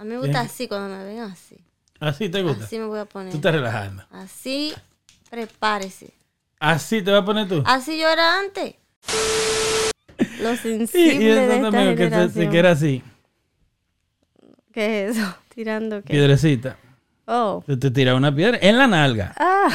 A 0.00 0.04
mí 0.04 0.10
me 0.14 0.18
gusta 0.18 0.40
así 0.40 0.66
cuando 0.66 0.96
me 0.96 1.04
ven 1.04 1.18
así. 1.20 1.58
¿Así 2.00 2.30
te 2.30 2.42
gusta? 2.42 2.64
Así 2.64 2.78
me 2.78 2.86
voy 2.86 3.00
a 3.00 3.04
poner. 3.04 3.30
Tú 3.32 3.36
estás 3.36 3.52
relajando. 3.52 4.02
Así, 4.10 4.72
prepárese. 5.28 6.14
¿Así 6.58 7.02
te 7.02 7.10
vas 7.10 7.20
a 7.20 7.24
poner 7.26 7.46
tú? 7.46 7.62
Así 7.66 7.98
yo 7.98 8.08
era 8.08 8.38
antes. 8.38 8.76
Lo 10.40 10.56
sensible 10.56 11.14
y 11.16 11.18
de 11.18 11.44
eso 11.44 11.52
esta 11.52 11.70
también, 11.70 11.96
que 11.96 12.04
se, 12.04 12.10
generación. 12.10 12.44
se 12.44 12.48
quiera 12.48 12.70
así. 12.70 13.02
¿Qué 14.72 15.04
es 15.08 15.18
eso? 15.18 15.34
Tirando 15.54 16.02
qué. 16.02 16.14
Piedrecita. 16.14 16.78
Oh. 17.26 17.62
Te, 17.66 17.76
te 17.76 17.90
tira 17.90 18.14
una 18.14 18.34
piedra 18.34 18.58
en 18.62 18.78
la 18.78 18.86
nalga. 18.86 19.34
Ah. 19.36 19.68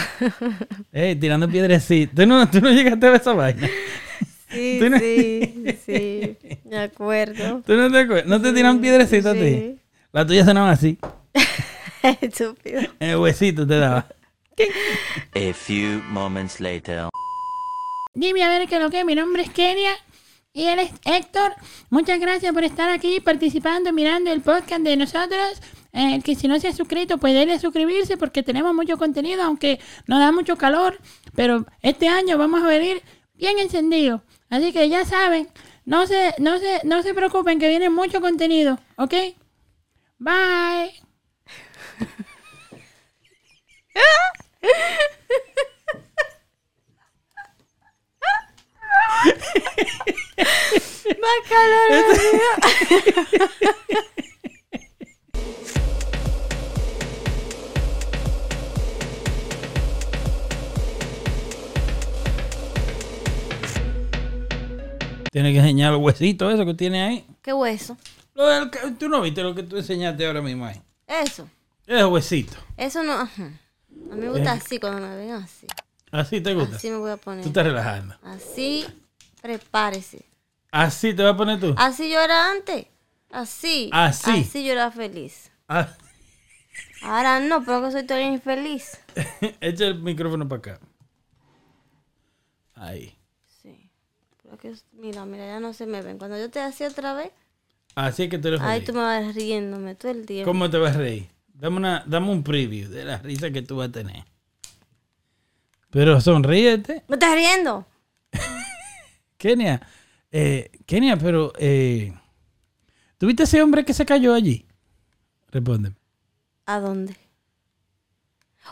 Ey, 0.92 1.16
tirando 1.18 1.48
piedrecita. 1.48 2.16
¿Tú 2.16 2.26
no, 2.28 2.50
tú 2.50 2.62
no 2.62 2.72
llegaste 2.72 3.06
a 3.06 3.12
ver 3.12 3.22
esa 3.22 3.34
vaina. 3.34 3.70
Sí, 4.50 4.78
¿Tú 4.82 4.90
no- 4.90 4.98
sí, 4.98 5.78
sí. 5.86 6.38
Me 6.66 6.80
acuerdo. 6.80 7.62
¿Tú 7.64 7.74
no 7.76 7.92
te 7.92 8.00
acuerdas? 8.00 8.26
¿No 8.26 8.42
te 8.42 8.52
tiran 8.54 8.82
piedrecita 8.82 9.30
a 9.30 9.34
ti? 9.34 9.40
Sí. 9.40 9.80
La 10.16 10.26
tuya 10.26 10.46
sonaba 10.46 10.72
así. 10.72 10.98
Estúpido. 12.22 12.80
En 13.02 13.10
el 13.10 13.18
huesito 13.18 13.68
te 13.68 13.78
daba. 13.78 14.08
A 15.36 15.54
few 15.54 16.02
moments 16.10 16.62
later. 16.62 17.10
Dime 18.14 18.42
a 18.42 18.48
ver 18.48 18.66
qué 18.70 18.80
lo 18.80 18.90
que 18.90 19.02
es. 19.02 19.06
Mi 19.06 19.14
nombre 19.14 19.44
es 19.44 19.50
Kenia 19.50 19.92
y 20.54 20.68
él 20.68 20.80
es 20.80 20.92
Héctor. 21.04 21.54
Muchas 21.90 22.18
gracias 22.22 22.54
por 22.54 22.64
estar 22.64 22.90
aquí 22.90 23.20
participando, 23.20 23.92
mirando 23.92 24.32
el 24.32 24.40
podcast 24.40 24.84
de 24.84 24.96
nosotros. 24.96 25.62
Eh, 25.92 26.22
que 26.24 26.36
si 26.36 26.48
no 26.48 26.62
se 26.62 26.70
ha 26.70 26.74
suscrito, 26.74 27.18
pues 27.18 27.34
denle 27.34 27.56
a 27.56 27.60
suscribirse 27.60 28.16
porque 28.16 28.42
tenemos 28.42 28.74
mucho 28.74 28.98
contenido, 28.98 29.44
aunque 29.44 29.82
nos 30.08 30.20
da 30.20 30.32
mucho 30.32 30.56
calor. 30.56 30.98
Pero 31.36 31.66
este 31.82 32.08
año 32.08 32.38
vamos 32.38 32.64
a 32.64 32.68
venir 32.68 33.02
bien 33.34 33.60
encendidos. 33.60 34.22
Así 34.50 34.72
que 34.72 34.88
ya 34.88 35.04
saben, 35.04 35.50
no 35.84 36.08
se, 36.08 36.36
no 36.38 36.58
se, 36.58 36.80
no 36.86 37.04
se 37.04 37.14
preocupen 37.14 37.60
que 37.60 37.68
viene 37.68 37.90
mucho 37.90 38.22
contenido, 38.22 38.80
¿ok? 38.96 39.14
Bye. 40.18 40.94
Más 51.22 51.40
calor. 51.50 52.06
Tienes 65.32 65.52
que 65.52 65.60
enseñar 65.60 65.92
los 65.92 66.02
huesitos, 66.02 66.54
eso 66.54 66.66
que 66.66 66.74
tiene 66.74 67.04
ahí. 67.04 67.26
¿Qué 67.42 67.52
hueso? 67.52 67.98
Lo 68.36 68.46
del 68.48 68.98
tú 68.98 69.10
no 69.10 69.22
viste 69.22 69.42
lo 69.42 69.56
que 69.56 69.64
tú 69.64 69.78
enseñaste 69.78 70.28
ahora 70.28 70.42
mismo 70.42 70.66
ahí. 70.66 70.82
Eso. 71.08 71.50
Es 71.88 72.04
huesito. 72.04 72.56
Eso 72.78 73.02
no. 73.04 73.14
ajá. 73.14 73.44
A 74.12 74.16
mí 74.16 74.22
me 74.22 74.30
gusta 74.30 74.52
así 74.52 74.80
cuando 74.80 75.02
me 75.08 75.16
ven 75.16 75.32
así. 75.32 75.68
¿Así 76.12 76.42
te 76.42 76.54
gusta? 76.54 76.76
Así 76.76 76.90
me 76.90 76.98
voy 76.98 77.12
a 77.12 77.18
poner. 77.18 77.42
Tú 77.44 77.50
estás 77.50 77.66
relajando. 77.66 78.16
Así, 78.24 78.86
prepárese. 79.42 80.26
¿Así 80.72 81.14
te 81.14 81.24
vas 81.24 81.34
a 81.34 81.38
poner 81.38 81.60
tú? 81.60 81.74
Así 81.78 82.12
yo 82.12 82.20
era 82.20 82.52
antes. 82.52 82.86
Así. 83.32 83.90
Así. 83.94 84.42
Así 84.42 84.66
yo 84.66 84.74
era 84.74 84.92
feliz. 84.92 85.52
Ah, 85.68 85.90
Ahora 87.02 87.40
no, 87.40 87.64
pero 87.64 87.84
que 87.84 87.92
soy 87.92 88.04
todavía 88.06 88.32
infeliz. 88.32 89.00
Echa 89.62 89.86
el 89.86 90.00
micrófono 90.02 90.48
para 90.48 90.60
acá. 90.60 90.80
Ahí. 92.74 93.18
Sí. 93.62 93.90
Pero 94.42 94.58
que, 94.58 94.74
mira, 94.94 95.26
mira, 95.26 95.46
ya 95.46 95.60
no 95.60 95.74
se 95.74 95.86
me 95.86 96.02
ven. 96.02 96.18
Cuando 96.18 96.38
yo 96.38 96.50
te 96.50 96.60
hacía 96.60 96.88
otra 96.88 97.14
vez, 97.14 97.32
Así 97.96 98.24
es 98.24 98.30
que 98.30 98.38
tú 98.38 98.50
eres 98.50 98.62
ahí 98.62 98.82
feliz. 98.82 98.86
tú 98.88 98.94
me 98.94 99.00
vas 99.00 99.34
riéndome 99.36 99.96
todo 99.96 100.12
el 100.12 100.26
tiempo. 100.26 100.50
¿Cómo 100.52 100.70
te 100.70 100.78
vas 100.78 100.96
a 100.96 101.00
reír? 101.00 101.30
Dame, 101.54 101.78
una, 101.78 102.04
dame 102.06 102.30
un 102.30 102.44
preview 102.44 102.90
de 102.90 103.06
la 103.06 103.18
risa 103.20 103.50
que 103.52 103.62
tú 103.62 103.78
vas 103.78 103.90
a 103.90 103.92
tener. 103.92 104.26
Pero 105.90 106.20
sonríete. 106.20 107.04
¿Me 107.08 107.16
estás 107.16 107.34
riendo? 107.34 107.86
Kenia, 109.38 109.82
eh, 110.32 110.70
Kenia, 110.86 111.16
pero 111.18 111.54
eh, 111.58 112.14
¿tuviste 113.18 113.44
ese 113.44 113.62
hombre 113.62 113.86
que 113.86 113.94
se 113.94 114.06
cayó 114.06 114.34
allí? 114.34 114.66
Respóndeme. 115.52 115.96
¿A 116.66 116.80
dónde? 116.80 117.16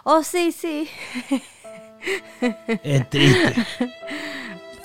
Oh, 0.04 0.24
sí, 0.24 0.52
sí. 0.52 0.90
Es 2.84 3.10
triste, 3.10 3.54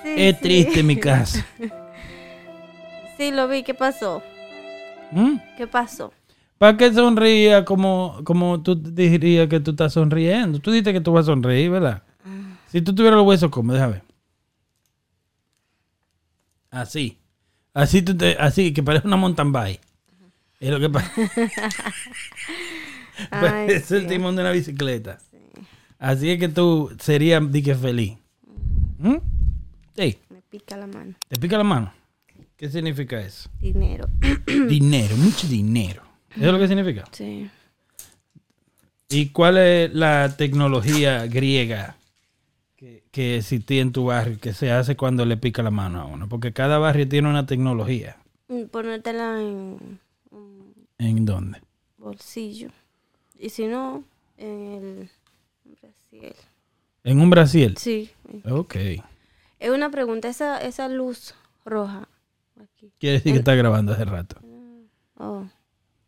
Sí, 0.02 0.14
es 0.16 0.36
sí. 0.36 0.42
triste 0.42 0.82
mi 0.84 0.96
caso. 0.96 1.40
Sí, 3.18 3.30
lo 3.32 3.48
vi. 3.48 3.62
¿Qué 3.62 3.74
pasó? 3.74 4.22
¿Mm? 5.10 5.36
¿Qué 5.56 5.66
pasó? 5.66 6.12
¿Para 6.56 6.76
qué 6.76 6.92
sonría 6.92 7.64
como, 7.64 8.20
como 8.24 8.62
tú 8.62 8.74
dirías 8.74 9.48
que 9.48 9.60
tú 9.60 9.72
estás 9.72 9.92
sonriendo? 9.92 10.58
Tú 10.58 10.70
dices 10.72 10.92
que 10.92 11.00
tú 11.00 11.12
vas 11.12 11.24
a 11.24 11.32
sonreír, 11.32 11.70
¿verdad? 11.70 12.02
Si 12.68 12.80
tú 12.82 12.94
tuvieras 12.94 13.16
los 13.18 13.26
huesos, 13.26 13.50
¿cómo? 13.50 13.72
Déjame 13.72 13.92
ver. 13.94 14.02
Así. 16.70 17.18
Así, 17.74 18.02
tú 18.02 18.16
te- 18.16 18.36
así 18.38 18.72
que 18.72 18.82
parece 18.82 19.06
una 19.06 19.16
mountain 19.16 19.52
bike. 19.52 19.80
Es 20.60 20.70
lo 20.70 20.80
que 20.80 20.90
pasa. 20.90 21.12
Es 23.68 23.90
el 23.92 24.06
timón 24.06 24.34
de 24.36 24.42
una 24.42 24.50
bicicleta. 24.50 25.18
Así 25.98 26.30
es 26.30 26.38
que 26.38 26.48
tú 26.48 26.94
serías, 27.00 27.50
di 27.50 27.62
que 27.62 27.74
feliz. 27.74 28.16
¿Mm? 28.98 29.16
Sí. 29.96 30.18
Me 30.30 30.42
pica 30.42 30.76
la 30.76 30.86
mano. 30.86 31.14
¿Te 31.28 31.36
pica 31.38 31.56
la 31.56 31.64
mano? 31.64 31.92
¿Qué 32.58 32.68
significa 32.68 33.20
eso? 33.20 33.48
Dinero. 33.60 34.08
dinero, 34.68 35.16
mucho 35.16 35.46
dinero. 35.46 36.02
¿Eso 36.30 36.44
es 36.46 36.52
lo 36.52 36.58
que 36.58 36.68
significa? 36.68 37.04
Sí. 37.12 37.48
¿Y 39.08 39.30
cuál 39.30 39.56
es 39.58 39.94
la 39.94 40.36
tecnología 40.36 41.24
griega 41.26 41.96
que, 42.76 43.04
que 43.10 43.36
existía 43.38 43.80
en 43.80 43.92
tu 43.92 44.06
barrio 44.06 44.38
que 44.38 44.52
se 44.52 44.70
hace 44.72 44.96
cuando 44.96 45.24
le 45.24 45.36
pica 45.36 45.62
la 45.62 45.70
mano 45.70 46.00
a 46.00 46.04
uno? 46.06 46.28
Porque 46.28 46.52
cada 46.52 46.78
barrio 46.78 47.08
tiene 47.08 47.28
una 47.30 47.46
tecnología. 47.46 48.16
Mm, 48.48 48.64
Ponértela 48.64 49.40
en 49.40 50.00
¿En 50.98 51.24
dónde? 51.24 51.60
bolsillo. 51.96 52.70
Y 53.38 53.50
si 53.50 53.66
no, 53.68 54.02
en 54.36 55.08
el 55.64 55.78
Brasil. 56.10 56.36
En 57.04 57.20
un 57.20 57.30
Brasil. 57.30 57.76
Sí. 57.78 58.10
Ok. 58.50 58.74
Es 59.60 59.70
una 59.70 59.90
pregunta. 59.90 60.28
Esa, 60.28 60.58
esa 60.58 60.88
luz 60.88 61.34
roja. 61.64 62.08
Quiere 62.98 63.16
decir 63.18 63.32
que 63.32 63.38
está 63.38 63.54
grabando 63.54 63.92
hace 63.92 64.04
rato. 64.04 64.36
Oh. 65.16 65.44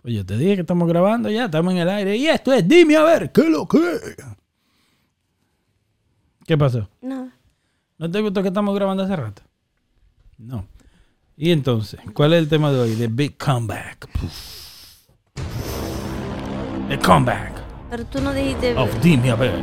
Pues 0.02 0.14
yo 0.14 0.24
te 0.24 0.36
dije 0.36 0.54
que 0.54 0.60
estamos 0.62 0.88
grabando 0.88 1.28
ya, 1.30 1.46
estamos 1.46 1.72
en 1.72 1.80
el 1.80 1.88
aire. 1.88 2.16
Y 2.16 2.26
esto 2.28 2.52
es, 2.52 2.66
dime 2.66 2.96
a 2.96 3.02
ver, 3.02 3.32
¿qué 3.32 3.48
lo 3.48 3.66
que? 3.66 3.98
¿Qué 6.46 6.56
pasó? 6.56 6.88
Nada. 7.00 7.32
¿No 7.98 8.10
te 8.10 8.20
gustó 8.20 8.42
que 8.42 8.48
estamos 8.48 8.74
grabando 8.74 9.02
hace 9.02 9.14
rato? 9.14 9.42
No. 10.38 10.66
Y 11.36 11.52
entonces, 11.52 12.00
¿cuál 12.14 12.32
es 12.32 12.40
el 12.40 12.48
tema 12.48 12.72
de 12.72 12.80
hoy? 12.80 12.94
The 12.96 13.08
Big 13.08 13.36
Comeback. 13.36 14.08
The 16.88 16.98
Comeback 16.98 17.52
Pero 17.90 18.04
tú 18.06 18.20
no 18.20 18.32
dijiste. 18.32 18.74
of 18.76 19.00
Dime 19.02 19.30
a 19.30 19.36
ver. 19.36 19.62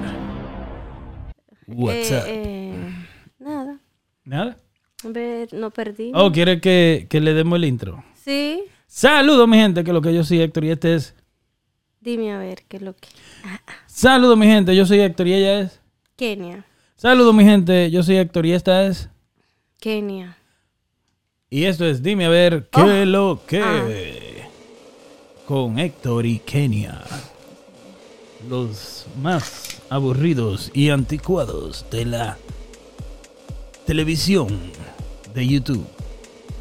What's 1.67 2.12
eh, 2.12 2.17
up? 2.17 2.23
eh, 2.28 3.07
nada. 3.40 3.79
¿Nada? 4.23 4.57
Ver, 5.03 5.53
no 5.53 5.69
perdí. 5.72 6.12
Oh, 6.16 6.31
¿quiere 6.31 6.59
que, 6.59 7.06
que 7.09 7.19
le 7.19 7.34
demos 7.34 7.58
el 7.58 7.66
intro? 7.66 8.03
Sí. 8.16 8.63
Saludos, 8.88 9.47
mi 9.47 9.58
gente, 9.58 9.84
que 9.84 9.94
lo 9.94 10.02
que 10.02 10.13
yo 10.13 10.24
soy 10.24 10.41
Héctor 10.41 10.66
y 10.66 10.72
este 10.72 10.96
es... 10.96 11.13
Dime 12.02 12.31
a 12.34 12.40
ver 12.40 12.63
qué 12.68 12.78
es 12.78 12.84
lo 12.84 12.96
que. 12.96 13.09
Saludos, 13.85 14.38
mi 14.38 14.46
gente, 14.47 14.75
yo 14.75 14.85
soy 14.85 15.00
Héctor 15.02 15.28
y 15.28 15.34
ella 15.34 15.59
es... 15.62 15.81
Kenia. 16.16 16.66
Saludos, 16.96 17.34
mi 17.35 17.44
gente, 17.44 17.91
yo 17.91 18.02
soy 18.02 18.18
Héctor 18.18 18.46
y 18.46 18.53
esta 18.53 18.85
es... 18.88 19.09
Kenia. 19.80 20.38
Y 21.50 21.66
esto 21.66 21.85
es 21.85 22.02
Dime 22.02 22.25
a 22.25 22.29
ver 22.29 22.68
qué 22.72 22.81
Oh. 22.81 22.90
es 22.90 23.08
lo 23.08 23.41
que... 23.46 23.62
Ah. 23.62 24.47
Con 25.46 25.78
Héctor 25.79 26.25
y 26.25 26.40
Kenia. 26.40 27.03
Los 28.50 29.05
más 29.22 29.82
aburridos 29.90 30.72
y 30.73 30.90
anticuados 30.90 31.85
de 31.91 32.05
la 32.05 32.38
televisión 33.87 34.49
de 35.34 35.47
YouTube. 35.47 35.87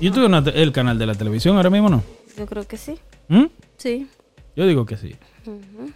YouTube 0.01 0.33
es 0.49 0.55
el 0.55 0.71
canal 0.71 0.97
de 0.97 1.07
la 1.07 1.15
televisión 1.17 1.57
ahora 1.57 1.71
mismo, 1.71 1.89
¿no? 1.89 2.05
Yo 2.39 2.47
creo 2.47 2.65
que 2.69 2.77
sí. 2.77 2.95
¿Mm? 3.27 3.47
Sí. 3.77 4.07
Yo 4.55 4.65
digo 4.65 4.87
que 4.87 4.97
sí. 4.97 5.17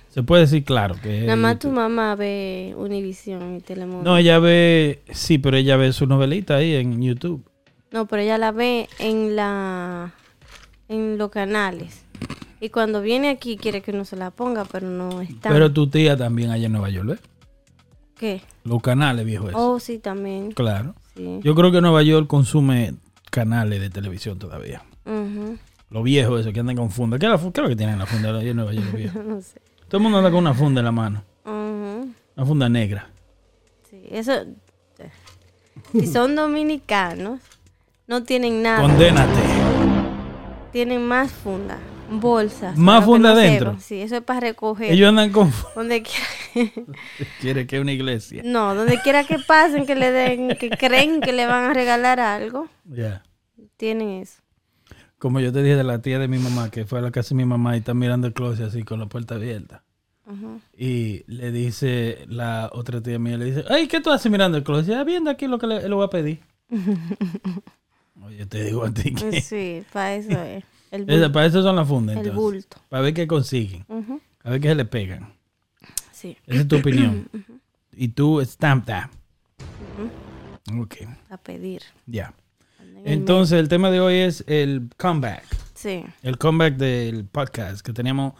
Se 0.08 0.24
puede 0.24 0.42
decir 0.42 0.64
claro 0.64 0.96
que... 1.00 1.20
es 1.20 1.24
Nada 1.26 1.36
más 1.36 1.60
tu 1.60 1.70
mamá 1.70 2.16
ve 2.16 2.74
Univision 2.76 3.56
y 3.56 3.60
Telemundo. 3.60 4.10
No, 4.10 4.18
ella 4.18 4.40
ve... 4.40 5.02
Sí, 5.12 5.38
pero 5.38 5.56
ella 5.56 5.76
ve 5.76 5.92
su 5.92 6.06
novelita 6.06 6.56
ahí 6.56 6.74
en 6.74 7.00
YouTube. 7.00 7.44
No, 7.92 8.06
pero 8.06 8.22
ella 8.22 8.36
la 8.36 8.50
ve 8.50 8.88
en 8.98 9.36
la 9.36 10.12
en 10.88 11.16
los 11.16 11.30
canales. 11.30 12.04
Y 12.60 12.70
cuando 12.70 13.02
viene 13.02 13.30
aquí 13.30 13.56
quiere 13.56 13.82
que 13.82 13.92
uno 13.92 14.04
se 14.04 14.16
la 14.16 14.32
ponga, 14.32 14.64
pero 14.64 14.88
no 14.88 15.20
está. 15.20 15.48
Pero 15.50 15.72
tu 15.72 15.88
tía 15.88 16.16
también 16.16 16.50
allá 16.50 16.66
en 16.66 16.72
Nueva 16.72 16.90
York, 16.90 17.06
¿ves? 17.06 17.20
¿Qué? 18.16 18.42
Los 18.64 18.82
canales, 18.82 19.24
viejo. 19.24 19.48
eso. 19.48 19.56
Oh, 19.58 19.78
sí, 19.78 19.98
también. 19.98 20.50
Claro. 20.50 20.94
Sí. 21.20 21.40
Yo 21.42 21.54
creo 21.54 21.70
que 21.70 21.80
Nueva 21.80 22.02
York 22.02 22.26
consume 22.26 22.94
canales 23.30 23.80
de 23.80 23.90
televisión 23.90 24.38
todavía. 24.38 24.82
Ujú. 25.04 25.58
Los 25.90 26.04
viejos 26.04 26.40
esos 26.40 26.52
que 26.52 26.60
andan 26.60 26.76
con 26.76 26.90
funda. 26.90 27.18
¿Qué 27.18 27.26
es, 27.26 27.32
la 27.32 27.38
fu- 27.38 27.52
qué 27.52 27.60
es 27.60 27.62
lo 27.62 27.68
que 27.68 27.76
tienen 27.76 27.94
en 27.94 27.98
la 28.00 28.06
funda 28.06 28.32
de 28.32 28.54
Nueva 28.54 28.72
York? 28.72 28.86
los? 28.92 29.14
No 29.26 29.40
sé. 29.40 29.60
Todo 29.88 29.96
el 29.98 30.02
mundo 30.02 30.18
anda 30.18 30.30
con 30.30 30.38
una 30.40 30.54
funda 30.54 30.80
en 30.80 30.84
la 30.84 30.92
mano. 30.92 31.22
Una 31.44 32.46
funda 32.46 32.68
negra. 32.68 33.08
Sí, 33.90 34.02
eso. 34.10 34.32
Si 35.92 36.06
son 36.06 36.36
dominicanos, 36.36 37.40
no 38.06 38.22
tienen 38.22 38.62
nada. 38.62 38.82
Condénate. 38.82 39.40
Tienen 40.72 41.04
más 41.06 41.32
funda, 41.32 41.78
bolsas. 42.10 42.76
¿Más 42.76 43.04
funda 43.04 43.32
adentro? 43.32 43.76
Sí, 43.80 44.00
eso 44.00 44.16
es 44.16 44.22
para 44.22 44.40
recoger. 44.40 44.92
Ellos 44.92 45.08
andan 45.08 45.30
con... 45.30 45.52
Donde 45.74 46.02
quiera, 46.02 46.70
Quiere 47.40 47.66
que 47.66 47.80
una 47.80 47.92
iglesia. 47.92 48.42
no, 48.44 48.74
donde 48.74 49.00
quiera 49.00 49.24
que 49.24 49.38
pasen, 49.38 49.86
que 49.86 49.94
le 49.94 50.10
den, 50.10 50.56
que 50.56 50.70
creen 50.78 51.20
que 51.20 51.32
le 51.32 51.46
van 51.46 51.70
a 51.70 51.74
regalar 51.74 52.18
algo, 52.20 52.68
Ya. 52.84 53.22
tienen 53.76 54.10
eso. 54.22 54.40
Como 55.18 55.38
yo 55.40 55.52
te 55.52 55.62
dije 55.62 55.76
de 55.76 55.84
la 55.84 56.00
tía 56.00 56.18
de 56.18 56.28
mi 56.28 56.38
mamá, 56.38 56.70
que 56.70 56.86
fue 56.86 56.98
a 56.98 57.02
la 57.02 57.10
casa 57.10 57.30
de 57.30 57.34
mi 57.36 57.44
mamá 57.44 57.76
y 57.76 57.80
está 57.80 57.92
mirando 57.94 58.26
el 58.26 58.32
closet 58.32 58.66
así 58.66 58.82
con 58.84 58.98
la 59.00 59.06
puerta 59.06 59.34
abierta. 59.34 59.82
Ujú. 60.26 60.60
Y 60.76 61.24
le 61.26 61.50
dice 61.52 62.24
la 62.28 62.70
otra 62.72 63.02
tía 63.02 63.18
mía, 63.18 63.36
le 63.36 63.44
dice, 63.46 63.64
ay, 63.68 63.86
¿qué 63.86 64.00
tú 64.00 64.10
haces 64.10 64.30
mirando 64.32 64.56
el 64.56 64.64
closet? 64.64 64.94
Ah, 64.94 65.04
viendo 65.04 65.28
aquí 65.30 65.46
lo 65.46 65.58
que 65.58 65.66
le, 65.66 65.86
le 65.88 65.94
voy 65.94 66.04
a 66.06 66.08
pedir. 66.08 66.40
Oye, 68.22 68.46
te 68.46 68.64
digo 68.64 68.84
a 68.84 68.90
ti 68.92 69.12
que... 69.14 69.40
Sí, 69.40 69.82
para 69.92 70.14
eso 70.14 70.40
es. 70.42 70.64
El 70.90 71.02
Esa- 71.02 71.12
bulto. 71.12 71.32
para 71.32 71.46
eso 71.46 71.62
son 71.62 71.76
las 71.76 71.86
fundas, 71.88 72.16
El 72.16 72.26
entonces. 72.26 72.42
bulto. 72.42 72.76
Para 72.88 73.02
ver 73.02 73.14
qué 73.14 73.26
consiguen. 73.26 73.84
Ujú. 73.88 74.20
A 74.42 74.50
ver 74.50 74.60
qué 74.60 74.68
se 74.68 74.74
le 74.74 74.84
pegan. 74.84 75.32
Sí, 76.12 76.36
Esa 76.46 76.60
es 76.62 76.68
tu 76.68 76.76
opinión. 76.78 77.28
y 77.92 78.08
tú 78.08 78.40
stamp 78.42 78.86
that. 78.86 79.08
Ok, 80.78 80.96
a 81.30 81.36
pedir. 81.36 81.82
ya. 82.06 82.32
Entonces, 83.04 83.58
el 83.58 83.68
tema 83.68 83.90
de 83.90 83.98
hoy 84.00 84.16
es 84.16 84.44
el 84.46 84.90
comeback. 84.98 85.44
Sí. 85.74 86.04
El 86.22 86.36
comeback 86.36 86.76
del 86.76 87.24
podcast, 87.24 87.80
que 87.84 87.92
teníamos 87.94 88.34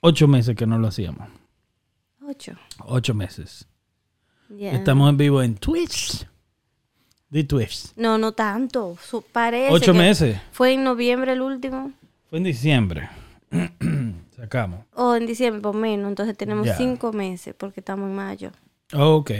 ocho 0.00 0.28
meses 0.28 0.54
que 0.54 0.66
no 0.66 0.78
lo 0.78 0.86
hacíamos. 0.88 1.28
Ocho. 2.24 2.52
Ocho 2.84 3.14
meses. 3.14 3.66
Estamos 4.60 5.10
en 5.10 5.16
vivo 5.16 5.42
en 5.42 5.56
Twitch. 5.56 6.26
De 7.30 7.44
Twitch. 7.44 7.92
No, 7.96 8.16
no 8.18 8.32
tanto. 8.32 8.96
Su- 9.02 9.22
parece 9.22 9.72
Ocho 9.72 9.92
que 9.92 9.98
meses. 9.98 10.40
Fue 10.52 10.72
en 10.72 10.84
noviembre 10.84 11.32
el 11.32 11.40
último. 11.42 11.92
Fue 12.30 12.38
en 12.38 12.44
diciembre. 12.44 13.08
Sacamos. 14.36 14.84
O 14.94 15.14
en 15.14 15.26
diciembre, 15.26 15.60
por 15.62 15.74
menos. 15.74 16.08
Entonces 16.08 16.36
tenemos 16.36 16.66
Ya. 16.66 16.76
cinco 16.76 17.12
meses 17.12 17.54
porque 17.56 17.80
estamos 17.80 18.08
en 18.08 18.14
mayo. 18.16 18.50
Ok. 18.94 19.30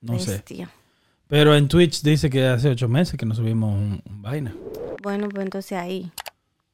No 0.00 0.18
sé. 0.18 0.42
Pero 1.28 1.54
en 1.54 1.68
Twitch 1.68 2.02
dice 2.02 2.28
que 2.28 2.44
hace 2.46 2.68
ocho 2.68 2.88
meses 2.88 3.16
que 3.18 3.24
no 3.26 3.34
subimos 3.34 3.72
un, 3.74 4.02
un 4.04 4.22
vaina. 4.22 4.54
Bueno, 5.02 5.28
pues 5.28 5.44
entonces 5.44 5.78
ahí. 5.78 6.10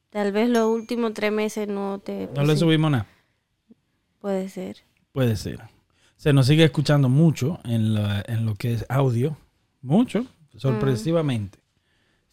Tal 0.09 0.31
vez 0.31 0.49
los 0.49 0.67
últimos 0.67 1.13
tres 1.13 1.31
meses 1.31 1.67
no 1.67 1.99
te... 2.03 2.27
No 2.35 2.43
le 2.43 2.57
subimos 2.57 2.89
nada. 2.91 3.05
Puede 4.19 4.49
ser. 4.49 4.77
Puede 5.11 5.35
ser. 5.35 5.61
Se 6.17 6.33
nos 6.33 6.47
sigue 6.47 6.63
escuchando 6.63 7.07
mucho 7.09 7.59
en, 7.63 7.93
la- 7.93 8.23
en 8.27 8.45
lo 8.45 8.55
que 8.55 8.73
es 8.73 8.85
audio. 8.89 9.37
Mucho. 9.81 10.25
Sorpresivamente. 10.59 11.59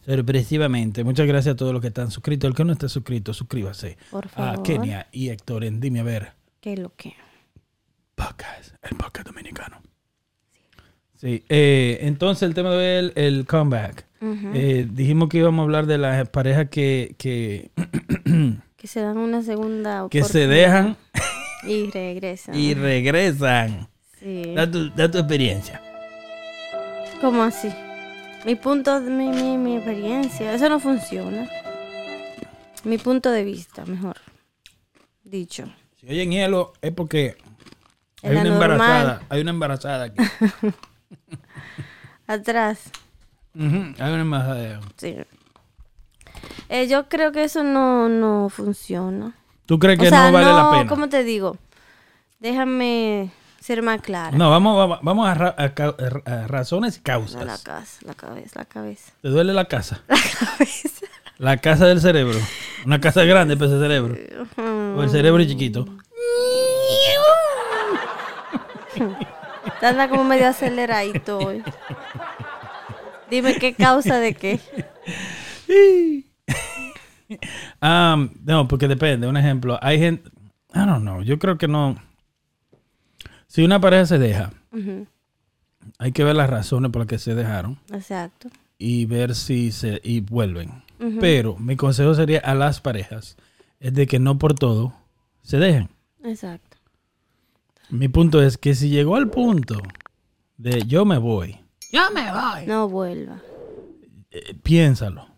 Sorpresivamente. 0.04 1.02
Muchas 1.04 1.26
gracias 1.26 1.54
a 1.54 1.56
todos 1.56 1.72
los 1.72 1.80
que 1.80 1.88
están 1.88 2.10
suscritos. 2.10 2.48
El 2.48 2.54
que 2.54 2.64
no 2.64 2.72
esté 2.72 2.88
suscrito, 2.88 3.32
suscríbase. 3.34 3.96
Por 4.10 4.26
A 4.26 4.28
favor. 4.28 4.62
Kenia 4.62 5.08
y 5.12 5.30
Héctor 5.30 5.64
en 5.64 5.80
Dime 5.80 6.00
a 6.00 6.04
ver. 6.04 6.32
¿Qué 6.60 6.74
es 6.74 6.78
lo 6.78 6.94
que? 6.94 7.14
Podcast. 8.14 8.74
El 8.82 8.96
podcast 8.96 9.26
dominicano. 9.26 9.80
Sí. 11.16 11.44
eh, 11.48 11.98
entonces 12.02 12.42
el 12.46 12.54
tema 12.54 12.70
de 12.72 12.98
el, 12.98 13.12
el 13.16 13.46
comeback. 13.46 14.04
Eh, 14.54 14.86
dijimos 14.90 15.28
que 15.28 15.38
íbamos 15.38 15.60
a 15.60 15.64
hablar 15.64 15.86
de 15.86 15.98
las 15.98 16.28
parejas 16.30 16.68
que, 16.68 17.14
que, 17.18 17.70
Que 18.76 18.86
se 18.88 19.00
dan 19.00 19.16
una 19.18 19.42
segunda 19.42 20.06
que 20.10 20.24
se 20.24 20.46
dejan 20.46 20.96
Y 21.66 21.90
regresan. 21.90 22.54
y 22.54 22.74
regresan. 22.74 23.88
Sí. 24.18 24.52
Da 24.54 24.70
tu, 24.70 24.90
da 24.94 25.10
tu 25.10 25.18
experiencia. 25.18 25.80
¿Cómo 27.20 27.42
así? 27.44 27.68
Mi 28.46 28.54
punto, 28.54 29.00
mi, 29.00 29.28
mi, 29.28 29.58
mi 29.58 29.74
experiencia. 29.76 30.54
Eso 30.54 30.68
no 30.68 30.78
funciona. 30.78 31.48
Mi 32.84 32.96
punto 32.96 33.32
de 33.32 33.42
vista, 33.42 33.84
mejor 33.84 34.18
dicho. 35.24 35.64
Si 35.96 36.06
oyen 36.08 36.30
hielo 36.30 36.72
es 36.80 36.92
porque 36.92 37.36
hay 38.22 38.36
una 38.36 38.44
normal. 38.44 38.70
embarazada. 38.70 39.22
Hay 39.28 39.40
una 39.40 39.50
embarazada 39.50 40.04
aquí. 40.04 40.22
Atrás. 42.28 42.92
Ujú, 43.52 43.94
Hay 43.98 44.12
una 44.12 44.20
embarazada. 44.20 44.80
Sí. 44.96 45.16
Eh, 46.68 46.86
yo 46.86 47.08
creo 47.08 47.32
que 47.32 47.42
eso 47.42 47.64
no, 47.64 48.08
no 48.08 48.48
funciona. 48.48 49.34
¿Tú 49.66 49.80
crees 49.80 49.98
que 49.98 50.06
o 50.06 50.10
sea, 50.10 50.28
no 50.28 50.32
vale 50.32 50.52
la 50.52 50.70
pena? 50.70 50.86
¿cómo 50.88 51.08
te 51.08 51.24
digo? 51.24 51.56
Déjame 52.38 53.32
ser 53.66 53.82
más 53.82 54.00
clara. 54.00 54.36
No, 54.36 54.48
vamos, 54.50 54.98
vamos- 55.02 55.28
a, 55.28 55.34
ra- 55.34 55.56
a 55.58 56.46
razones 56.46 56.98
y 56.98 57.00
causas. 57.00 57.44
la 57.44 57.58
casa, 57.58 57.98
la 58.04 58.14
cabeza, 58.14 58.60
la 58.60 58.64
cabeza. 58.64 59.12
¿Te 59.22 59.28
duele 59.28 59.52
la 59.52 59.64
casa? 59.66 60.00
La 60.08 60.16
cabeza. 60.16 61.06
La 61.38 61.56
casa 61.58 61.86
del 61.86 62.00
cerebro. 62.00 62.38
Una 62.86 62.98
casa 63.00 63.22
grande 63.24 63.56
para 63.56 63.70
ese 63.70 63.78
cerebro. 63.78 64.16
O 64.96 65.02
el 65.02 65.10
cerebro 65.10 65.44
chiquito. 65.44 65.86
Anda 69.82 70.08
como 70.08 70.24
medio 70.24 70.48
aceleradito 70.48 71.38
hoy. 71.38 71.62
Dime 73.30 73.56
qué 73.56 73.74
causa 73.74 74.18
de 74.18 74.34
qué. 74.34 74.60
Um, 77.82 78.30
no, 78.44 78.66
porque 78.68 78.88
depende. 78.88 79.26
Un 79.26 79.36
ejemplo, 79.36 79.78
hay 79.82 79.98
gente. 79.98 80.30
I 80.74 80.78
don't 80.86 81.02
know. 81.02 81.22
Yo 81.22 81.38
creo 81.38 81.58
que 81.58 81.68
no. 81.68 81.96
Si 83.56 83.64
una 83.64 83.80
pareja 83.80 84.04
se 84.04 84.18
deja, 84.18 84.52
hay 85.98 86.12
que 86.12 86.24
ver 86.24 86.36
las 86.36 86.50
razones 86.50 86.90
por 86.90 87.00
las 87.00 87.08
que 87.08 87.18
se 87.18 87.34
dejaron 87.34 87.78
Exacto. 87.90 88.50
y 88.76 89.06
ver 89.06 89.34
si 89.34 89.72
se. 89.72 89.98
y 90.04 90.20
vuelven. 90.20 90.82
Pero 91.20 91.56
mi 91.56 91.74
consejo 91.74 92.14
sería 92.14 92.40
a 92.40 92.54
las 92.54 92.82
parejas 92.82 93.38
es 93.80 93.94
de 93.94 94.06
que 94.06 94.18
no 94.18 94.36
por 94.38 94.52
todo 94.54 94.92
se 95.40 95.56
dejen. 95.56 95.88
Exacto. 96.22 96.76
Mi 97.88 98.08
punto 98.08 98.42
es 98.42 98.58
que 98.58 98.74
si 98.74 98.90
llegó 98.90 99.16
al 99.16 99.30
punto 99.30 99.80
de 100.58 100.82
yo 100.86 101.06
me 101.06 101.16
voy, 101.16 101.58
Yo 101.90 102.02
me 102.12 102.30
voy. 102.30 102.66
No 102.66 102.90
vuelva. 102.90 103.40
eh, 104.32 104.52
piénsalo. 104.62 105.28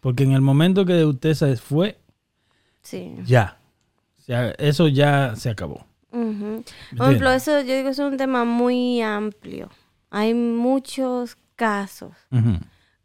Porque 0.00 0.22
en 0.22 0.30
el 0.34 0.40
momento 0.40 0.84
que 0.86 1.04
usted 1.04 1.34
se 1.34 1.56
fue, 1.56 1.98
Sí. 2.82 3.16
ya. 3.26 3.58
O 4.20 4.22
sea, 4.22 4.50
eso 4.52 4.86
ya 4.86 5.34
se 5.34 5.50
acabó. 5.50 5.84
Por 6.96 7.06
ejemplo, 7.06 7.32
eso 7.32 7.60
yo 7.60 7.74
digo 7.76 7.88
es 7.88 7.98
un 7.98 8.16
tema 8.16 8.44
muy 8.44 9.02
amplio. 9.02 9.68
Hay 10.10 10.32
muchos 10.34 11.36
casos. 11.56 12.12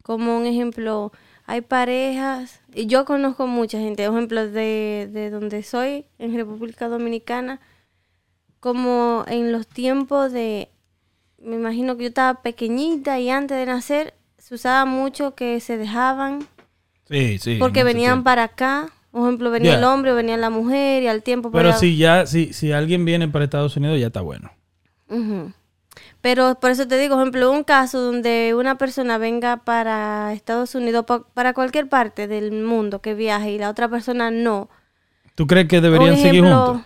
Como 0.02 0.36
un 0.38 0.46
ejemplo, 0.46 1.12
hay 1.46 1.60
parejas, 1.60 2.60
y 2.74 2.86
yo 2.86 3.04
conozco 3.04 3.46
mucha 3.46 3.78
gente, 3.78 4.06
por 4.06 4.16
ejemplo, 4.16 4.48
de, 4.48 5.08
de 5.12 5.30
donde 5.30 5.62
soy, 5.62 6.06
en 6.18 6.34
República 6.34 6.88
Dominicana, 6.88 7.60
como 8.60 9.24
en 9.26 9.52
los 9.52 9.66
tiempos 9.66 10.32
de, 10.32 10.68
me 11.42 11.56
imagino 11.56 11.96
que 11.96 12.04
yo 12.04 12.08
estaba 12.08 12.42
pequeñita 12.42 13.18
y 13.18 13.30
antes 13.30 13.56
de 13.56 13.66
nacer, 13.66 14.14
se 14.38 14.54
usaba 14.54 14.84
mucho 14.84 15.34
que 15.34 15.60
se 15.60 15.76
dejaban 15.76 16.46
Sí, 17.08 17.38
sí. 17.38 17.56
porque 17.58 17.84
venían 17.84 18.14
tiempo. 18.16 18.24
para 18.24 18.44
acá. 18.44 18.88
Por 19.10 19.22
ejemplo, 19.22 19.50
venía 19.50 19.72
el 19.78 19.84
hombre, 19.84 20.12
venía 20.12 20.36
la 20.36 20.50
mujer 20.50 21.02
y 21.02 21.08
al 21.08 21.22
tiempo... 21.22 21.50
Pero 21.50 21.70
para- 21.70 21.78
si 21.78 21.96
ya, 21.96 22.26
si, 22.26 22.52
si 22.52 22.70
alguien 22.72 23.04
viene 23.04 23.26
para 23.28 23.44
Estados 23.44 23.76
Unidos, 23.76 23.98
ya 23.98 24.06
está 24.08 24.20
bueno. 24.20 24.50
Pero 26.20 26.54
por 26.60 26.70
eso 26.70 26.86
te 26.86 26.98
digo, 26.98 27.14
por 27.16 27.22
ejemplo, 27.22 27.50
un 27.50 27.64
caso 27.64 28.00
donde 28.00 28.54
una 28.54 28.76
persona 28.78 29.18
venga 29.18 29.56
para 29.58 30.32
Estados 30.32 30.74
Unidos, 30.74 31.04
pa- 31.06 31.24
para 31.34 31.54
cualquier 31.54 31.88
parte 31.88 32.28
del 32.28 32.52
mundo 32.62 33.00
que 33.00 33.14
viaje 33.14 33.52
y 33.52 33.58
la 33.58 33.70
otra 33.70 33.88
persona 33.88 34.30
no. 34.30 34.68
¿Tú 35.34 35.46
crees 35.46 35.66
que 35.68 35.80
deberían 35.80 36.16
seguir 36.16 36.42
juntos? 36.44 36.82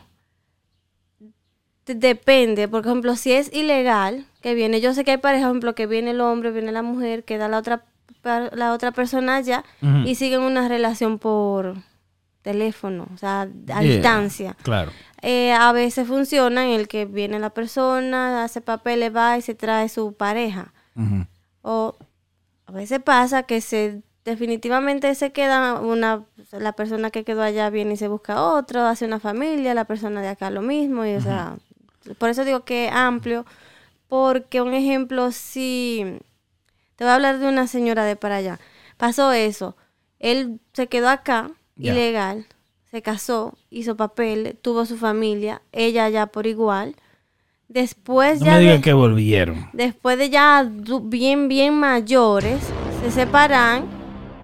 de- 1.86 1.94
Depende, 1.94 2.66
por 2.68 2.86
ejemplo, 2.86 3.14
si 3.16 3.32
es 3.32 3.52
ilegal 3.52 4.24
que 4.40 4.54
viene, 4.54 4.80
yo 4.80 4.94
sé 4.94 5.04
que 5.04 5.10
hay 5.10 5.16
parejas, 5.18 5.48
por 5.48 5.50
ejemplo, 5.52 5.74
que 5.74 5.86
viene 5.86 6.12
el 6.12 6.20
hombre, 6.22 6.50
viene 6.50 6.72
la 6.72 6.82
mujer, 6.82 7.24
queda 7.24 7.48
la 7.48 7.58
otra 7.58 7.84
la 8.22 8.72
otra 8.72 8.90
persona 8.92 9.36
allá 9.36 9.64
y 10.06 10.14
siguen 10.14 10.40
una 10.40 10.66
relación 10.66 11.18
por 11.18 11.74
teléfono, 12.44 13.08
o 13.12 13.16
sea, 13.16 13.42
a 13.42 13.48
Yeah, 13.48 13.80
distancia. 13.80 14.56
Claro. 14.62 14.92
Eh, 15.22 15.52
a 15.52 15.72
veces 15.72 16.06
funciona 16.06 16.66
en 16.66 16.78
el 16.78 16.86
que 16.86 17.06
viene 17.06 17.38
la 17.38 17.50
persona, 17.50 18.44
hace 18.44 18.60
papeles, 18.60 19.16
va 19.16 19.38
y 19.38 19.42
se 19.42 19.54
trae 19.54 19.88
su 19.88 20.12
pareja. 20.12 20.72
O 21.62 21.96
a 22.66 22.72
veces 22.72 23.00
pasa 23.00 23.44
que 23.44 23.60
se 23.60 24.02
definitivamente 24.24 25.14
se 25.14 25.32
queda 25.32 25.80
una 25.80 26.24
la 26.52 26.72
persona 26.72 27.10
que 27.10 27.24
quedó 27.24 27.42
allá 27.42 27.68
viene 27.70 27.94
y 27.94 27.96
se 27.96 28.08
busca 28.08 28.42
otro, 28.42 28.86
hace 28.86 29.06
una 29.06 29.18
familia, 29.18 29.74
la 29.74 29.86
persona 29.86 30.22
de 30.22 30.28
acá 30.28 30.50
lo 30.50 30.62
mismo 30.62 31.04
y 31.04 31.14
o 31.14 31.20
sea, 31.20 31.56
por 32.18 32.30
eso 32.30 32.44
digo 32.44 32.64
que 32.64 32.86
es 32.86 32.92
amplio 32.92 33.44
porque 34.08 34.60
un 34.60 34.72
ejemplo 34.72 35.32
si 35.32 36.18
te 36.96 37.04
voy 37.04 37.10
a 37.10 37.14
hablar 37.16 37.38
de 37.38 37.48
una 37.48 37.66
señora 37.66 38.04
de 38.04 38.16
para 38.16 38.36
allá. 38.36 38.60
Pasó 38.96 39.32
eso. 39.32 39.76
Él 40.20 40.60
se 40.72 40.86
quedó 40.86 41.08
acá 41.08 41.50
Ya. 41.76 41.92
ilegal, 41.92 42.46
se 42.90 43.02
casó, 43.02 43.54
hizo 43.70 43.96
papel, 43.96 44.56
tuvo 44.62 44.86
su 44.86 44.96
familia, 44.96 45.62
ella 45.72 46.08
ya 46.08 46.26
por 46.26 46.46
igual. 46.46 46.94
Después 47.68 48.40
No 48.40 48.46
ya 48.46 48.52
me 48.52 48.60
digas 48.60 48.76
de- 48.76 48.82
que 48.82 48.92
volvieron. 48.92 49.68
después 49.72 50.18
de 50.18 50.30
ya 50.30 50.68
bien, 51.02 51.48
bien 51.48 51.74
mayores, 51.74 52.60
se 53.02 53.10
separan 53.10 53.86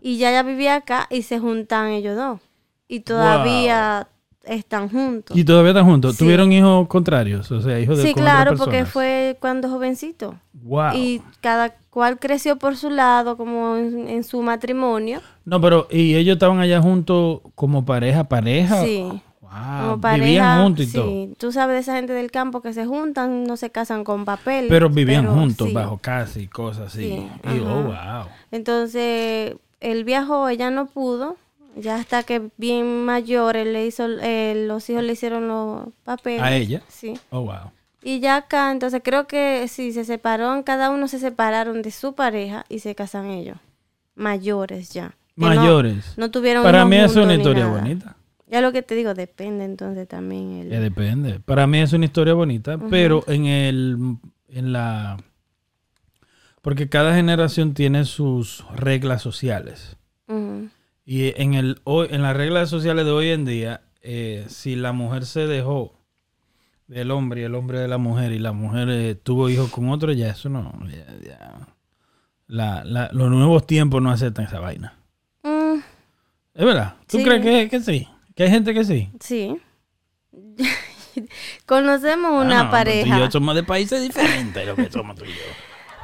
y 0.01 0.17
ya 0.19 0.31
ella 0.31 0.43
vivía 0.43 0.77
acá 0.77 1.07
y 1.11 1.23
se 1.23 1.39
juntan 1.39 1.89
ellos 1.91 2.17
dos. 2.17 2.41
Y 2.89 3.01
todavía 3.01 4.09
están 4.45 4.89
juntos. 4.89 5.37
Y 5.37 5.45
todavía 5.45 5.71
están 5.71 5.87
juntos. 5.87 6.17
Sí. 6.17 6.25
¿Tuvieron 6.25 6.53
hijos 6.53 6.89
contrarios? 6.89 7.51
O 7.51 7.61
sea, 7.61 7.79
hijos 7.79 7.99
de 7.99 8.05
Sí, 8.05 8.15
claro, 8.15 8.57
porque 8.57 8.85
fue 8.85 9.37
cuando 9.41 9.69
jovencito. 9.69 10.37
Wow. 10.63 10.95
Y 10.95 11.23
cada 11.41 11.75
cual 11.91 12.19
creció 12.19 12.57
por 12.57 12.77
su 12.77 12.91
lado, 12.91 13.37
como 13.37 13.77
en, 13.77 14.09
en 14.09 14.25
su 14.25 14.43
matrimonio. 14.43 15.21
No, 15.45 15.61
pero 15.61 15.89
¿y 15.91 16.15
ellos 16.15 16.35
estaban 16.35 16.59
allá 16.61 16.81
juntos 16.81 17.41
como 17.55 17.85
pareja, 17.85 18.25
pareja? 18.25 18.83
Sí. 18.85 19.23
Wow. 19.41 19.51
Como 19.83 20.01
pareja. 20.01 20.25
Vivían 20.25 20.63
juntos 20.63 20.85
y 20.85 20.89
sí. 20.89 20.93
todo. 20.95 21.29
Tú 21.39 21.53
sabes 21.53 21.75
de 21.75 21.81
esa 21.81 21.97
gente 21.97 22.13
del 22.13 22.31
campo 22.31 22.63
que 22.63 22.73
se 22.73 22.87
juntan, 22.87 23.45
no 23.45 23.57
se 23.57 23.71
casan 23.71 24.05
con 24.05 24.25
papel. 24.25 24.67
Pero 24.69 24.89
vivían 24.89 25.25
pero 25.25 25.35
juntos 25.35 25.69
sí. 25.69 25.75
bajo 25.75 25.99
casa 25.99 26.39
y 26.39 26.47
cosas 26.47 26.89
así. 26.89 27.09
Sí, 27.09 27.29
Y, 27.57 27.61
oh, 27.61 27.83
wow. 27.83 28.27
Entonces, 28.53 29.57
él 29.81 30.05
viajó, 30.05 30.49
ella 30.49 30.71
no 30.71 30.87
pudo. 30.87 31.37
Ya 31.77 31.97
hasta 31.97 32.23
que 32.25 32.51
bien 32.57 33.05
mayor, 33.05 33.57
él 33.57 33.73
le 33.73 33.87
hizo, 33.87 34.07
eh, 34.21 34.65
los 34.67 34.89
hijos 34.91 35.03
le 35.05 35.13
hicieron 35.13 35.49
los 35.49 35.89
papeles. 36.05 36.43
¿A 36.43 36.55
ella? 36.55 36.83
Sí. 36.89 37.15
Oh, 37.31 37.43
wow. 37.43 37.71
Y 38.03 38.21
ya 38.21 38.37
acá, 38.37 38.73
entonces 38.73 39.03
creo 39.05 39.27
que 39.27 39.67
sí, 39.69 39.93
se 39.93 40.05
separaron, 40.05 40.63
cada 40.63 40.91
uno 40.91 41.07
se 41.09 41.19
separaron 41.19 41.83
de 41.83 41.91
su 41.91 42.15
pareja 42.15 42.65
y 42.69 42.79
se 42.81 42.95
casan 42.95 43.27
ellos. 43.27 43.59
Mayores 44.15 44.91
ya. 44.91 45.11
Que 45.37 45.43
no- 45.43 45.47
Mayores. 45.49 46.15
No, 46.17 46.31
tuvieron 46.31 46.63
Para 46.63 46.85
mí 46.85 46.97
es 46.97 47.15
una 47.17 47.35
historia 47.35 47.65
nada. 47.67 47.81
bonita. 47.81 48.17
Ya 48.47 48.61
lo 48.61 48.73
que 48.73 48.83
te 48.83 48.95
digo, 48.97 49.15
depende 49.15 49.65
entonces 49.65 50.09
también. 50.09 50.53
el- 50.61 50.73
Eh, 50.73 50.81
depende. 50.81 51.39
Para 51.41 51.67
mí 51.67 51.79
es 51.79 51.93
una 51.93 52.05
historia 52.07 52.35
bonita, 52.35 52.79
pero 52.91 53.23
en 53.29 53.47
el 53.47 54.17
en 54.49 54.73
la 54.73 55.17
porque 56.63 56.89
cada 56.89 57.15
generación 57.15 57.75
tiene 57.75 58.05
sus 58.05 58.65
reglas 58.75 59.23
sociales. 59.23 59.97
Ujú. 60.27 60.69
Y 61.05 61.33
en 61.41 61.55
el 61.55 61.81
hoy, 61.85 62.09
en 62.11 62.23
las 62.23 62.37
reglas 62.37 62.69
sociales 62.71 63.05
de 63.05 63.11
hoy 63.11 63.31
en 63.31 63.45
día, 63.45 63.83
eh, 64.03 64.45
si 64.49 64.77
la 64.77 64.93
mujer 64.93 65.27
se 65.27 65.47
dejó 65.47 65.93
del 66.87 67.11
hombre 67.11 67.43
y 67.43 67.45
el 67.45 67.55
hombre 67.55 67.79
de 67.79 67.89
la 67.89 67.99
mujer 67.99 68.33
y 68.33 68.39
la 68.39 68.53
mujer 68.53 68.89
eh, 68.91 69.15
tuvo 69.15 69.49
hijos 69.49 69.71
con 69.71 69.91
otro, 69.91 70.13
ya 70.13 70.29
eso 70.31 70.49
no, 70.49 70.73
ya- 70.89 71.07
ya. 71.29 71.69
La- 72.47 72.83
la- 72.85 73.11
los 73.13 73.31
nuevos 73.31 73.67
tiempos 73.67 74.03
no 74.03 74.11
aceptan 74.11 74.45
esa 74.47 74.59
vaina. 74.61 74.95
Mm, 75.43 75.79
¿Es 76.55 76.65
verdad? 76.65 76.97
¿Tú 77.07 77.19
Sí. 77.19 77.25
crees 77.25 77.43
que, 77.43 77.69
que 77.69 77.81
sí? 77.81 78.09
Que 78.35 78.43
hay 78.45 78.51
gente 78.51 78.75
que 78.75 78.85
sí. 78.85 79.09
sí. 79.21 79.57
Conocemos 81.67 82.45
una 82.45 82.61
Ah, 82.61 82.65
no, 82.65 82.71
pareja. 82.71 83.15
Tú 83.15 83.21
y 83.21 83.25
yo 83.25 83.31
somos 83.31 83.55
de 83.55 83.63
países 83.63 84.03
diferentes 84.03 84.67
lo 84.67 84.77
que 84.77 84.91
somos 84.91 85.17
tú 85.17 85.25
y 85.25 85.29
yo. 85.29 85.35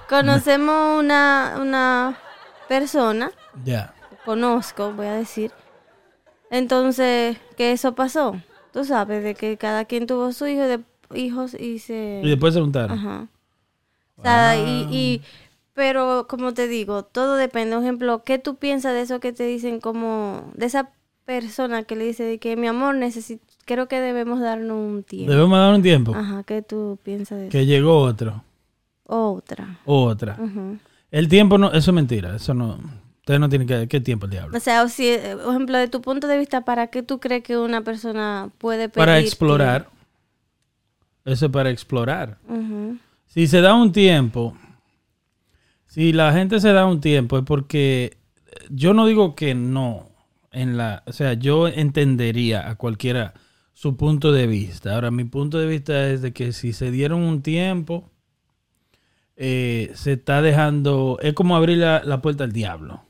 Conocemos 0.09 1.01
una, 1.03 1.57
una 1.61 2.19
persona, 2.69 3.31
Ya. 3.65 3.93
Conozco, 4.27 4.93
voy 4.93 5.07
a 5.07 5.15
decir. 5.15 5.51
Entonces, 6.51 7.39
que 7.57 7.73
eso 7.73 7.95
pasó. 7.95 8.37
Tú 8.73 8.85
sabes, 8.85 9.25
de 9.25 9.35
que 9.35 9.57
cada 9.57 9.87
quien 9.87 10.07
tuvo 10.07 10.33
su 10.33 10.47
hijo 10.47 10.63
de 10.63 10.81
hijos 11.15 11.55
y 11.55 11.79
se... 11.79 12.21
Y 12.23 12.29
después 12.29 12.53
se 12.53 12.61
juntaron. 12.61 12.99
Ajá. 12.99 13.29
O 14.17 14.23
sea, 14.23 14.57
y, 14.59 14.87
y- 14.95 15.23
pero 15.73 16.27
como 16.29 16.55
te 16.55 16.69
digo, 16.69 17.05
todo 17.05 17.37
depende. 17.37 17.75
Por 17.77 17.85
ejemplo, 17.85 18.23
¿qué 18.25 18.39
tú 18.39 18.57
piensas 18.57 18.93
de 18.95 19.03
eso 19.03 19.21
que 19.21 19.33
te 19.33 19.45
dicen 19.45 19.79
como, 19.81 20.51
de 20.55 20.67
esa 20.67 20.91
persona 21.27 21.83
que 21.83 21.97
le 21.97 22.05
dice 22.05 22.23
de 22.25 22.39
que 22.39 22.57
mi 22.57 22.67
amor, 22.67 22.95
necesito, 22.95 23.45
creo 23.67 23.87
que 23.89 24.01
debemos 24.01 24.41
darnos 24.41 24.77
un 24.79 25.03
tiempo? 25.03 25.33
Debemos 25.33 25.59
dar 25.59 25.75
un 25.75 25.83
tiempo. 25.83 26.15
Ajá, 26.15 26.43
¿qué 26.45 26.63
tú 26.63 26.99
piensas 27.03 27.39
de 27.39 27.45
eso? 27.49 27.53
Que 27.53 27.67
llegó 27.67 27.99
otro. 27.99 28.43
Otra. 29.05 29.79
Otra. 29.85 30.39
El 31.11 31.29
tiempo 31.29 31.59
no, 31.59 31.69
eso 31.73 31.91
es 31.91 31.95
mentira. 31.95 32.37
Eso 32.37 32.55
no. 32.55 32.79
Ustedes 33.27 33.41
no 33.41 33.49
tienen 33.49 33.67
que. 33.67 33.89
¿Qué 33.89 34.01
tiempo 34.01 34.27
el 34.27 34.31
diablo? 34.31 34.57
O 34.57 34.61
sea, 34.61 34.85
o 34.85 34.89
si, 34.89 35.09
eh, 35.09 35.37
por 35.43 35.51
ejemplo, 35.51 35.77
de 35.77 35.89
tu 35.89 36.01
punto 36.01 36.29
de 36.29 36.39
vista, 36.39 36.65
¿para 36.65 36.87
qué 36.87 37.03
tú 37.03 37.19
crees 37.19 37.43
que 37.43 37.59
una 37.59 37.83
persona 37.83 38.51
puede 38.59 38.89
pedir 38.89 39.05
Para 39.05 39.19
explorar. 39.19 39.89
Eso 41.25 41.47
es 41.47 41.53
para 41.53 41.71
explorar. 41.71 42.39
Si 43.27 43.49
se 43.49 43.61
da 43.61 43.75
un 43.75 43.91
tiempo, 43.91 44.57
si 45.89 46.13
la 46.13 46.33
gente 46.33 46.61
se 46.61 46.73
da 46.73 46.87
un 46.87 47.01
tiempo 47.01 47.37
es 47.37 47.45
porque 47.45 48.17
yo 48.71 48.95
no 48.95 49.07
digo 49.07 49.35
que 49.35 49.57
no 49.57 50.09
en 50.53 50.77
la, 50.77 51.03
o 51.07 51.13
sea, 51.13 51.33
yo 51.33 51.67
entendería 51.67 52.71
a 52.71 52.77
cualquiera 52.77 53.35
su 53.73 53.97
punto 53.97 54.31
de 54.31 54.47
vista. 54.47 54.95
Ahora 54.95 55.11
mi 55.11 55.25
punto 55.25 55.59
de 55.59 55.67
vista 55.67 56.11
es 56.11 56.23
de 56.23 56.33
que 56.33 56.53
si 56.53 56.73
se 56.73 56.93
dieron 56.93 57.23
un 57.23 57.43
tiempo 57.43 58.09
eh, 59.37 59.93
se 59.95 60.13
está 60.13 60.43
dejando, 60.43 61.19
es 61.21 61.35
como 61.35 61.57
abrir 61.57 61.79
la, 61.79 62.03
la 62.05 62.23
puerta 62.23 62.45
al 62.45 62.53
diablo. 62.53 63.03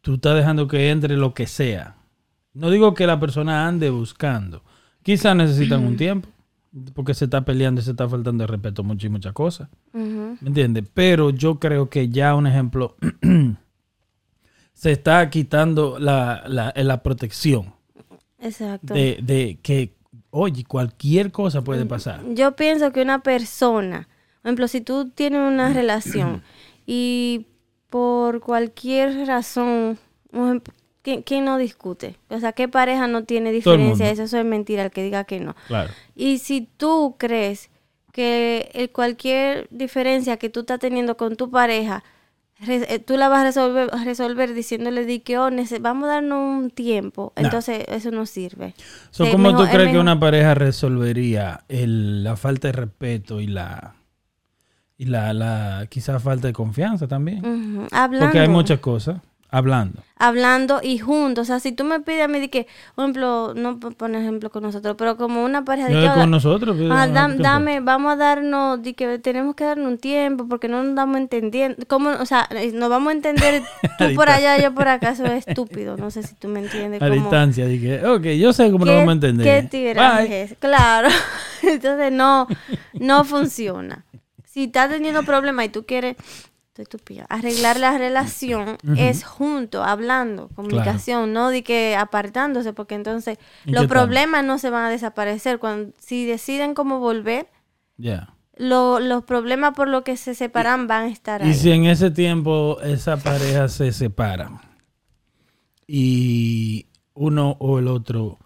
Tú 0.00 0.14
estás 0.14 0.36
dejando 0.36 0.68
que 0.68 0.90
entre 0.90 1.16
lo 1.16 1.32
que 1.34 1.46
sea. 1.46 1.96
No 2.54 2.70
digo 2.70 2.92
que 2.94 3.06
la 3.06 3.18
persona 3.20 3.66
ande 3.66 3.90
buscando. 3.90 4.62
Quizás 5.02 5.34
necesitan 5.34 5.84
un 5.84 5.96
tiempo 5.96 6.28
porque 6.94 7.14
se 7.14 7.26
está 7.26 7.44
peleando 7.44 7.80
y 7.80 7.84
se 7.84 7.90
está 7.90 8.08
faltando 8.08 8.42
de 8.42 8.48
respeto 8.48 8.82
mucho 8.82 9.06
y 9.06 9.10
muchas 9.10 9.32
cosas. 9.32 9.68
¿Me 9.92 10.36
entiendes? 10.44 10.84
Pero 10.92 11.30
yo 11.30 11.58
creo 11.58 11.88
que 11.88 12.08
ya 12.08 12.34
un 12.34 12.46
ejemplo 12.46 12.96
se 14.72 14.92
está 14.92 15.28
quitando 15.30 15.98
la, 15.98 16.44
la, 16.46 16.72
la 16.74 17.02
protección 17.02 17.74
Exacto. 18.40 18.94
de, 18.94 19.18
de 19.22 19.58
que, 19.62 19.94
oye, 20.30 20.64
cualquier 20.64 21.30
cosa 21.30 21.62
puede 21.62 21.86
pasar. 21.86 22.22
Yo 22.34 22.56
pienso 22.56 22.90
que 22.92 23.02
una 23.02 23.22
persona, 23.22 24.08
por 24.42 24.48
ejemplo, 24.48 24.68
si 24.68 24.80
tú 24.80 25.08
tienes 25.10 25.40
una 25.40 25.72
relación 25.72 26.42
y 26.86 27.46
por 27.90 28.40
cualquier 28.40 29.26
razón, 29.26 29.98
ejemplo, 30.32 30.74
¿quién, 31.02 31.22
quién 31.22 31.44
no 31.44 31.58
discute? 31.58 32.16
O 32.28 32.40
sea, 32.40 32.52
¿qué 32.52 32.68
pareja 32.68 33.06
no 33.06 33.24
tiene 33.24 33.52
diferencia? 33.52 34.10
Eso, 34.10 34.22
eso 34.24 34.38
es 34.38 34.44
mentira, 34.44 34.84
el 34.84 34.90
que 34.90 35.02
diga 35.04 35.24
que 35.24 35.40
no. 35.40 35.54
Claro. 35.68 35.90
Y 36.16 36.38
si 36.38 36.62
tú 36.76 37.16
crees 37.18 37.70
que 38.12 38.70
el 38.74 38.90
cualquier 38.90 39.68
diferencia 39.70 40.36
que 40.38 40.50
tú 40.50 40.60
estás 40.60 40.78
teniendo 40.80 41.16
con 41.16 41.36
tu 41.36 41.50
pareja, 41.50 42.02
re- 42.60 42.86
eh, 42.94 42.98
tú 42.98 43.16
la 43.16 43.28
vas 43.28 43.40
a 43.40 43.44
resolver, 43.44 43.90
resolver 44.04 44.52
diciéndole 44.54 45.04
di 45.06 45.20
que 45.20 45.38
oh, 45.38 45.48
vamos 45.80 46.04
a 46.08 46.12
darnos 46.14 46.58
un 46.62 46.70
tiempo, 46.70 47.32
No. 47.36 47.44
entonces 47.44 47.84
eso 47.88 48.10
no 48.10 48.26
sirve. 48.26 48.74
So, 49.10 49.24
Sí, 49.24 49.30
¿Cómo 49.32 49.48
mejor- 49.48 49.60
tú 49.60 49.64
es 49.70 49.74
crees 49.74 49.92
que 49.92 49.98
una 49.98 50.18
pareja 50.20 50.54
resolvería 50.54 51.64
el- 51.68 52.22
la 52.24 52.36
falta 52.36 52.68
de 52.68 52.72
respeto 52.72 53.40
y 53.40 53.46
la 53.46 53.94
y 55.02 55.06
la, 55.06 55.32
la 55.32 55.86
quizás 55.88 56.22
falta 56.22 56.46
de 56.46 56.52
confianza 56.52 57.06
también? 57.08 57.38
Ujú, 57.44 57.86
Hablando. 57.90 58.26
Porque 58.26 58.40
hay 58.40 58.48
muchas 58.48 58.78
cosas 58.80 59.16
hablando. 59.54 60.00
hablando 60.16 60.80
y 60.82 60.96
juntos. 60.98 61.42
O 61.42 61.46
sea, 61.46 61.60
si 61.60 61.72
tú 61.72 61.84
me 61.84 62.00
pides 62.00 62.24
a 62.24 62.28
mí 62.28 62.40
de 62.40 62.48
que, 62.48 62.66
por 62.94 63.04
ejemplo, 63.04 63.52
no 63.54 63.78
p- 63.78 63.90
poner 63.90 64.22
ejemplo 64.22 64.48
con 64.50 64.62
nosotros, 64.62 64.94
pero 64.96 65.18
como 65.18 65.44
una 65.44 65.62
pareja 65.62 65.88
de 65.88 65.94
No 65.94 66.00
que, 66.00 66.06
es 66.06 66.12
"Hola, 66.12 66.20
con 66.22 66.30
nosotros. 66.30 66.76
ah, 66.90 67.06
dam- 67.06 67.36
¿qué 67.36 67.42
dame, 67.42 67.80
vamos 67.80 68.12
a 68.14 68.16
darnos, 68.16 68.82
de 68.82 68.94
que 68.94 69.18
tenemos 69.18 69.54
que 69.54 69.64
darnos 69.64 69.88
un 69.92 69.98
tiempo 69.98 70.46
porque 70.48 70.68
no 70.68 70.82
nos 70.82 70.94
damos 70.94 71.18
entendiendo. 71.18 71.84
¿Cómo? 71.86 72.08
O 72.18 72.24
sea, 72.24 72.48
eh, 72.50 72.72
nos 72.72 72.88
vamos 72.88 73.10
a 73.10 73.16
entender 73.16 73.62
tú 73.98 74.14
por 74.14 74.30
allá, 74.30 74.56
yo 74.58 74.72
por 74.72 74.88
acá, 74.88 75.10
eso 75.10 75.26
es 75.26 75.46
estúpido. 75.46 75.98
No 75.98 76.10
sé 76.10 76.22
si 76.22 76.34
tú 76.36 76.48
me 76.48 76.60
entiendes. 76.60 77.02
A 77.02 77.08
como- 77.08 77.20
distancia. 77.20 77.66
Dije, 77.66 78.06
ok, 78.06 78.24
yo 78.38 78.54
sé 78.54 78.70
cómo 78.72 78.84
¿Qué, 78.86 78.90
nos 78.92 79.00
vamos 79.00 79.10
a 79.10 79.14
entender. 79.16 79.62
¿Qué 79.64 79.68
tiraje 79.68 80.42
es? 80.44 80.54
Claro. 80.60 81.08
Entonces 81.62 82.10
no, 82.10 82.46
no 82.94 83.24
funciona. 83.24 84.04
Si 84.52 84.64
estás 84.64 84.90
teniendo 84.90 85.22
problemas 85.22 85.64
y 85.64 85.68
tú 85.70 85.86
quieres, 85.86 86.16
estoy 86.76 87.22
arreglar 87.30 87.80
la 87.80 87.96
relación 87.96 88.76
es 88.98 89.24
junto, 89.24 89.82
hablando, 89.82 90.48
comunicación, 90.54 91.32
no 91.32 91.48
de 91.48 91.62
que 91.62 91.96
apartándose, 91.96 92.74
porque 92.74 92.94
entonces 92.94 93.38
¿En 93.64 93.74
los 93.74 93.86
problemas 93.86 94.44
no 94.44 94.58
se 94.58 94.68
van 94.68 94.84
a 94.84 94.90
desaparecer. 94.90 95.58
Cuando, 95.58 95.94
si 95.98 96.26
deciden 96.26 96.74
cómo 96.74 96.98
volver, 96.98 97.46
lo- 98.56 99.00
los 99.00 99.24
problemas 99.24 99.72
por 99.74 99.88
lo 99.88 100.04
que 100.04 100.18
se 100.18 100.34
separan 100.34 100.86
van 100.86 101.04
a 101.04 101.08
estar 101.08 101.40
Y 101.40 101.46
ahí. 101.46 101.54
si 101.54 101.70
en 101.70 101.86
ese 101.86 102.10
tiempo 102.10 102.78
esa 102.82 103.16
pareja 103.16 103.68
se 103.68 103.90
separa 103.90 104.60
y 105.86 106.86
uno 107.14 107.56
o 107.58 107.78
el 107.78 107.88
otro 107.88 108.38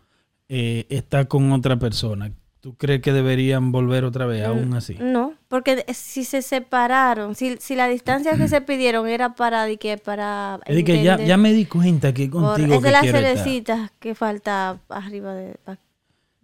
eh, 0.49 0.87
está 0.89 1.25
con 1.27 1.51
otra 1.53 1.79
persona, 1.79 2.33
¿tú 2.61 2.77
crees 2.77 3.03
que 3.03 3.13
deberían 3.13 3.73
volver 3.73 4.05
otra 4.05 4.27
vez 4.27 4.45
aún 4.45 4.75
así? 4.75 4.95
No, 5.01 5.35
porque 5.49 5.85
si 5.95 6.25
se 6.25 6.43
separaron, 6.43 7.35
si, 7.35 7.57
si 7.59 7.77
la 7.77 7.87
distancia 7.89 8.37
que 8.37 8.49
se 8.49 8.61
pidieron 8.61 9.09
era 9.09 9.35
para, 9.35 9.65
de 9.65 9.77
que, 9.77 9.97
para 9.99 10.61
Es 10.67 10.75
de 10.77 10.85
que 10.85 11.03
ya, 11.03 11.19
ya 11.25 11.37
me 11.37 11.53
di 11.53 11.67
cuenta 11.67 12.13
que 12.13 12.29
Por- 12.29 12.43
contigo 12.43 12.75
es 12.75 12.83
de 12.83 12.91
las 12.91 13.05
estar. 13.07 13.21
cerecitas 13.23 13.91
que 14.01 14.15
falta 14.15 14.81
arriba 14.89 15.35
de... 15.35 15.57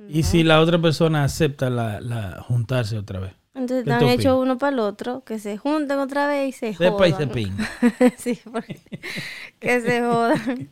Y 0.09 0.25
si 0.25 0.42
la 0.42 0.61
otra 0.61 0.80
persona 0.80 1.25
acepta 1.25 1.71
la, 1.71 2.00
la 2.00 2.42
juntarse 2.42 2.99
otra 2.99 3.21
vez. 3.21 3.32
Entonces 3.54 3.85
¿Qué 3.85 3.92
han 3.92 4.02
hecho 4.04 4.35
opinas? 4.37 4.42
uno 4.52 4.59
para 4.59 4.73
el 4.73 4.78
otro, 4.80 5.23
que 5.25 5.38
se 5.38 5.59
junten 5.59 5.99
otra 5.99 6.26
vez 6.26 6.49
y 6.49 6.52
se 6.52 6.75
Sepa 6.75 7.06
y 7.06 7.12
se 7.12 7.26
jodan. 7.26 7.56
sí, 8.16 8.40
porque- 8.50 8.80
que 9.61 9.80
se 9.80 10.00
jodan. 10.00 10.71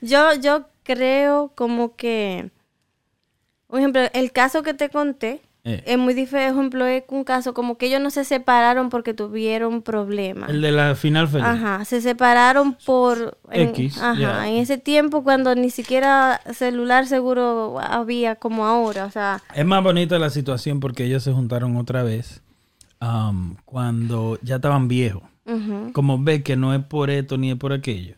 Yo, 0.00 0.34
yo 0.34 0.66
creo 0.82 1.52
como 1.54 1.94
que, 1.94 2.50
por 3.66 3.78
ejemplo, 3.80 4.02
el 4.12 4.32
caso 4.32 4.62
que 4.62 4.74
te 4.74 4.88
conté 4.88 5.40
Eh. 5.68 5.82
es 5.84 5.98
muy 5.98 6.14
diferente. 6.14 6.52
Por 6.52 6.60
ejemplo, 6.60 6.86
es 6.86 7.02
un 7.08 7.24
caso 7.24 7.52
como 7.52 7.76
que 7.76 7.86
ellos 7.86 8.00
no 8.00 8.10
se 8.10 8.24
separaron 8.24 8.88
porque 8.88 9.14
tuvieron 9.14 9.82
problemas. 9.82 10.48
El 10.48 10.60
de 10.60 10.70
la 10.70 10.94
final 10.94 11.26
feliz. 11.26 11.44
Ajá, 11.44 11.84
se 11.84 12.00
separaron 12.00 12.76
por... 12.86 13.36
En, 13.50 13.70
X, 13.70 13.98
ajá, 14.00 14.48
en 14.48 14.58
ese 14.58 14.78
tiempo 14.78 15.24
cuando 15.24 15.56
ni 15.56 15.70
siquiera 15.70 16.40
celular 16.54 17.06
seguro 17.08 17.80
había 17.80 18.36
como 18.36 18.64
ahora, 18.64 19.06
o 19.06 19.10
sea... 19.10 19.42
Es 19.56 19.66
más 19.66 19.82
bonita 19.82 20.20
la 20.20 20.30
situación 20.30 20.78
porque 20.78 21.04
ellos 21.04 21.24
se 21.24 21.32
juntaron 21.32 21.76
otra 21.76 22.04
vez 22.04 22.42
cuando 23.64 24.38
ya 24.42 24.56
estaban 24.56 24.86
viejos. 24.86 25.22
Como 25.92 26.22
ve 26.22 26.42
que 26.42 26.56
no 26.56 26.74
es 26.74 26.84
por 26.84 27.08
esto 27.08 27.38
ni 27.38 27.50
es 27.52 27.56
por 27.56 27.72
aquello. 27.72 28.16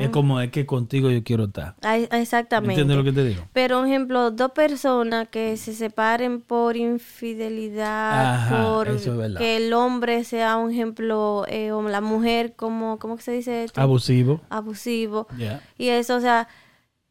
Es 0.00 0.08
como 0.08 0.40
es 0.40 0.50
que 0.50 0.64
contigo 0.64 1.10
yo 1.10 1.22
quiero 1.22 1.44
estar. 1.44 1.74
Ay, 1.82 2.08
Exactamente. 2.10 2.72
¿Entiendes 2.80 2.96
lo 2.96 3.04
que 3.04 3.12
te 3.12 3.22
digo? 3.24 3.42
Pero, 3.52 3.78
por 3.80 3.86
ejemplo, 3.88 4.30
dos 4.30 4.52
personas 4.52 5.28
que 5.28 5.56
se 5.58 5.74
separen 5.74 6.40
por 6.40 6.76
infidelidad, 6.76 8.34
Ajá, 8.34 8.62
por 8.74 8.88
eso 8.88 9.22
es 9.22 9.36
que 9.36 9.56
el 9.58 9.72
hombre 9.72 10.24
sea 10.24 10.56
un 10.56 10.70
ejemplo, 10.70 11.44
eh, 11.48 11.72
o 11.72 11.82
la 11.82 12.00
mujer, 12.00 12.54
como, 12.56 12.98
¿cómo 12.98 13.16
que 13.16 13.22
se 13.22 13.32
dice 13.32 13.64
esto? 13.64 13.80
Abusivo. 13.80 14.40
Abusivo. 14.50 15.26
Ya. 15.38 15.62
Y 15.78 15.88
eso, 15.88 16.16
o 16.16 16.20
sea, 16.20 16.48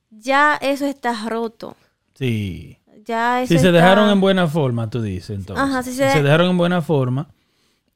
ya 0.09 0.55
eso 0.61 0.85
está 0.85 1.27
roto. 1.29 1.75
Sí. 2.15 2.77
Ya 3.05 3.41
eso 3.41 3.53
Si 3.53 3.59
se 3.59 3.71
dejaron 3.71 4.09
en 4.09 4.19
buena 4.19 4.47
forma, 4.47 4.89
tú 4.89 5.01
dices 5.01 5.31
entonces. 5.37 5.63
Ajá, 5.63 5.83
si 5.83 5.91
si 5.91 5.97
se- 5.97 6.11
se 6.11 6.23
dejaron 6.23 6.49
en 6.49 6.57
buena 6.57 6.81
forma 6.81 7.29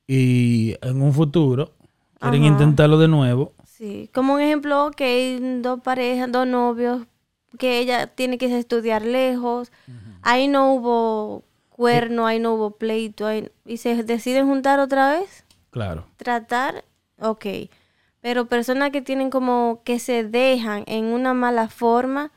y 0.07 0.75
en 0.81 1.01
un 1.01 1.13
futuro 1.13 1.72
quieren 2.19 2.43
Ajá. 2.43 2.51
intentarlo 2.53 2.98
de 2.98 3.07
nuevo, 3.07 3.53
Sí, 3.65 4.10
como 4.13 4.36
un 4.36 4.41
ejemplo, 4.41 4.91
que 4.95 5.03
hay 5.03 5.60
dos 5.62 5.81
parejas, 5.81 6.31
dos 6.31 6.45
novios, 6.48 7.01
que 7.57 7.79
ella 7.79 8.07
tiene 8.07 8.38
que 8.38 8.45
estudiar 8.57 9.01
lejos, 9.03 9.72
ahí 10.22 10.48
no 10.48 10.74
hubo 10.74 11.43
cuerno, 11.69 12.25
ahí 12.27 12.39
no 12.39 12.53
hubo 12.53 12.72
pleito, 12.72 13.25
ahí- 13.25 13.50
y 13.65 13.77
se 13.77 14.03
deciden 14.03 14.48
juntar 14.48 14.79
otra 14.79 15.12
vez, 15.12 15.43
claro. 15.72 16.05
tratar, 16.17 16.86
ok. 17.19 17.45
Pero 18.22 18.45
personas 18.45 18.91
que 18.91 19.01
tienen 19.01 19.29
como 19.29 19.81
que 19.83 20.00
se 20.00 20.24
dejan 20.24 20.83
en 20.88 21.05
una 21.05 21.33
mala 21.33 21.67
forma, 21.67 22.31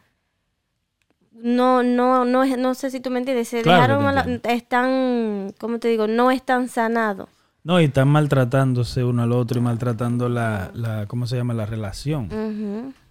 no, 1.33 1.83
no, 1.83 2.25
no, 2.25 2.45
no 2.45 2.75
sé 2.75 2.91
si 2.91 3.01
tú 3.01 3.11
me 3.11 3.19
entiendes, 3.19 3.49
se 3.49 3.63
Claro 3.63 3.99
dejaron, 4.01 4.05
mala- 4.05 4.41
están, 4.45 5.53
¿cómo 5.59 5.79
te 5.79 5.89
digo? 5.89 6.07
No 6.07 6.31
están 6.31 6.69
sanados. 6.69 7.29
No, 7.67 7.81
y 7.81 7.85
están 7.87 8.07
maltratándose 8.07 9.03
uno 9.03 9.25
al 9.25 9.33
otro 9.33 9.59
y 9.59 9.63
maltratando 9.63 10.29
la, 10.29 10.71
la 10.73 11.07
¿cómo 11.07 11.27
se 11.27 11.37
llama? 11.37 11.53
La 11.53 11.67
relación. 11.67 12.29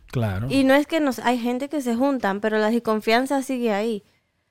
Claro. 0.08 0.48
Y 0.50 0.64
no 0.64 0.74
es 0.76 0.88
que 0.88 1.02
nos, 1.02 1.20
hay 1.20 1.38
gente 1.38 1.68
que 1.68 1.82
se 1.82 1.94
juntan, 1.94 2.40
pero 2.40 2.58
la 2.58 2.70
desconfianza 2.72 3.42
sigue 3.42 3.74
ahí. 3.74 4.02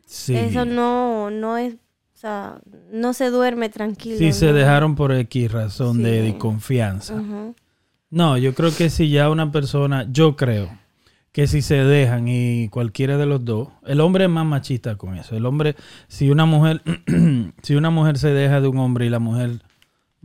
sí. 0.04 0.36
Eso 0.36 0.66
no, 0.66 1.30
no 1.30 1.56
es, 1.56 1.72
o 1.74 2.16
sea, 2.18 2.58
no 2.92 3.14
se 3.14 3.30
duerme 3.30 3.70
tranquilo. 3.70 4.18
Sí, 4.18 4.32
se 4.34 4.52
dejaron 4.52 4.94
por 4.94 5.10
X 5.12 5.50
razón 5.50 6.02
de, 6.02 6.20
Sí. 6.20 6.26
de 6.32 6.38
confianza. 6.38 7.14
Ujú. 7.14 7.54
No, 8.10 8.36
yo 8.36 8.54
creo 8.54 8.76
que 8.76 8.90
si 8.90 9.08
ya 9.08 9.30
una 9.30 9.50
persona, 9.52 10.06
yo 10.12 10.36
creo 10.36 10.68
que 11.32 11.46
si 11.46 11.62
se 11.62 11.76
dejan 11.76 12.28
y 12.28 12.68
cualquiera 12.68 13.16
de 13.16 13.24
los 13.24 13.42
dos, 13.44 13.68
el 13.86 14.02
hombre 14.02 14.24
es 14.24 14.30
más 14.30 14.44
machista 14.44 14.96
con 14.96 15.16
eso. 15.16 15.34
El 15.34 15.46
hombre, 15.46 15.76
si 16.08 16.28
una 16.28 16.44
mujer, 16.44 16.82
si 17.62 17.74
una 17.74 17.88
mujer 17.88 18.18
se 18.18 18.28
deja 18.28 18.60
de 18.60 18.68
un 18.68 18.76
hombre 18.78 19.06
y 19.06 19.08
la 19.08 19.18
mujer, 19.18 19.62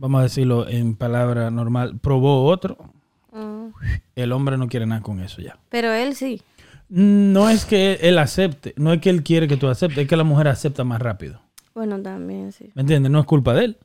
vamos 0.00 0.20
a 0.20 0.22
decirlo 0.24 0.66
en 0.68 0.94
palabra 0.96 1.50
normal, 1.50 1.98
probó 2.00 2.44
otro, 2.46 2.76
Mm. 3.32 3.68
el 4.16 4.32
hombre 4.32 4.58
no 4.58 4.66
quiere 4.68 4.84
nada 4.86 5.02
con 5.02 5.20
eso 5.20 5.40
ya. 5.40 5.56
Pero 5.68 5.92
él 5.92 6.16
sí. 6.16 6.42
No 6.88 7.48
es 7.48 7.64
que 7.64 7.98
él 8.02 8.18
acepte, 8.18 8.74
no 8.76 8.92
es 8.92 9.00
que 9.00 9.10
él 9.10 9.22
quiere 9.22 9.46
que 9.46 9.56
tú 9.56 9.68
aceptes, 9.68 9.98
es 9.98 10.08
que 10.08 10.16
la 10.16 10.24
mujer 10.24 10.48
acepta 10.48 10.82
más 10.82 11.00
rápido. 11.00 11.40
Bueno, 11.72 12.00
también 12.02 12.50
sí. 12.50 12.70
¿Me 12.74 12.82
entiendes? 12.82 13.12
No 13.12 13.20
es 13.20 13.26
culpa 13.26 13.54
de 13.54 13.64
él. 13.66 13.76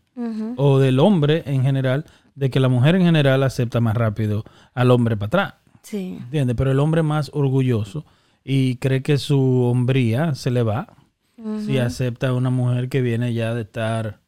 O 0.55 0.79
del 0.79 0.99
hombre 0.99 1.43
en 1.45 1.61
general, 1.61 2.05
de 2.35 2.49
que 2.49 2.59
la 2.61 2.69
mujer 2.69 2.95
en 2.95 3.03
general 3.03 3.43
acepta 3.43 3.79
más 3.81 3.95
rápido 3.95 4.43
al 4.73 4.89
hombre 4.89 5.17
para 5.17 5.27
atrás. 5.27 5.53
Sí. 5.83 6.17
¿Entiendes? 6.23 6.55
Pero 6.55 6.71
el 6.71 6.79
hombre 6.79 7.03
más 7.03 7.29
orgulloso 7.33 8.05
y 8.43 8.77
cree 8.77 9.03
que 9.03 9.17
su 9.19 9.63
hombría 9.65 10.33
se 10.33 10.49
le 10.51 10.63
va 10.63 10.87
si 11.65 11.77
acepta 11.77 12.29
a 12.29 12.33
una 12.33 12.49
mujer 12.49 12.87
que 12.89 13.01
viene 13.01 13.33
ya 13.33 13.53
de 13.53 13.61
estar, 13.63 14.19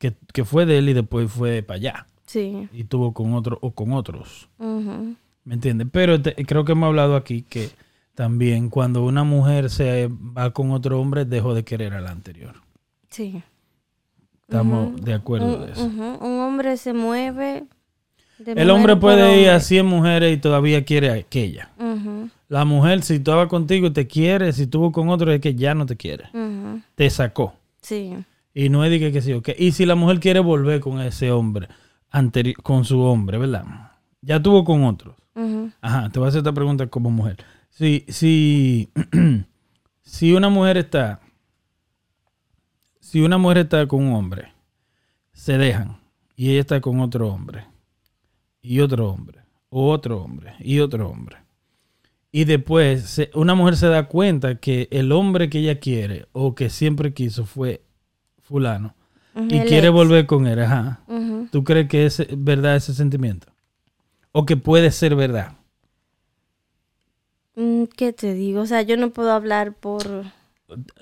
que, 0.00 0.14
que 0.32 0.44
fue 0.44 0.66
de 0.66 0.78
él 0.78 0.88
y 0.88 0.92
después 0.94 1.30
fue 1.30 1.62
para 1.62 1.76
allá 1.76 2.06
Sí. 2.26 2.68
y 2.72 2.84
tuvo 2.84 3.12
con 3.12 3.34
otro 3.34 3.58
o 3.60 3.70
con 3.72 3.92
otros. 3.92 4.48
Ujú. 4.58 5.14
¿Me 5.44 5.54
entiendes? 5.54 5.86
Pero 5.92 6.20
te- 6.20 6.34
creo 6.44 6.64
que 6.64 6.72
hemos 6.72 6.88
hablado 6.88 7.14
aquí 7.16 7.42
que 7.42 7.70
también 8.14 8.68
cuando 8.70 9.04
una 9.04 9.22
mujer 9.24 9.70
se 9.70 10.08
va 10.36 10.50
con 10.50 10.70
otro 10.72 11.00
hombre, 11.00 11.24
dejó 11.24 11.54
de 11.54 11.64
querer 11.64 11.92
al 11.94 12.06
anterior. 12.08 12.54
Sí. 13.10 13.42
Estamos 14.42 15.00
de 15.02 15.14
acuerdo 15.14 15.54
Un, 15.58 15.66
de 15.66 15.72
eso. 15.72 15.84
Un 15.84 16.40
hombre 16.40 16.76
se 16.76 16.92
mueve. 16.92 17.64
de 18.38 18.52
El 18.52 18.70
hombre 18.70 18.96
puede 18.96 19.40
ir 19.42 19.48
a 19.48 19.52
hombre. 19.52 19.64
100 19.64 19.86
mujeres 19.86 20.36
y 20.36 20.40
todavía 20.40 20.84
quiere 20.84 21.10
a 21.10 21.14
aquella. 21.14 21.70
Ujú, 21.78 22.28
La 22.48 22.64
mujer, 22.64 23.02
si 23.02 23.14
estaba 23.16 23.46
contigo 23.48 23.86
y 23.88 23.90
te 23.92 24.06
quiere, 24.06 24.52
si 24.52 24.62
estuvo 24.62 24.90
con 24.92 25.08
otro, 25.08 25.30
es 25.32 25.40
que 25.40 25.54
ya 25.54 25.74
no 25.74 25.86
te 25.86 25.96
quiere. 25.96 26.24
Te 26.96 27.08
sacó. 27.10 27.54
Sí. 27.80 28.16
Y 28.54 28.68
no 28.68 28.84
es 28.84 28.90
de 28.90 28.98
que, 28.98 29.12
que 29.12 29.20
sí, 29.22 29.32
ok. 29.32 29.50
Y 29.58 29.72
si 29.72 29.86
la 29.86 29.94
mujer 29.94 30.18
quiere 30.20 30.40
volver 30.40 30.80
con 30.80 31.00
ese 31.00 31.30
hombre, 31.30 31.68
con 32.62 32.84
su 32.84 33.00
hombre, 33.00 33.38
¿verdad? 33.38 33.64
Ya 34.22 34.36
estuvo 34.36 34.64
con 34.64 34.84
otros. 34.84 35.14
Ajá, 35.80 36.10
te 36.10 36.18
voy 36.18 36.26
a 36.26 36.28
hacer 36.30 36.40
esta 36.40 36.52
pregunta 36.52 36.86
como 36.88 37.10
mujer. 37.10 37.36
Si, 37.70 38.04
si, 38.08 38.90
si 40.02 40.32
una 40.32 40.48
mujer 40.48 40.76
está, 40.76 41.20
si 43.00 43.20
una 43.20 43.38
mujer 43.38 43.58
está 43.58 43.86
con 43.86 44.02
un 44.04 44.14
hombre, 44.14 44.52
se 45.32 45.56
dejan 45.58 45.98
y 46.36 46.50
ella 46.50 46.60
está 46.60 46.80
con 46.80 47.00
otro 47.00 47.28
hombre 47.28 47.64
y 48.62 48.80
otro 48.80 49.08
hombre, 49.10 49.40
o 49.70 49.90
otro 49.90 50.20
hombre 50.22 50.54
y 50.58 50.80
otro 50.80 51.08
hombre. 51.08 51.36
Y 52.32 52.44
después 52.44 53.02
se- 53.04 53.30
una 53.34 53.54
mujer 53.54 53.76
se 53.76 53.86
da 53.88 54.06
cuenta 54.06 54.56
que 54.56 54.88
el 54.90 55.12
hombre 55.12 55.48
que 55.48 55.60
ella 55.60 55.80
quiere 55.80 56.26
o 56.32 56.54
que 56.54 56.68
siempre 56.70 57.14
quiso 57.14 57.44
fue 57.46 57.82
fulano 58.50 58.94
y 59.48 59.60
quiere 59.60 59.86
ex. 59.88 59.92
volver 59.92 60.26
con 60.26 60.46
él, 60.46 60.60
ajá. 60.60 61.00
¿Tú 61.50 61.64
crees 61.64 61.88
que 61.88 62.04
es 62.06 62.26
verdad 62.36 62.76
ese 62.76 62.92
sentimiento? 62.92 63.46
¿O 64.32 64.44
que 64.44 64.56
puede 64.56 64.90
ser 64.90 65.14
verdad? 65.16 65.52
Mm, 67.56 67.84
¿Qué 67.96 68.12
te 68.12 68.34
digo? 68.34 68.60
O 68.62 68.66
sea, 68.66 68.82
yo 68.82 68.96
no 68.96 69.10
puedo 69.10 69.32
hablar 69.32 69.72
por... 69.74 70.02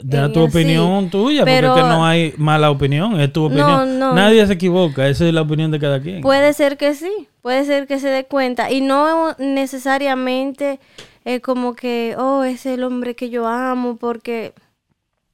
Da 0.03 0.27
Eh, 0.27 0.29
tu 0.31 0.41
opinión 0.45 1.11
tuya, 1.11 1.45
pero- 1.45 1.69
porque 1.69 1.81
es 1.81 1.87
que 1.87 1.93
no 1.93 2.07
hay 2.07 2.33
mala 2.39 2.71
opinión, 2.71 3.21
es 3.21 3.31
tu 3.33 3.45
opinión. 3.45 3.99
no. 3.99 4.15
Nadie 4.15 4.47
se 4.47 4.55
equivoca, 4.55 5.07
esa 5.09 5.27
es 5.29 5.35
la 5.35 5.43
opinión 5.43 5.71
de 5.71 5.79
cada 5.79 6.01
quien. 6.01 6.23
Puede 6.23 6.55
ser 6.55 6.79
que 6.79 6.95
sí, 6.95 7.29
puede 7.43 7.67
ser 7.67 7.87
que 7.87 7.99
se 7.99 8.09
dé 8.09 8.25
cuenta. 8.25 8.71
Y 8.73 8.81
no 8.81 9.35
necesariamente 9.39 10.81
es 11.27 11.43
como 11.43 11.75
que, 11.75 12.15
oh, 12.19 12.45
es 12.45 12.65
el 12.65 12.83
hombre 12.83 13.15
que 13.15 13.29
yo 13.29 13.47
amo, 13.47 13.97
porque 13.99 14.55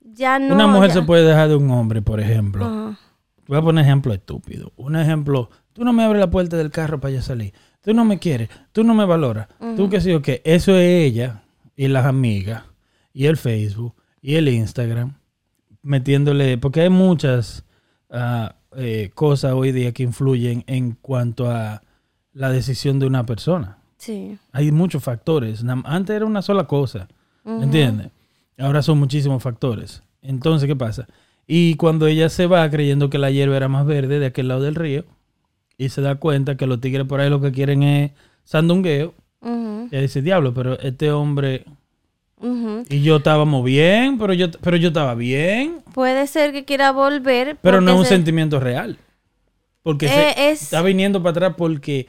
ya 0.05 0.38
no... 0.38 0.55
Una 0.55 0.67
mujer 0.67 0.88
ya- 0.88 0.95
se 0.95 1.03
puede 1.03 1.27
dejar 1.27 1.49
de 1.49 1.57
un 1.57 1.71
hombre, 1.71 2.03
por 2.03 2.21
ejemplo. 2.21 2.64
Ajá. 2.64 2.99
Voy 3.47 3.59
a 3.59 3.62
poner 3.62 3.85
ejemplo 3.85 4.14
estúpido. 4.14 4.73
Un 4.77 4.97
ejemplo, 4.97 5.51
tú 5.73 5.85
no 5.85 5.93
me 5.93 6.05
abres 6.05 6.21
la 6.21 6.31
puerta 6.31 6.57
del 6.57 6.71
carro 6.71 7.01
para 7.01 7.14
yo 7.14 7.23
salir. 7.23 7.53
Tú 7.83 7.93
no 7.93 8.05
me 8.05 8.19
quieres, 8.19 8.49
tú 8.73 8.85
no 8.85 8.95
me 8.95 9.05
valoras. 9.05 9.49
Tú 9.77 9.90
que 9.90 10.01
sí 10.01 10.12
o 10.12 10.23
qué. 10.23 10.40
Eso 10.45 10.77
es 10.77 11.05
ella 11.05 11.43
y 11.77 11.88
las 11.88 12.07
amigas 12.07 12.62
y 13.12 13.27
el 13.27 13.37
Facebook 13.37 13.95
y 14.23 14.37
el 14.37 14.49
Instagram 14.49 15.14
metiéndole, 15.83 16.57
porque 16.57 16.81
hay 16.81 16.88
muchas 16.88 17.64
ah, 18.11 18.55
eh, 18.77 19.11
cosas 19.14 19.53
hoy 19.53 19.73
día 19.73 19.93
que 19.93 20.03
influyen 20.03 20.64
en 20.67 20.93
cuanto 20.93 21.51
a 21.51 21.83
la 22.33 22.51
decisión 22.51 22.99
de 22.99 23.07
una 23.07 23.27
persona. 23.27 23.79
Sí. 23.99 24.38
Hay 24.53 24.73
muchos 24.73 25.05
factores. 25.05 25.62
Antes 25.85 26.17
era 26.17 26.25
una 26.25 26.40
sola 26.40 26.64
cosa, 26.64 27.09
¿me 27.45 27.64
¿entiendes? 27.64 28.09
Ahora 28.59 28.83
son 28.83 28.99
muchísimos 28.99 29.43
factores. 29.43 30.03
Entonces, 30.23 30.67
¿qué 30.69 30.77
pasa? 30.77 31.07
Y 31.47 31.75
cuando 31.75 32.07
ella 32.07 32.29
se 32.29 32.47
va 32.47 32.69
creyendo 32.71 33.11
que 33.11 33.19
la 33.19 33.31
hierba 33.31 33.57
era 33.57 33.69
más 33.69 33.85
verde 33.87 34.19
de 34.19 34.27
aquel 34.27 34.49
lado 34.49 34.62
del 34.62 34.75
río 34.75 35.05
y 35.77 35.88
se 35.90 36.01
da 36.01 36.14
cuenta 36.14 36.57
que 36.57 36.67
los 36.67 36.81
tigres 36.81 37.07
por 37.07 37.21
ahí 37.21 37.29
lo 37.29 37.40
que 37.40 37.53
quieren 37.53 37.83
es 37.83 38.12
sandungueo, 38.45 39.12
ella 39.90 40.01
dice, 40.01 40.23
diablo, 40.23 40.55
pero 40.55 40.79
este 40.81 41.11
hombre 41.12 41.64
y 42.90 43.03
yo 43.03 43.17
estábamos 43.17 43.64
bien, 43.64 44.19
pero 44.19 44.33
yo, 44.35 44.51
pero 44.61 44.77
yo 44.77 44.88
estaba 44.88 45.14
bien, 45.14 45.77
Puede 45.95 46.27
ser 46.27 46.53
que 46.53 46.64
quiera 46.64 46.93
volver. 46.93 47.57
pero 47.62 47.81
no 47.81 47.93
es 47.93 47.99
un 47.99 48.05
se- 48.05 48.11
sentimiento 48.11 48.61
real. 48.61 48.99
Porque 49.83 50.09
se- 50.09 50.29
Eh, 50.31 50.51
es- 50.51 50.62
está 50.62 50.81
viniendo 50.83 51.23
para 51.23 51.31
atrás 51.31 51.55
porque 51.57 52.07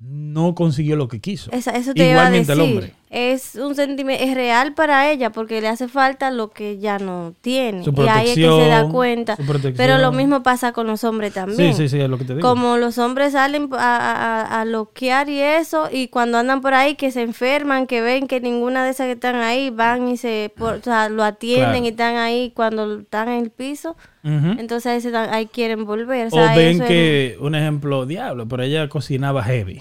no 0.00 0.54
consiguió 0.54 0.96
lo 0.96 1.08
que 1.08 1.20
quiso. 1.20 1.50
Esa- 1.52 1.72
eso 1.72 1.92
te 1.94 2.00
iba 2.02 2.08
a 2.08 2.12
Igualmente 2.28 2.52
el 2.52 2.60
hombre. 2.60 2.92
Es 3.08 3.54
un 3.54 3.74
sentimiento, 3.76 4.24
es 4.24 4.34
real 4.34 4.74
para 4.74 5.10
ella 5.10 5.30
porque 5.30 5.60
le 5.60 5.68
hace 5.68 5.86
falta 5.86 6.30
lo 6.32 6.50
que 6.50 6.78
ya 6.78 6.98
no 6.98 7.34
tiene. 7.40 7.84
Su 7.84 7.92
y 7.96 8.08
ahí 8.08 8.28
es 8.30 8.34
que 8.34 8.42
se 8.42 8.68
da 8.68 8.88
cuenta. 8.88 9.36
Pero 9.76 9.98
lo 9.98 10.10
mismo 10.12 10.42
pasa 10.42 10.72
con 10.72 10.86
los 10.88 11.04
hombres 11.04 11.32
también. 11.32 11.72
Sí, 11.74 11.82
sí, 11.84 11.88
sí, 11.88 12.00
es 12.00 12.10
lo 12.10 12.18
que 12.18 12.24
te 12.24 12.34
digo. 12.34 12.46
Como 12.48 12.76
los 12.78 12.98
hombres 12.98 13.32
salen 13.32 13.68
a, 13.72 13.78
a, 13.78 14.60
a- 14.60 14.64
loquear 14.64 15.28
y 15.28 15.40
eso, 15.40 15.88
y 15.92 16.08
cuando 16.08 16.38
andan 16.38 16.60
por 16.60 16.74
ahí 16.74 16.96
que 16.96 17.12
se 17.12 17.22
enferman, 17.22 17.86
que 17.86 18.00
ven 18.00 18.26
que 18.26 18.40
ninguna 18.40 18.84
de 18.84 18.90
esas 18.90 19.06
que 19.06 19.12
están 19.12 19.36
ahí 19.36 19.70
van 19.70 20.08
y 20.08 20.16
se 20.16 20.52
por- 20.56 20.74
o 20.74 20.82
sea, 20.82 21.08
lo 21.08 21.22
atienden 21.22 21.70
Claro. 21.70 21.84
y 21.84 21.88
están 21.88 22.16
ahí 22.16 22.52
cuando 22.56 22.98
están 23.00 23.28
en 23.28 23.42
el 23.44 23.50
piso, 23.50 23.96
entonces 24.24 24.86
ahí, 24.92 25.00
se 25.00 25.12
dan- 25.12 25.32
ahí 25.32 25.46
quieren 25.46 25.84
volver. 25.84 26.28
O, 26.32 26.36
ven 26.56 26.82
es- 26.82 26.88
que, 26.88 27.36
un 27.40 27.54
ejemplo, 27.54 28.04
diablo, 28.06 28.48
pero 28.48 28.64
ella 28.64 28.88
cocinaba 28.88 29.44
heavy. 29.44 29.80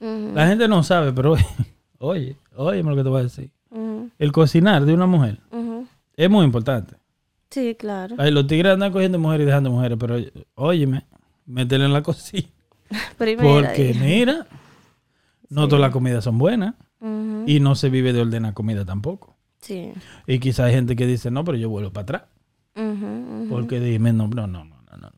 La 0.00 0.46
gente 0.46 0.66
no 0.68 0.82
sabe, 0.82 1.12
pero 1.12 1.36
oye, 2.06 2.36
oye, 2.56 2.70
óyeme 2.70 2.90
lo 2.90 2.96
que 2.96 3.02
te 3.02 3.08
voy 3.08 3.20
a 3.20 3.22
decir. 3.24 3.50
El 4.18 4.32
cocinar 4.32 4.84
de 4.84 4.94
una 4.94 5.06
mujer 5.06 5.38
es 6.16 6.30
muy 6.30 6.44
importante. 6.44 6.96
Sí, 7.50 7.74
claro. 7.76 8.16
Ay, 8.18 8.30
los 8.32 8.46
tigres 8.46 8.72
andan 8.72 8.92
cogiendo 8.92 9.18
mujeres 9.18 9.44
y 9.44 9.46
dejando 9.46 9.70
mujeres, 9.70 9.96
pero 10.00 10.16
óyeme, 10.54 11.04
métele 11.46 11.84
en 11.84 11.92
la 11.92 12.02
cocina. 12.02 12.48
Porque 13.18 13.88
ahí. 13.94 13.98
mira, 14.00 14.46
no 15.48 15.66
todas 15.68 15.80
las 15.80 15.90
comidas 15.90 16.24
son 16.24 16.38
buenas 16.38 16.74
y 17.46 17.60
no 17.60 17.74
se 17.74 17.90
vive 17.90 18.12
de 18.12 18.22
ordenar 18.22 18.54
comida 18.54 18.84
tampoco. 18.84 19.36
Sí. 19.60 19.92
Y 20.26 20.38
quizá 20.38 20.64
hay 20.66 20.74
gente 20.74 20.94
que 20.96 21.06
dice, 21.06 21.30
no, 21.30 21.44
pero 21.44 21.58
yo 21.58 21.68
vuelvo 21.68 21.90
para 21.92 22.02
atrás. 22.02 22.22
Porque 23.48 23.80
dime, 23.80 24.12
no, 24.12 24.28
no, 24.28 24.46
no, 24.46 24.64
no, 24.64 24.76
no, 24.90 24.96
no. 24.98 25.10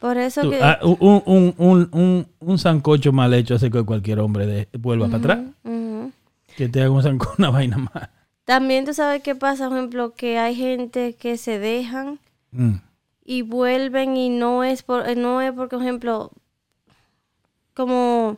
Por 0.00 0.18
eso 0.18 0.42
Tú, 0.42 0.50
que... 0.50 0.60
ah, 0.62 0.78
un, 0.82 1.22
un, 1.24 1.54
un, 1.56 1.88
un, 1.92 2.26
un 2.40 2.58
sancocho 2.58 3.10
mal 3.12 3.32
hecho 3.32 3.54
hace 3.54 3.70
que 3.70 3.82
cualquier 3.84 4.20
hombre 4.20 4.46
de- 4.46 4.68
vuelva 4.78 5.06
para 5.06 5.18
atrás. 5.18 5.38
Que 6.56 6.68
te 6.68 6.80
haga 6.82 6.90
un 6.90 7.02
sancocho, 7.02 7.34
una 7.38 7.50
vaina 7.50 7.76
más. 7.78 8.08
También 8.44 8.84
tú 8.84 8.92
sabes 8.94 9.22
qué 9.22 9.34
pasa, 9.34 9.68
por 9.68 9.78
ejemplo, 9.78 10.12
que 10.14 10.38
hay 10.38 10.54
gente 10.54 11.14
que 11.14 11.36
se 11.38 11.58
dejan 11.58 12.18
Mm. 12.52 12.74
y 13.24 13.42
vuelven 13.42 14.16
y 14.16 14.28
no 14.28 14.62
es 14.62 14.84
por 14.84 15.08
eh, 15.08 15.16
no 15.16 15.40
es 15.40 15.50
porque 15.52 15.74
por 15.76 15.82
ejemplo 15.84 16.30
como 17.74 18.36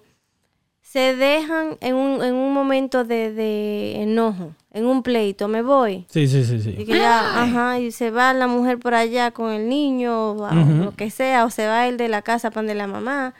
se 0.80 1.14
dejan 1.16 1.76
en 1.80 1.94
un, 1.96 2.22
en 2.24 2.34
un 2.34 2.54
momento 2.54 3.04
de, 3.04 3.32
de 3.32 4.00
enojo, 4.02 4.52
en 4.70 4.86
un 4.86 5.02
pleito, 5.02 5.48
me 5.48 5.60
voy. 5.60 6.06
Sí, 6.08 6.26
sí, 6.28 6.44
sí, 6.44 6.54
Y 6.54 6.60
sí. 6.60 6.72
que 6.86 6.96
ya, 6.96 7.42
ajá, 7.42 7.78
y 7.80 7.90
se 7.90 8.10
va 8.10 8.32
la 8.32 8.46
mujer 8.46 8.78
por 8.78 8.94
allá 8.94 9.32
con 9.32 9.50
el 9.52 9.68
niño, 9.68 10.30
o 10.32 10.50
lo 10.54 10.94
que 10.94 11.10
sea, 11.10 11.44
o 11.44 11.50
se 11.50 11.66
va 11.66 11.88
el 11.88 11.96
de 11.96 12.08
la 12.08 12.22
casa 12.22 12.50
para 12.50 12.68
de 12.68 12.74
la 12.76 12.86
mamá. 12.86 13.34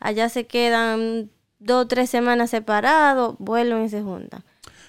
Allá 0.00 0.28
se 0.30 0.46
quedan 0.46 1.30
dos 1.58 1.84
o 1.84 1.86
tres 1.88 2.10
semanas 2.10 2.50
separados, 2.50 3.36
vuelven 3.38 3.84
y 3.84 3.88
se 3.88 4.02
juntan. 4.02 4.42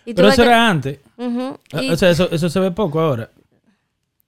Y 0.06 0.14
Pero 0.14 0.30
eso 0.30 0.42
que- 0.44 0.48
era 0.48 0.70
antes. 0.70 1.00
Ah, 1.18 1.82
y 1.82 1.92
O 1.92 1.98
sea, 1.98 2.10
eso, 2.10 2.30
eso 2.32 2.50
se 2.50 2.60
ve 2.60 2.72
poco 2.72 3.00
ahora. 3.00 3.30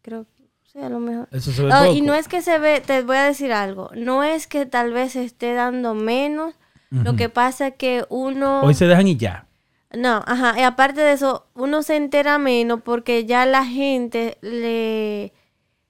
creo 0.02 0.26
sí, 0.72 0.80
a 0.80 0.90
lo 0.90 1.00
mejor. 1.00 1.28
Eso 1.32 1.52
se 1.52 1.64
ve 1.64 1.70
poco. 1.72 1.94
y 1.96 2.02
no 2.02 2.14
es 2.14 2.28
que 2.28 2.42
se 2.42 2.60
ve, 2.60 2.82
te 2.82 3.02
voy 3.04 3.18
a 3.18 3.24
decir 3.24 3.52
algo, 3.54 3.90
no 3.96 4.24
es 4.24 4.48
que 4.48 4.66
tal 4.66 4.92
vez 4.94 5.14
se 5.14 5.24
esté 5.24 5.54
dando 5.54 5.94
menos, 5.96 6.54
lo 6.92 7.16
que 7.16 7.30
pasa 7.30 7.68
es 7.68 7.74
que 7.76 8.04
uno... 8.10 8.62
Hoy 8.62 8.74
se 8.74 8.88
dejan 8.88 9.08
y 9.08 9.16
ya. 9.16 9.46
No, 9.96 10.24
ajá, 10.26 10.56
y 10.60 10.64
aparte 10.64 11.02
de 11.02 11.14
eso, 11.14 11.46
uno 11.56 11.82
se 11.84 11.96
entera 11.96 12.38
menos 12.40 12.82
porque 12.84 13.26
ya 13.26 13.46
la 13.46 13.64
gente 13.66 14.38
le 14.42 15.32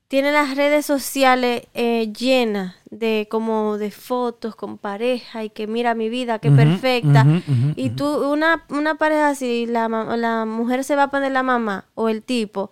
tiene 0.10 0.32
las 0.32 0.56
redes 0.58 0.86
sociales 0.86 1.68
eh, 1.74 2.12
llenas 2.12 2.76
de 2.92 3.28
como 3.30 3.78
de 3.78 3.92
fotos 3.92 4.56
con 4.56 4.78
pareja 4.78 5.44
y 5.44 5.50
que 5.50 5.68
mira 5.68 5.94
mi 5.94 6.10
vida, 6.10 6.40
qué 6.40 6.50
Ujú, 6.50 6.58
perfecta. 6.58 7.26
y 7.76 7.90
tú, 7.92 8.32
una, 8.32 8.64
una 8.70 8.96
pareja 8.96 9.30
así, 9.30 9.66
la, 9.68 9.88
la 9.90 10.46
mujer 10.46 10.84
se 10.84 10.96
va 10.96 11.04
a 11.04 11.12
poner 11.12 11.32
la 11.32 11.44
mamá 11.44 11.86
o 11.96 12.10
el 12.10 12.24
tipo, 12.24 12.72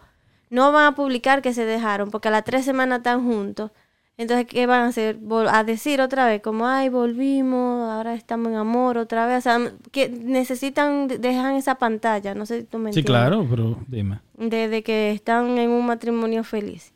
no 0.49 0.71
van 0.71 0.85
a 0.85 0.95
publicar 0.95 1.41
que 1.41 1.53
se 1.53 1.65
dejaron 1.65 2.09
porque 2.09 2.29
a 2.29 2.31
las 2.31 2.43
tres 2.45 2.65
semanas 2.65 2.99
están 2.99 3.23
juntos. 3.25 3.71
Entonces, 4.19 4.47
¿qué 4.47 4.65
van 4.65 4.81
a 4.81 4.87
hacer? 4.87 5.19
Vol- 5.21 5.47
a 5.47 5.63
decir 5.63 6.01
otra 6.01 6.25
vez, 6.25 6.41
como, 6.41 6.65
ay, 6.67 6.89
volvimos, 6.89 7.87
ahora 7.91 8.15
estamos 8.15 8.47
en 8.47 8.55
amor 8.55 8.97
otra 8.97 9.27
vez. 9.27 9.37
O 9.37 9.41
sea, 9.41 9.71
que 9.91 10.09
necesitan, 10.09 11.07
dejan 11.07 11.53
esa 11.53 11.75
pantalla, 11.75 12.33
no 12.33 12.47
sé 12.47 12.61
si 12.61 12.65
tú 12.65 12.79
me 12.79 12.91
Sí, 12.91 13.01
entiendes. 13.01 13.05
claro, 13.29 13.45
pero 13.47 13.77
dime. 13.87 14.19
Desde 14.33 14.81
que 14.81 15.11
están 15.11 15.59
en 15.59 15.69
un 15.69 15.85
matrimonio 15.85 16.43
feliz. 16.43 16.93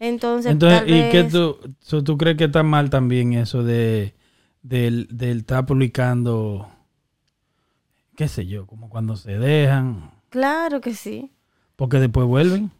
Entonces, 0.00 0.52
Entonces, 0.52 0.80
tal 0.80 0.90
¿y 0.90 1.08
qué 1.10 1.22
vez- 1.24 1.32
tú, 1.32 1.58
so, 1.80 2.02
tú 2.04 2.16
crees 2.18 2.36
que 2.36 2.44
está 2.44 2.62
mal 2.62 2.90
también 2.90 3.32
eso 3.34 3.62
de 3.62 4.14
del, 4.62 5.06
del 5.10 5.38
estar 5.38 5.66
publicando, 5.66 6.68
qué 8.16 8.28
sé 8.28 8.46
yo, 8.46 8.66
como 8.66 8.88
cuando 8.88 9.16
se 9.16 9.38
dejan, 9.38 10.10
Claro 10.30 10.80
que 10.80 10.94
sí. 10.94 11.30
porque 11.76 11.98
después 12.00 12.26
vuelven? 12.26 12.70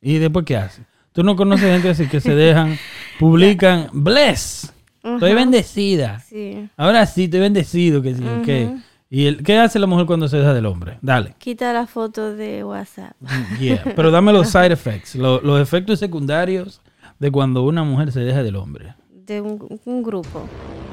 ¿Y 0.00 0.18
después 0.18 0.44
qué 0.44 0.56
hacen? 0.56 0.86
Tú 1.12 1.22
no 1.22 1.36
conoces 1.36 1.66
gente 1.70 1.90
así 1.90 2.06
que 2.08 2.20
se 2.20 2.34
dejan, 2.34 2.76
publican, 3.18 3.88
bless, 3.92 4.72
estoy 5.02 5.34
bendecida. 5.34 6.18
Sí. 6.20 6.68
Ahora 6.76 7.06
sí, 7.06 7.24
estoy 7.24 7.40
bendecido, 7.40 8.02
que 8.02 8.14
sí, 8.14 8.24
ok. 8.24 8.82
¿Y 9.14 9.26
el, 9.26 9.42
qué 9.42 9.58
hace 9.58 9.78
la 9.78 9.86
mujer 9.86 10.06
cuando 10.06 10.26
se 10.26 10.38
deja 10.38 10.54
del 10.54 10.64
hombre? 10.64 10.96
Dale. 11.02 11.34
Quita 11.38 11.70
la 11.74 11.86
foto 11.86 12.34
de 12.34 12.64
WhatsApp. 12.64 13.12
Yeah. 13.60 13.82
Pero 13.94 14.10
dame 14.10 14.32
los 14.32 14.48
side 14.48 14.72
effects, 14.72 15.14
lo- 15.16 15.40
los 15.42 15.60
efectos 15.60 15.98
secundarios 15.98 16.80
de 17.18 17.30
cuando 17.30 17.62
una 17.62 17.84
mujer 17.84 18.10
se 18.10 18.20
deja 18.20 18.42
del 18.42 18.56
hombre. 18.56 18.94
de 19.10 19.42
un, 19.42 19.80
un 19.84 20.02
grupo. 20.02 20.48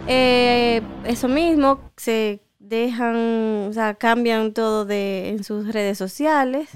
Eh, 0.05 0.81
eso 1.05 1.27
mismo, 1.29 1.79
se 1.95 2.41
dejan, 2.59 3.15
o 3.69 3.73
sea, 3.73 3.93
cambian 3.93 4.53
todo 4.53 4.83
de, 4.85 5.29
en 5.29 5.43
sus 5.45 5.71
redes 5.73 5.97
sociales, 5.97 6.69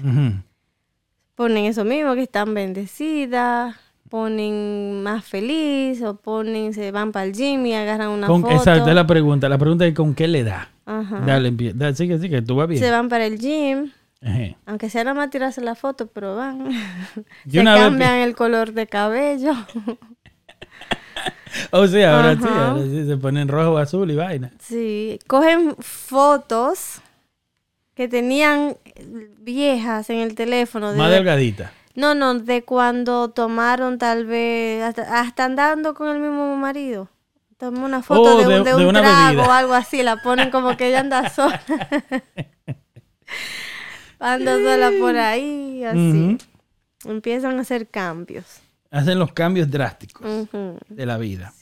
ponen 1.34 1.64
eso 1.66 1.84
mismo, 1.84 2.14
que 2.14 2.22
están 2.22 2.54
bendecidas, 2.54 3.76
ponen 4.08 5.02
más 5.02 5.24
feliz, 5.24 6.02
o 6.02 6.16
ponen, 6.16 6.72
se 6.72 6.90
van 6.90 7.12
para 7.12 7.26
el 7.26 7.32
gym 7.32 7.66
y 7.66 7.74
agarran 7.74 8.08
una 8.10 8.26
Con- 8.26 8.42
foto. 8.42 8.54
exacto, 8.54 8.88
es 8.88 8.94
la 8.94 9.06
pregunta. 9.06 9.48
La 9.48 9.58
pregunta 9.58 9.84
es 9.86 9.94
con 9.94 10.14
qué 10.14 10.26
le 10.28 10.44
da. 10.44 10.70
Ajá. 10.86 11.20
Dale, 11.26 11.50
sigue, 11.94 12.18
sigue, 12.18 12.42
tú 12.42 12.56
vas 12.56 12.68
bien. 12.68 12.80
Se 12.82 12.90
van 12.90 13.08
para 13.08 13.24
el 13.26 13.38
gym, 13.38 13.90
aunque 14.66 14.88
sea 14.90 15.04
nada 15.04 15.14
más 15.14 15.30
tirarse 15.30 15.60
la 15.60 15.74
foto, 15.74 16.06
pero 16.06 16.36
van. 16.36 16.68
Se 17.50 17.64
vez 17.64 17.74
cambian 17.80 18.14
el 18.20 18.34
color 18.34 18.72
de 18.72 18.86
cabello. 18.86 19.52
O 21.70 21.86
sea, 21.86 22.16
ahora 22.16 22.34
sí, 22.36 22.48
ahora 22.48 22.82
sí, 22.82 23.06
se 23.06 23.16
ponen 23.16 23.46
rojo, 23.46 23.78
azul 23.78 24.10
y 24.10 24.16
vaina. 24.16 24.50
Sí, 24.58 25.20
cogen 25.28 25.76
fotos 25.78 27.00
que 27.94 28.08
tenían 28.08 28.76
viejas 29.38 30.10
en 30.10 30.18
el 30.18 30.34
teléfono. 30.34 30.90
de- 30.90 30.98
Más 30.98 31.10
delgadita. 31.12 31.72
no, 31.94 32.14
no, 32.16 32.34
de 32.34 32.64
cuando 32.64 33.30
tomaron 33.30 33.98
tal 33.98 34.26
vez, 34.26 34.82
hasta, 34.82 35.20
hasta 35.20 35.44
andando 35.44 35.94
con 35.94 36.08
el 36.08 36.18
mismo 36.18 36.56
marido. 36.56 37.08
Tomó 37.58 37.84
una 37.84 38.02
foto 38.02 38.22
Oh, 38.22 38.38
de, 38.38 38.46
de- 38.46 38.58
un, 38.58 38.64
de 38.64 38.70
de 38.70 38.76
un 38.76 38.86
una 38.86 39.00
trago 39.00 39.26
bebida. 39.28 39.46
o 39.48 39.50
algo 39.52 39.74
así, 39.74 40.02
la 40.02 40.16
ponen 40.22 40.50
como 40.50 40.76
que 40.76 40.88
ella 40.88 41.00
anda 41.00 41.28
sola. 41.30 41.60
anda 44.18 44.56
sola 44.56 44.90
por 44.98 45.16
ahí, 45.16 45.84
así. 45.84 46.38
Empiezan 47.04 47.58
a 47.58 47.62
hacer 47.62 47.88
cambios. 47.88 48.60
Hacen 48.90 49.18
los 49.18 49.32
cambios 49.32 49.70
drásticos 49.70 50.48
de 50.88 51.06
la 51.06 51.16
vida. 51.18 51.52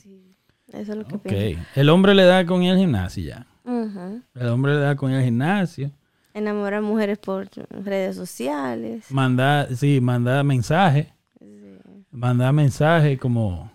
Eso 0.72 0.92
es 0.92 0.98
lo 0.98 1.06
que 1.06 1.16
Ok. 1.16 1.22
pienso. 1.24 1.62
El 1.74 1.88
hombre 1.90 2.14
le 2.14 2.24
da 2.24 2.46
con 2.46 2.62
el 2.62 2.78
gimnasio 2.78 3.24
ya. 3.24 3.46
El 3.64 4.48
hombre 4.48 4.74
le 4.74 4.80
da 4.80 4.96
con 4.96 5.10
el 5.12 5.22
gimnasio. 5.24 5.90
Enamorar 6.34 6.80
mujeres 6.82 7.18
por 7.18 7.48
redes 7.70 8.16
sociales. 8.16 9.04
Manda, 9.10 9.68
sí, 9.74 10.00
manda 10.00 10.42
mensaje. 10.42 11.12
Manda 12.10 12.52
mensaje 12.52 13.18
como. 13.18 13.71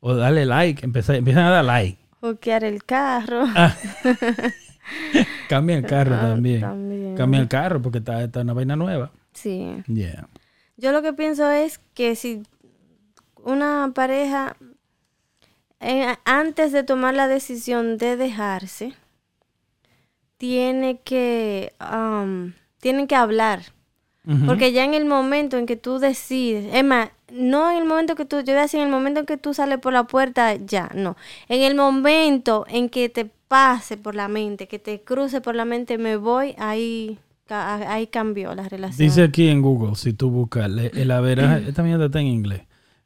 O 0.00 0.14
darle 0.14 0.44
like. 0.46 0.84
Empezar, 0.84 1.16
empiezan 1.16 1.44
a 1.44 1.50
dar 1.50 1.64
like. 1.64 1.98
Hookear 2.20 2.64
el 2.64 2.84
carro. 2.84 3.44
Cambia 5.48 5.76
el 5.76 5.86
carro 5.86 6.14
Ah, 6.14 6.20
también. 6.22 6.60
también. 6.60 7.16
Cambia 7.16 7.40
el 7.40 7.48
carro 7.48 7.82
porque 7.82 7.98
está, 7.98 8.22
está 8.22 8.40
una 8.40 8.52
vaina 8.52 8.76
nueva. 8.76 9.10
Sí. 9.32 9.82
Yeah. 9.86 10.28
Yo 10.76 10.92
lo 10.92 11.02
que 11.02 11.12
pienso 11.12 11.50
es 11.50 11.80
que 11.94 12.14
si 12.16 12.42
una 13.42 13.90
pareja, 13.94 14.56
eh, 15.80 16.16
antes 16.24 16.72
de 16.72 16.82
tomar 16.84 17.14
la 17.14 17.28
decisión 17.28 17.96
de 17.98 18.16
dejarse, 18.16 18.94
tiene 20.36 21.00
que, 21.00 21.72
um, 21.80 22.52
tienen 22.80 23.06
que 23.06 23.14
hablar. 23.16 23.62
Porque 24.46 24.72
ya 24.72 24.84
en 24.84 24.94
el 24.94 25.04
momento 25.04 25.56
en 25.56 25.66
que 25.66 25.76
tú 25.76 25.98
decides, 26.00 26.74
es 26.74 26.84
más, 26.84 27.10
no 27.32 27.70
en 27.70 27.78
el 27.78 27.84
momento 27.84 28.16
que 28.16 28.24
tú, 28.24 28.38
yo 28.38 28.46
voy 28.46 28.56
a 28.56 28.62
decir, 28.62 28.80
en 28.80 28.86
el 28.86 28.92
momento 28.92 29.20
en 29.20 29.26
que 29.26 29.36
tú 29.36 29.54
sales 29.54 29.78
por 29.78 29.92
la 29.92 30.04
puerta, 30.04 30.56
ya, 30.56 30.90
no. 30.94 31.16
En 31.48 31.62
el 31.62 31.76
momento 31.76 32.64
en 32.68 32.88
que 32.88 33.08
te 33.08 33.30
pase 33.46 33.96
por 33.96 34.16
la 34.16 34.26
mente, 34.26 34.66
que 34.66 34.80
te 34.80 35.00
cruce 35.02 35.40
por 35.40 35.54
la 35.54 35.64
mente, 35.64 35.96
me 35.96 36.16
voy, 36.16 36.56
ahí, 36.58 37.18
ahí 37.48 38.08
cambió 38.08 38.52
la 38.56 38.68
relación. 38.68 38.98
Dice 39.06 39.22
aquí 39.22 39.46
en 39.48 39.62
Google, 39.62 39.94
si 39.94 40.12
tú 40.12 40.28
buscas 40.30 40.68
le- 40.68 40.90
el 41.00 41.10
averaje, 41.12 41.64
esta 41.68 41.84
mierda 41.84 42.06
está 42.06 42.20
en 42.20 42.26
inglés. 42.26 42.62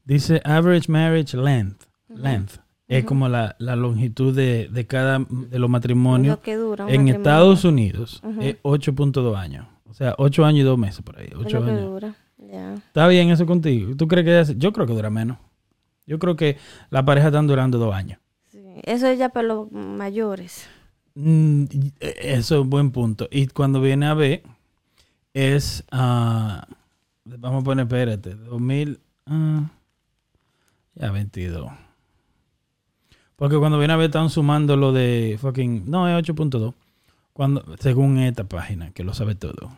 Dice 0.07 0.41
average 0.45 0.91
marriage 0.91 1.37
length. 1.37 1.83
Length. 2.09 2.55
es 2.89 3.05
como 3.05 3.29
la, 3.29 3.55
la 3.59 3.77
longitud 3.77 4.35
de, 4.35 4.69
de 4.73 4.87
cada 4.87 5.25
de 5.29 5.59
los 5.61 5.71
matrimonios 5.71 6.37
Lo 6.39 6.43
que 6.43 6.57
dura 6.57 6.85
en 6.85 6.87
matrimonio. 6.89 7.15
Estados 7.17 7.65
Unidos 7.65 8.23
es 8.41 8.57
8.2 8.63 9.37
años. 9.37 9.67
O 9.91 9.95
sea, 9.95 10.15
8 10.19 10.45
años 10.45 10.61
y 10.61 10.63
2 10.63 10.79
meses 10.79 11.03
por 11.03 11.19
ahí. 11.19 11.27
Es 11.27 11.35
8 11.37 11.59
lo 11.61 11.65
que 11.67 11.71
años. 11.73 11.85
dura. 11.91 12.15
¿Está 12.87 13.07
bien 13.09 13.29
eso 13.31 13.45
contigo? 13.45 13.95
¿Tú 13.97 14.09
crees 14.09 14.25
que 14.25 14.41
es- 14.41 14.59
Yo 14.59 14.73
creo 14.73 14.87
que 14.87 14.95
dura 14.95 15.11
menos. 15.11 15.37
Yo 16.07 16.19
creo 16.19 16.37
que 16.37 16.57
la 16.91 17.05
pareja 17.05 17.27
están 17.29 17.47
durando 17.47 17.79
dos 17.79 17.95
años. 17.95 18.19
Sí. 18.51 18.59
Eso 18.85 19.07
es 19.09 19.19
ya 19.19 19.29
para 19.29 19.47
los 19.49 19.71
mayores. 19.71 20.67
Mm, 21.15 21.65
eh, 22.01 22.15
eso 22.21 22.55
es 22.57 22.61
un 22.63 22.71
buen 22.71 22.91
punto. 22.93 23.29
Y 23.31 23.49
cuando 23.49 23.81
viene 23.81 24.07
a 24.07 24.15
ver, 24.15 24.43
es. 25.35 25.85
ah, 25.91 26.67
vamos 27.25 27.63
a 27.63 27.65
poner, 27.65 27.85
espérate, 27.87 28.35
2000. 28.35 29.01
ah, 29.27 29.71
ya 30.95 31.11
22. 31.11 31.71
Porque 33.37 33.57
cuando 33.57 33.79
viene 33.79 33.93
a 33.93 33.97
ver, 33.97 34.07
están 34.07 34.31
sumando 34.31 34.77
lo 34.77 34.93
de 34.93 35.37
fucking. 35.41 35.85
No, 35.91 36.09
es 36.09 36.15
8.2. 36.17 36.75
Cuando, 37.41 37.65
según 37.79 38.19
esta 38.19 38.45
página, 38.45 38.91
que 38.91 39.03
lo 39.03 39.15
sabe 39.15 39.35
todo. 39.35 39.71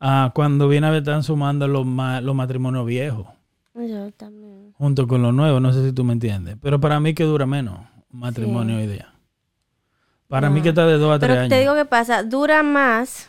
Ah, 0.00 0.32
cuando 0.34 0.66
viene 0.66 0.88
a 0.88 0.90
ver, 0.90 1.02
están 1.02 1.22
sumando 1.22 1.68
los, 1.68 1.86
ma- 1.86 2.20
los 2.20 2.34
matrimonios 2.34 2.84
viejos. 2.86 3.28
Yo 3.76 4.10
también. 4.16 4.72
junto 4.76 5.06
con 5.06 5.22
los 5.22 5.32
nuevos, 5.32 5.62
no 5.62 5.72
sé 5.72 5.86
si 5.86 5.92
tú 5.92 6.02
me 6.02 6.12
entiendes. 6.12 6.56
Pero 6.60 6.80
para 6.80 6.98
mí 6.98 7.14
que 7.14 7.22
dura 7.22 7.46
menos 7.46 7.78
un 8.12 8.18
matrimonio 8.18 8.78
hoy 8.78 8.88
día. 8.88 9.14
Para 10.26 10.50
mí 10.50 10.58
No. 10.58 10.62
que 10.64 10.68
está 10.70 10.84
de 10.84 10.98
dos 10.98 11.14
a 11.14 11.20
tres 11.20 11.28
Pero 11.30 11.40
años. 11.42 11.50
te 11.50 11.60
digo 11.60 11.74
que 11.76 11.84
pasa, 11.84 12.24
dura 12.24 12.64
más. 12.64 13.28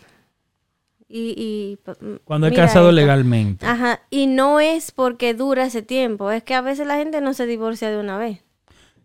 Y, 1.08 1.36
y 1.38 1.76
p- 1.86 1.94
m- 2.02 2.20
Cuando 2.26 2.48
es 2.48 2.56
casado 2.56 2.88
esto. 2.90 2.96
legalmente. 2.96 3.68
Ajá, 3.68 4.00
y 4.10 4.26
no 4.26 4.60
es 4.60 4.92
porque 4.92 5.36
dura 5.36 5.66
ese 5.66 5.84
tiempo, 5.84 6.32
es 6.32 6.42
que 6.44 6.56
a 6.56 6.62
veces 6.62 6.88
la 6.88 6.96
gente 6.98 7.22
no 7.22 7.36
se 7.36 7.46
divorcia 7.46 7.92
de 7.92 8.00
una 8.00 8.18
vez. 8.18 8.44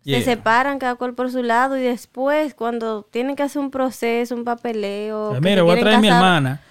Yeah. 0.03 0.19
Se 0.19 0.25
separan 0.25 0.79
cada 0.79 0.95
cual 0.95 1.13
por 1.13 1.29
su 1.31 1.43
lado 1.43 1.77
y 1.77 1.81
después 1.81 2.53
cuando 2.53 3.03
tienen 3.11 3.35
que 3.35 3.43
hacer 3.43 3.61
un 3.61 3.69
proceso, 3.69 4.33
un 4.35 4.43
papeleo, 4.45 5.29
Pues 5.29 5.39
que 5.41 5.43
se 5.43 5.49
mira, 5.49 5.63
voy 5.63 5.77
a 5.77 5.81
traer 5.81 5.95
a 5.97 5.99
mi 6.01 6.07
hermana. 6.07 6.61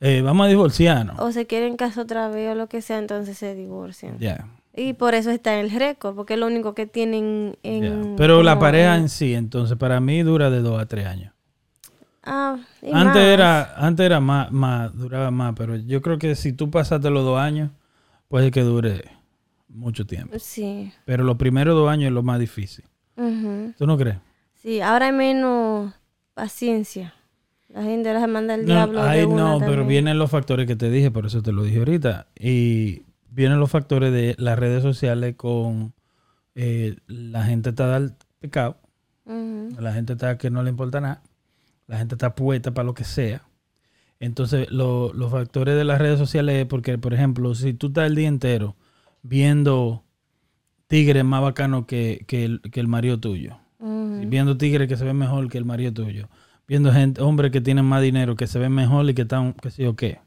eh, 0.00 0.22
vamos 0.22 0.46
a 0.46 0.48
divorciarnos. 0.48 1.18
o 1.20 1.30
se 1.32 1.46
quieren 1.46 1.76
casar 1.76 2.04
otra 2.04 2.28
vez 2.28 2.50
o 2.50 2.54
lo 2.54 2.66
que 2.68 2.80
sea, 2.82 2.98
entonces 2.98 3.36
se 3.36 3.54
divorcian. 3.54 4.18
Ya, 4.18 4.46
Y 4.74 4.94
por 4.94 5.14
eso 5.14 5.30
está 5.30 5.54
en 5.58 5.66
el 5.66 5.70
récord, 5.70 6.14
porque 6.14 6.34
es 6.34 6.40
lo 6.40 6.46
único 6.46 6.74
que 6.74 6.86
tienen 6.86 7.56
en... 7.62 8.14
Pero 8.16 8.42
la 8.42 8.58
pareja 8.58 8.94
en- 8.96 9.02
en 9.02 9.08
sí, 9.10 9.34
entonces, 9.34 9.76
para 9.76 10.00
mí 10.00 10.22
dura 10.22 10.50
de 10.50 10.60
dos 10.60 10.80
a 10.80 10.86
tres 10.86 11.06
años. 11.06 11.32
Ah, 12.24 12.58
y 12.82 12.90
Antes 12.92 13.14
más. 13.14 13.16
era, 13.16 13.74
antes 13.76 14.06
era 14.06 14.20
más, 14.20 14.50
más, 14.52 14.94
duraba 14.96 15.30
más, 15.30 15.54
pero 15.56 15.76
yo 15.76 16.00
creo 16.02 16.18
que 16.18 16.34
si 16.34 16.52
tú 16.52 16.70
pasaste 16.70 17.10
los 17.10 17.24
dos 17.24 17.38
años, 17.38 17.70
puede 18.28 18.50
que 18.50 18.60
dure 18.62 19.04
mucho 19.68 20.06
tiempo. 20.06 20.38
Sí. 20.38 20.92
Pero 21.04 21.24
los 21.24 21.36
primeros 21.36 21.74
dos 21.74 21.88
años 21.90 22.08
es 22.08 22.12
lo 22.12 22.22
más 22.22 22.38
difícil. 22.40 22.84
¿Tú 23.76 23.86
no 23.86 23.96
crees? 23.98 24.18
Sí, 24.54 24.80
ahora 24.80 25.06
hay 25.06 25.12
menos 25.12 25.92
paciencia. 26.34 27.14
La 27.68 27.82
gente 27.82 28.12
les 28.14 28.28
manda 28.28 28.54
el 28.54 28.62
No, 28.64 28.72
diablo 28.74 29.02
de 29.02 29.08
ay, 29.08 29.24
una 29.24 29.52
no, 29.52 29.58
pero 29.58 29.84
vienen 29.86 30.18
los 30.18 30.30
factores 30.30 30.66
que 30.66 30.76
te 30.76 30.88
dije, 30.90 31.10
por 31.10 31.26
eso 31.26 31.42
te 31.42 31.52
lo 31.52 31.62
dije 31.64 31.78
ahorita. 31.78 32.28
Y 32.38 33.02
vienen 33.30 33.60
los 33.60 33.70
factores 33.70 34.12
de 34.12 34.34
las 34.38 34.58
redes 34.58 34.82
sociales 34.82 35.34
con 35.36 35.92
eh, 36.54 36.96
la 37.06 37.44
gente 37.44 37.70
está 37.70 37.94
al 37.94 38.16
pecado, 38.40 38.78
la 39.26 39.92
gente 39.92 40.14
está 40.14 40.38
que 40.38 40.48
no 40.50 40.62
le 40.62 40.70
importa 40.70 41.00
nada, 41.00 41.22
la 41.86 41.98
gente 41.98 42.14
está 42.14 42.34
puesta 42.34 42.72
para 42.72 42.86
lo 42.86 42.94
que 42.94 43.04
sea. 43.04 43.42
Entonces, 44.20 44.70
lo- 44.70 45.12
los 45.12 45.30
factores 45.30 45.76
de 45.76 45.84
las 45.84 45.98
redes 46.00 46.18
sociales 46.18 46.56
es 46.56 46.66
porque, 46.66 46.98
por 46.98 47.14
ejemplo, 47.14 47.54
si 47.54 47.74
tú 47.74 47.88
estás 47.88 48.06
el 48.06 48.14
día 48.16 48.28
entero 48.28 48.74
viendo 49.28 50.02
tigres 50.86 51.24
más 51.24 51.42
bacanos 51.42 51.84
que, 51.86 52.24
que 52.26 52.44
el, 52.44 52.60
que 52.62 52.80
el 52.80 52.88
marido 52.88 53.18
tuyo, 53.20 53.58
viendo 53.78 54.56
tigres 54.56 54.88
que 54.88 54.96
se 54.96 55.04
ven 55.04 55.16
mejor 55.16 55.48
que 55.48 55.58
el 55.58 55.64
marido 55.64 55.92
tuyo, 55.92 56.28
viendo 56.66 56.92
gente, 56.92 57.20
hombres 57.20 57.50
que 57.52 57.60
tienen 57.60 57.84
más 57.84 58.02
dinero, 58.02 58.36
que 58.36 58.46
se 58.46 58.58
ven 58.58 58.72
mejor 58.72 59.08
y 59.08 59.14
que 59.14 59.22
están, 59.22 59.52
qué 59.54 59.70
sé 59.70 59.82
yo 59.84 59.94
qué. 59.96 60.18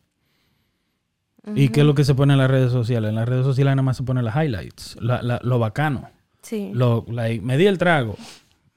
¿Y 1.56 1.70
qué 1.70 1.80
es 1.82 1.86
lo 1.88 1.96
que 1.96 2.04
se 2.04 2.14
pone 2.14 2.34
en 2.34 2.40
las 2.40 2.52
redes 2.52 2.72
sociales? 2.72 3.10
En 3.10 3.16
las 3.16 3.28
redes 3.28 3.44
sociales 3.44 3.72
nada 3.72 3.82
más 3.82 3.98
se 3.98 4.04
pone 4.04 4.22
las 4.22 4.36
highlights, 4.36 4.96
la- 5.02 5.24
la- 5.24 5.40
lo 5.44 5.58
bacano. 5.58 6.08
Sí. 6.44 6.70
Lo, 6.74 7.04
like, 7.10 7.44
me 7.44 7.58
di 7.58 7.66
el 7.66 7.80
trago, 7.80 8.16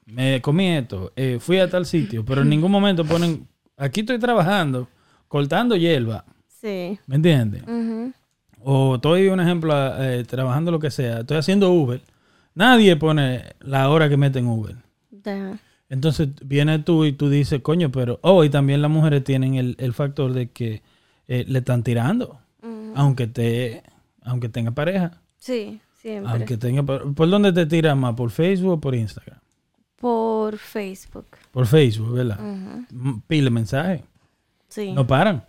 me 0.07 0.41
comí 0.41 0.69
esto, 0.69 1.11
eh, 1.15 1.37
fui 1.39 1.59
a 1.59 1.69
tal 1.69 1.85
sitio, 1.85 2.25
pero 2.25 2.41
en 2.41 2.49
ningún 2.49 2.71
momento 2.71 3.05
ponen, 3.05 3.47
aquí 3.77 3.99
estoy 4.01 4.17
trabajando, 4.17 4.87
cortando 5.27 5.75
hierba, 5.75 6.25
Sí. 6.47 6.97
¿me 7.05 7.15
entiendes? 7.17 7.63
O 8.67 8.95
estoy, 8.95 9.27
un 9.27 9.39
ejemplo, 9.39 9.73
eh, 10.01 10.23
trabajando 10.23 10.71
lo 10.71 10.79
que 10.79 10.89
sea, 10.89 11.19
estoy 11.19 11.37
haciendo 11.37 11.71
Uber, 11.71 12.01
nadie 12.55 12.95
pone 12.95 13.43
la 13.59 13.89
hora 13.89 14.09
que 14.09 14.17
mete 14.17 14.39
en 14.39 14.47
Uber. 14.47 14.75
Entonces 15.87 16.29
viene 16.43 16.79
tú 16.79 17.05
y 17.05 17.13
tú 17.13 17.29
dices, 17.29 17.61
coño, 17.61 17.91
pero, 17.91 18.19
oh, 18.23 18.43
y 18.43 18.49
también 18.49 18.81
las 18.81 18.89
mujeres 18.89 19.23
tienen 19.23 19.53
el, 19.55 19.75
el 19.79 19.93
factor 19.93 20.33
de 20.33 20.49
que 20.49 20.81
eh, 21.27 21.45
le 21.47 21.59
están 21.59 21.83
tirando, 21.83 22.39
aunque 22.95 23.27
te, 23.27 23.83
aunque 24.23 24.49
tenga 24.49 24.71
pareja, 24.71 25.21
Sí, 25.37 25.79
siempre. 26.01 26.31
aunque 26.31 26.57
tenga, 26.57 26.81
¿por 26.83 27.29
dónde 27.29 27.53
te 27.53 27.67
tira 27.67 27.93
más? 27.93 28.15
¿Por 28.15 28.31
Facebook 28.31 28.71
o 28.73 28.79
por 28.81 28.95
Instagram? 28.95 29.39
Por 29.97 30.57
Facebook. 30.57 31.25
Por 31.51 31.67
Facebook, 31.67 32.13
¿verdad? 32.13 32.39
M- 32.91 33.21
Pile 33.27 33.51
mensaje, 33.51 34.03
Sí. 34.69 34.91
no 34.91 35.05
paran. 35.05 35.43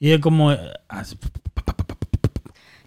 Y 0.00 0.10
es 0.10 0.18
como, 0.20 0.50
eh, 0.52 0.58
así, 0.88 1.16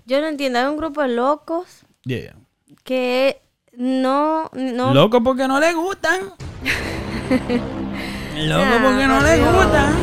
Yo 0.09 0.19
no 0.21 0.27
entiendo, 0.27 0.57
hay 0.59 0.65
un 0.65 0.77
grupo 0.77 1.01
de 1.03 1.09
locos 1.09 1.85
yeah. 2.03 2.35
que 2.83 3.41
no, 3.73 4.49
no 4.53 4.93
Loco 4.93 5.21
porque 5.23 5.47
no 5.47 5.59
le 5.59 5.71
gustan. 5.73 6.19
Loco 8.35 8.63
Ah, 8.63 8.79
porque 8.83 9.07
no 9.07 9.15
por 9.15 9.23
le 9.23 9.37
Dios. 9.37 9.53
gustan. 9.55 9.93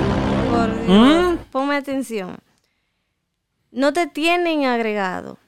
Por 0.51 0.87
Dios, 0.87 1.35
¿Mm? 1.35 1.37
ponme 1.51 1.77
atención. 1.77 2.37
No 3.73 3.93
te 3.93 4.07
tienen 4.07 4.65
agregado. 4.65 5.39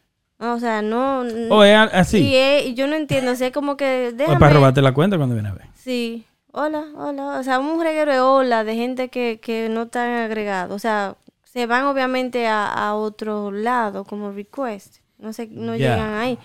O 0.40 0.58
sea, 0.58 0.82
no. 0.82 1.20
O 1.50 1.64
es 1.64 1.76
a- 1.76 1.82
así. 1.84 2.18
Y, 2.18 2.36
es- 2.36 2.74
yo 2.74 2.86
no 2.86 2.94
entiendo. 2.96 3.32
O 3.32 3.34
sea, 3.36 3.48
es 3.48 3.52
como 3.52 3.76
que. 3.76 4.10
O 4.12 4.16
Déjame. 4.16 4.38
para 4.38 4.54
robarte 4.54 4.82
la 4.82 4.92
cuenta 4.92 5.16
cuando 5.16 5.34
viene 5.34 5.48
a 5.50 5.54
ver. 5.54 5.66
Sí. 5.74 6.24
Hola, 6.52 6.84
hola. 6.96 7.38
O 7.38 7.42
sea, 7.44 7.58
un 7.58 7.80
reguero 7.82 8.12
de 8.12 8.20
hola 8.20 8.64
de 8.64 8.74
gente 8.74 9.08
que, 9.08 9.38
que 9.40 9.68
no 9.68 9.82
están 9.82 10.10
agregados. 10.10 10.74
O 10.74 10.78
sea, 10.78 11.16
se 11.58 11.66
van 11.66 11.86
obviamente 11.86 12.46
a, 12.46 12.68
a 12.68 12.94
otro 12.94 13.50
lado 13.50 14.04
como 14.04 14.30
request. 14.30 14.98
No 15.18 15.32
sé, 15.32 15.48
no 15.48 15.74
llegan 15.74 16.14
ahí. 16.14 16.38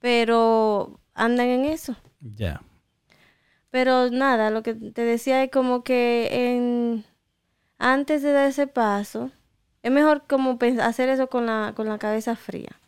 Pero 0.00 1.00
andan 1.14 1.46
en 1.46 1.64
eso. 1.64 1.96
Ya. 2.20 2.60
Pero 3.70 4.10
nada, 4.10 4.50
lo 4.50 4.62
que 4.62 4.74
te 4.74 5.00
decía 5.00 5.42
es 5.42 5.50
como 5.50 5.82
que 5.82 6.28
en, 6.30 7.06
antes 7.78 8.22
de 8.22 8.32
dar 8.32 8.46
ese 8.46 8.66
paso, 8.66 9.30
es 9.82 9.90
mejor 9.90 10.24
como 10.28 10.58
hacer 10.82 11.08
eso 11.08 11.28
con 11.28 11.46
la, 11.46 11.72
con 11.74 11.88
la 11.88 11.96
cabeza 11.96 12.36
fría. 12.36 12.78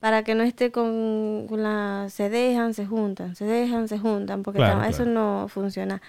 Para 0.00 0.24
que 0.24 0.34
no 0.34 0.42
esté 0.42 0.72
con, 0.72 1.46
con 1.48 1.62
la... 1.62 2.08
Se 2.10 2.30
dejan, 2.30 2.74
se 2.74 2.84
juntan, 2.84 3.36
se 3.36 3.44
dejan, 3.44 3.86
se 3.86 4.00
juntan, 4.00 4.42
porque 4.42 4.58
Claro, 4.58 4.82
eso 4.82 5.04
no 5.04 5.46
funciona. 5.46 6.02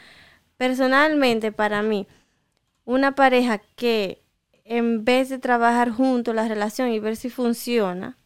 Personalmente, 0.57 1.51
para 1.51 1.83
mí, 1.83 2.07
una 2.83 3.13
pareja 3.13 3.59
que 3.75 4.20
en 4.71 5.03
vez 5.03 5.27
de 5.27 5.37
trabajar 5.37 5.89
juntos 5.91 6.33
la 6.33 6.47
relación 6.47 6.89
y 6.91 6.99
ver 7.01 7.17
si 7.17 7.29
funciona, 7.29 8.17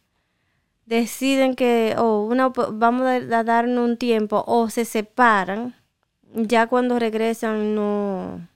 deciden 0.84 1.56
que, 1.56 1.96
oh, 1.98 2.22
una, 2.22 2.50
vamos 2.50 3.02
a, 3.04 3.42
darnos 3.42 3.84
un 3.84 3.96
tiempo 3.96 4.44
o 4.46 4.70
se 4.70 4.84
separan, 4.84 5.74
ya 6.32 6.68
cuando 6.68 7.00
regresan 7.00 7.74
no, 7.74 8.46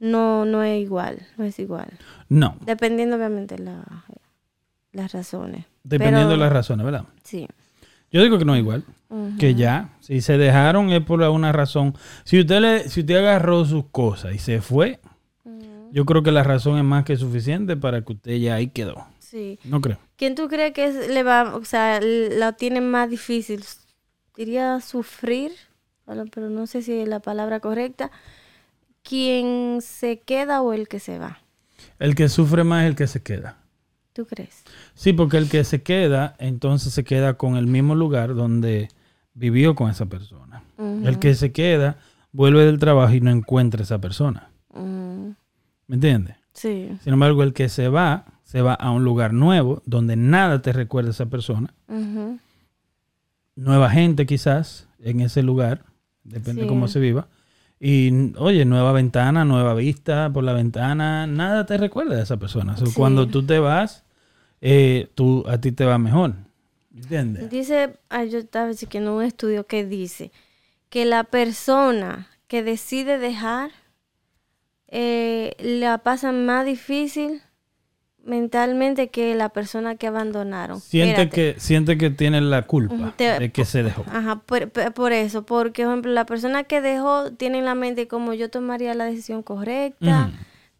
no, 0.00 0.44
no 0.44 0.64
es 0.64 0.82
igual, 0.82 1.24
no 1.36 1.44
es 1.44 1.56
igual. 1.60 1.88
No. 2.28 2.56
Dependiendo 2.66 3.14
obviamente 3.14 3.56
la, 3.56 3.84
las 4.90 5.12
razones. 5.12 5.66
Dependiendo 5.84 6.30
Pero- 6.30 6.30
de 6.30 6.36
las 6.38 6.52
razones, 6.52 6.84
¿verdad? 6.84 7.04
Sí. 7.22 7.46
Yo 8.10 8.24
digo 8.24 8.38
que 8.38 8.44
no 8.44 8.56
es 8.56 8.60
igual. 8.60 8.82
Que 9.38 9.54
ya, 9.54 9.90
si 10.00 10.20
se 10.20 10.36
dejaron 10.36 10.90
es 10.90 11.02
por 11.04 11.20
una 11.20 11.52
razón. 11.52 11.94
Si 12.24 12.40
usted 12.40 12.60
le, 12.60 12.88
si 12.88 13.00
usted 13.00 13.18
agarró 13.18 13.64
sus 13.64 13.86
cosas 13.86 14.34
y 14.34 14.38
se 14.38 14.60
fue, 14.60 14.98
yo 15.92 16.04
creo 16.04 16.22
que 16.22 16.30
la 16.32 16.42
razón 16.42 16.78
es 16.78 16.84
más 16.84 17.04
que 17.04 17.16
suficiente 17.16 17.76
para 17.76 18.02
que 18.04 18.12
usted 18.12 18.36
ya 18.38 18.54
ahí 18.54 18.68
quedó. 18.68 19.06
Sí. 19.18 19.58
No 19.64 19.80
creo. 19.80 19.98
¿Quién 20.16 20.34
tú 20.34 20.48
crees 20.48 20.72
que 20.72 20.86
es- 20.86 21.08
le 21.08 21.22
va, 21.22 21.54
o 21.54 21.64
sea, 21.64 22.00
la 22.00 22.52
tiene 22.54 22.80
más 22.80 23.08
difícil? 23.10 23.64
Diría 24.36 24.80
sufrir, 24.80 25.52
pero 26.32 26.50
no 26.50 26.66
sé 26.66 26.82
si 26.82 26.92
es 27.00 27.08
la 27.08 27.20
palabra 27.20 27.60
correcta. 27.60 28.10
¿Quién 29.02 29.78
se 29.80 30.20
queda 30.20 30.62
o 30.62 30.72
el 30.72 30.88
que 30.88 31.00
se 31.00 31.18
va? 31.18 31.40
El 31.98 32.14
que 32.14 32.28
sufre 32.28 32.64
más 32.64 32.82
es 32.84 32.90
el 32.90 32.96
que 32.96 33.06
se 33.06 33.22
queda. 33.22 33.58
¿Tú 34.12 34.26
crees? 34.26 34.64
Sí, 34.94 35.12
porque 35.12 35.38
el 35.38 35.48
que 35.48 35.64
se 35.64 35.82
queda, 35.82 36.34
entonces 36.38 36.92
se 36.92 37.04
queda 37.04 37.34
con 37.34 37.56
el 37.56 37.66
mismo 37.66 37.94
lugar 37.94 38.34
donde 38.34 38.88
vivió 39.34 39.74
con 39.74 39.90
esa 39.90 40.06
persona. 40.06 40.62
El 40.78 41.18
que 41.18 41.34
se 41.34 41.52
queda 41.52 41.98
vuelve 42.32 42.64
del 42.64 42.78
trabajo 42.78 43.14
y 43.14 43.20
no 43.20 43.30
encuentra 43.30 43.82
esa 43.82 43.98
persona. 44.00 44.50
Ujú. 44.70 45.34
¿Me 45.90 45.96
entiendes? 45.96 46.36
Sí. 46.52 46.88
Sin 47.02 47.14
embargo, 47.14 47.42
el 47.42 47.52
que 47.52 47.68
se 47.68 47.88
va, 47.88 48.24
se 48.44 48.62
va 48.62 48.74
a 48.74 48.92
un 48.92 49.02
lugar 49.02 49.32
nuevo 49.32 49.82
donde 49.86 50.14
nada 50.14 50.62
te 50.62 50.72
recuerda 50.72 51.08
a 51.08 51.10
esa 51.10 51.26
persona. 51.26 51.74
Nueva 53.56 53.90
gente 53.90 54.24
quizás 54.24 54.86
en 55.02 55.20
ese 55.20 55.42
lugar, 55.42 55.82
depende 56.22 56.62
Sí. 56.62 56.68
cómo 56.68 56.86
se 56.86 57.00
viva. 57.00 57.26
Y 57.80 58.32
oye, 58.36 58.64
nueva 58.66 58.92
ventana, 58.92 59.44
nueva 59.44 59.74
vista 59.74 60.30
por 60.32 60.44
la 60.44 60.52
ventana, 60.52 61.26
nada 61.26 61.66
te 61.66 61.76
recuerda 61.76 62.18
a 62.18 62.22
esa 62.22 62.36
persona. 62.36 62.76
Sí. 62.76 62.84
Cuando 62.94 63.26
tú 63.26 63.44
te 63.44 63.58
vas, 63.58 64.04
eh, 64.60 65.08
tú, 65.16 65.44
a 65.48 65.58
ti 65.60 65.72
te 65.72 65.84
va 65.86 65.98
mejor. 65.98 66.34
¿Entiendes? 66.94 67.50
Dice, 67.50 67.94
ay, 68.10 68.30
yo 68.30 68.38
estaba 68.38 68.72
chequeando 68.74 69.16
un 69.16 69.24
estudio 69.24 69.66
que 69.66 69.84
dice 69.84 70.30
que 70.88 71.04
la 71.04 71.24
persona 71.24 72.28
que 72.46 72.62
decide 72.62 73.18
dejar 73.18 73.70
eh, 74.90 75.54
la 75.60 75.98
pasa 75.98 76.32
más 76.32 76.64
difícil 76.66 77.42
mentalmente 78.22 79.08
que 79.08 79.34
la 79.34 79.48
persona 79.48 79.94
que 79.96 80.06
abandonaron. 80.06 80.80
Siente 80.80 81.30
que, 81.30 81.54
siente 81.58 81.96
que 81.96 82.10
tiene 82.10 82.40
la 82.40 82.62
culpa 82.66 83.14
te- 83.16 83.38
de 83.38 83.50
que 83.50 83.64
se 83.64 83.82
dejó. 83.82 84.04
Ajá, 84.12 84.36
por, 84.44 84.68
por- 84.70 85.12
eso, 85.12 85.44
porque, 85.46 85.84
por 85.84 85.92
ejemplo, 85.92 86.12
la 86.12 86.26
persona 86.26 86.64
que 86.64 86.80
dejó 86.80 87.32
tiene 87.32 87.58
en 87.60 87.64
la 87.64 87.74
mente 87.74 88.08
como 88.08 88.34
yo 88.34 88.50
tomaría 88.50 88.94
la 88.94 89.06
decisión 89.06 89.42
correcta. 89.42 90.30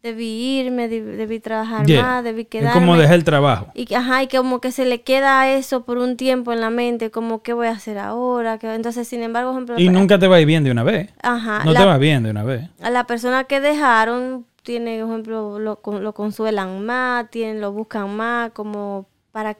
Debí 0.03 0.59
irme, 0.59 0.87
debí, 0.87 1.15
debí 1.15 1.39
trabajar 1.39 1.85
Yeah. 1.85 2.01
más, 2.01 2.23
debí 2.23 2.41
Es 2.41 2.47
quedarme. 2.47 2.79
como 2.79 2.97
dejar 2.97 3.15
el 3.15 3.23
trabajo. 3.23 3.67
Y, 3.75 3.85
que- 3.85 3.95
ajá, 3.95 4.23
y 4.23 4.27
como 4.27 4.59
que 4.59 4.71
se 4.71 4.85
le 4.85 5.01
queda 5.01 5.49
eso 5.51 5.83
por 5.85 5.97
un 5.99 6.17
tiempo 6.17 6.51
en 6.53 6.59
la 6.61 6.69
mente, 6.71 7.11
como 7.11 7.43
qué 7.43 7.53
voy 7.53 7.67
a 7.67 7.71
hacer 7.71 7.97
ahora, 7.99 8.57
que 8.57 8.73
entonces 8.73 9.07
sin 9.07 9.21
embargo, 9.21 9.51
ejemplo, 9.51 9.79
Y 9.79 9.89
nunca 9.89 10.17
te 10.17 10.27
va 10.27 10.37
a 10.37 10.41
ir 10.41 10.47
bien 10.47 10.63
de 10.63 10.71
una 10.71 10.83
vez. 10.83 11.09
ajá, 11.21 11.63
No 11.65 11.73
la, 11.73 11.79
te 11.81 11.85
va 11.85 11.97
bien 11.97 12.23
de 12.23 12.31
una 12.31 12.43
vez. 12.43 12.69
a 12.81 12.89
la 12.89 13.05
persona 13.05 13.43
que 13.43 13.59
dejaron 13.61 14.45
tiene, 14.63 14.99
por 15.01 15.09
ejemplo, 15.09 15.59
lo, 15.59 15.75
con- 15.81 16.03
lo 16.03 16.13
consuelan 16.13 16.85
más, 16.85 17.29
tienen, 17.31 17.61
lo 17.61 17.71
buscan 17.71 18.15
más, 18.15 18.51
como 18.51 19.07
para 19.31 19.57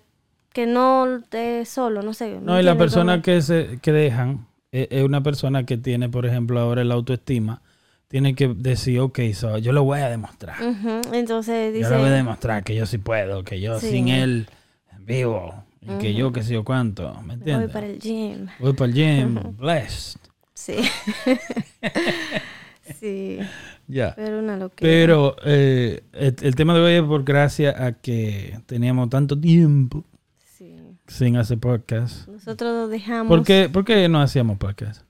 que 0.53 0.65
no 0.67 1.17
esté 1.17 1.65
solo, 1.65 2.01
no 2.03 2.13
sé. 2.13 2.35
¿me 2.35 2.41
No, 2.41 2.59
y 2.59 2.63
la 2.63 2.77
persona 2.77 3.21
que 3.21 3.41
se 3.41 3.79
que 3.81 3.91
dejan 3.91 4.45
eh, 4.71 4.87
es 4.91 5.03
una 5.03 5.21
persona 5.23 5.65
que 5.65 5.77
tiene, 5.77 6.09
por 6.09 6.25
ejemplo, 6.25 6.59
ahora 6.59 6.81
el 6.81 6.91
autoestima. 6.91 7.61
Tiene 8.11 8.35
que 8.35 8.49
decir, 8.49 8.99
ok, 8.99 9.19
so, 9.33 9.57
yo 9.57 9.71
lo 9.71 9.83
voy 9.83 10.01
a 10.01 10.09
demostrar. 10.09 10.61
Ujú, 10.61 11.01
Entonces 11.13 11.73
Yo 11.73 11.89
le 11.89 11.95
voy 11.95 11.95
a 11.95 12.09
dice, 12.09 12.09
demostrar 12.17 12.63
que 12.63 12.75
yo 12.75 12.85
sí 12.85 12.97
puedo, 12.99 13.43
que 13.43 13.59
yo 13.61 13.79
Sí. 13.79 13.89
sin 13.89 14.09
él 14.09 14.47
vivo. 14.99 15.63
Y 15.81 15.97
que 15.97 16.13
yo 16.13 16.31
que 16.31 16.43
sé 16.43 16.53
yo 16.53 16.63
cuánto. 16.63 17.11
¿Me 17.21 17.27
voy 17.27 17.33
entiendes? 17.35 17.71
para 17.71 17.87
el 17.87 17.97
gym. 17.99 18.47
Voy 18.59 18.73
para 18.73 18.91
el 18.91 18.93
gym, 18.93 19.39
blessed. 19.57 20.19
Sí. 20.53 20.75
sí, 22.99 23.39
Ya. 23.87 24.13
pero 24.15 24.39
una 24.39 24.57
locura. 24.57 24.77
Pero 24.81 25.35
eh, 25.45 26.03
el, 26.13 26.35
el 26.41 26.55
tema 26.55 26.73
de 26.75 26.81
hoy 26.81 26.93
es 26.93 27.01
por 27.03 27.23
gracias 27.23 27.79
a 27.79 27.93
que 27.93 28.59
teníamos 28.65 29.09
tanto 29.09 29.39
tiempo 29.39 30.03
Sí. 30.57 30.75
sin 31.07 31.37
hacer 31.37 31.57
podcast. 31.59 32.27
Nosotros 32.27 32.71
lo 32.73 32.87
dejamos. 32.87 33.27
¿Por 33.35 33.45
qué, 33.45 33.69
por 33.71 33.85
qué 33.85 34.07
no 34.09 34.21
hacíamos 34.21 34.57
podcast? 34.57 35.03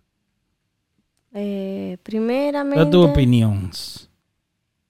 Eh, 1.34 1.98
primeramente. 2.04 2.84
Da 2.84 2.89
tu 2.89 3.02
opinión. 3.04 3.72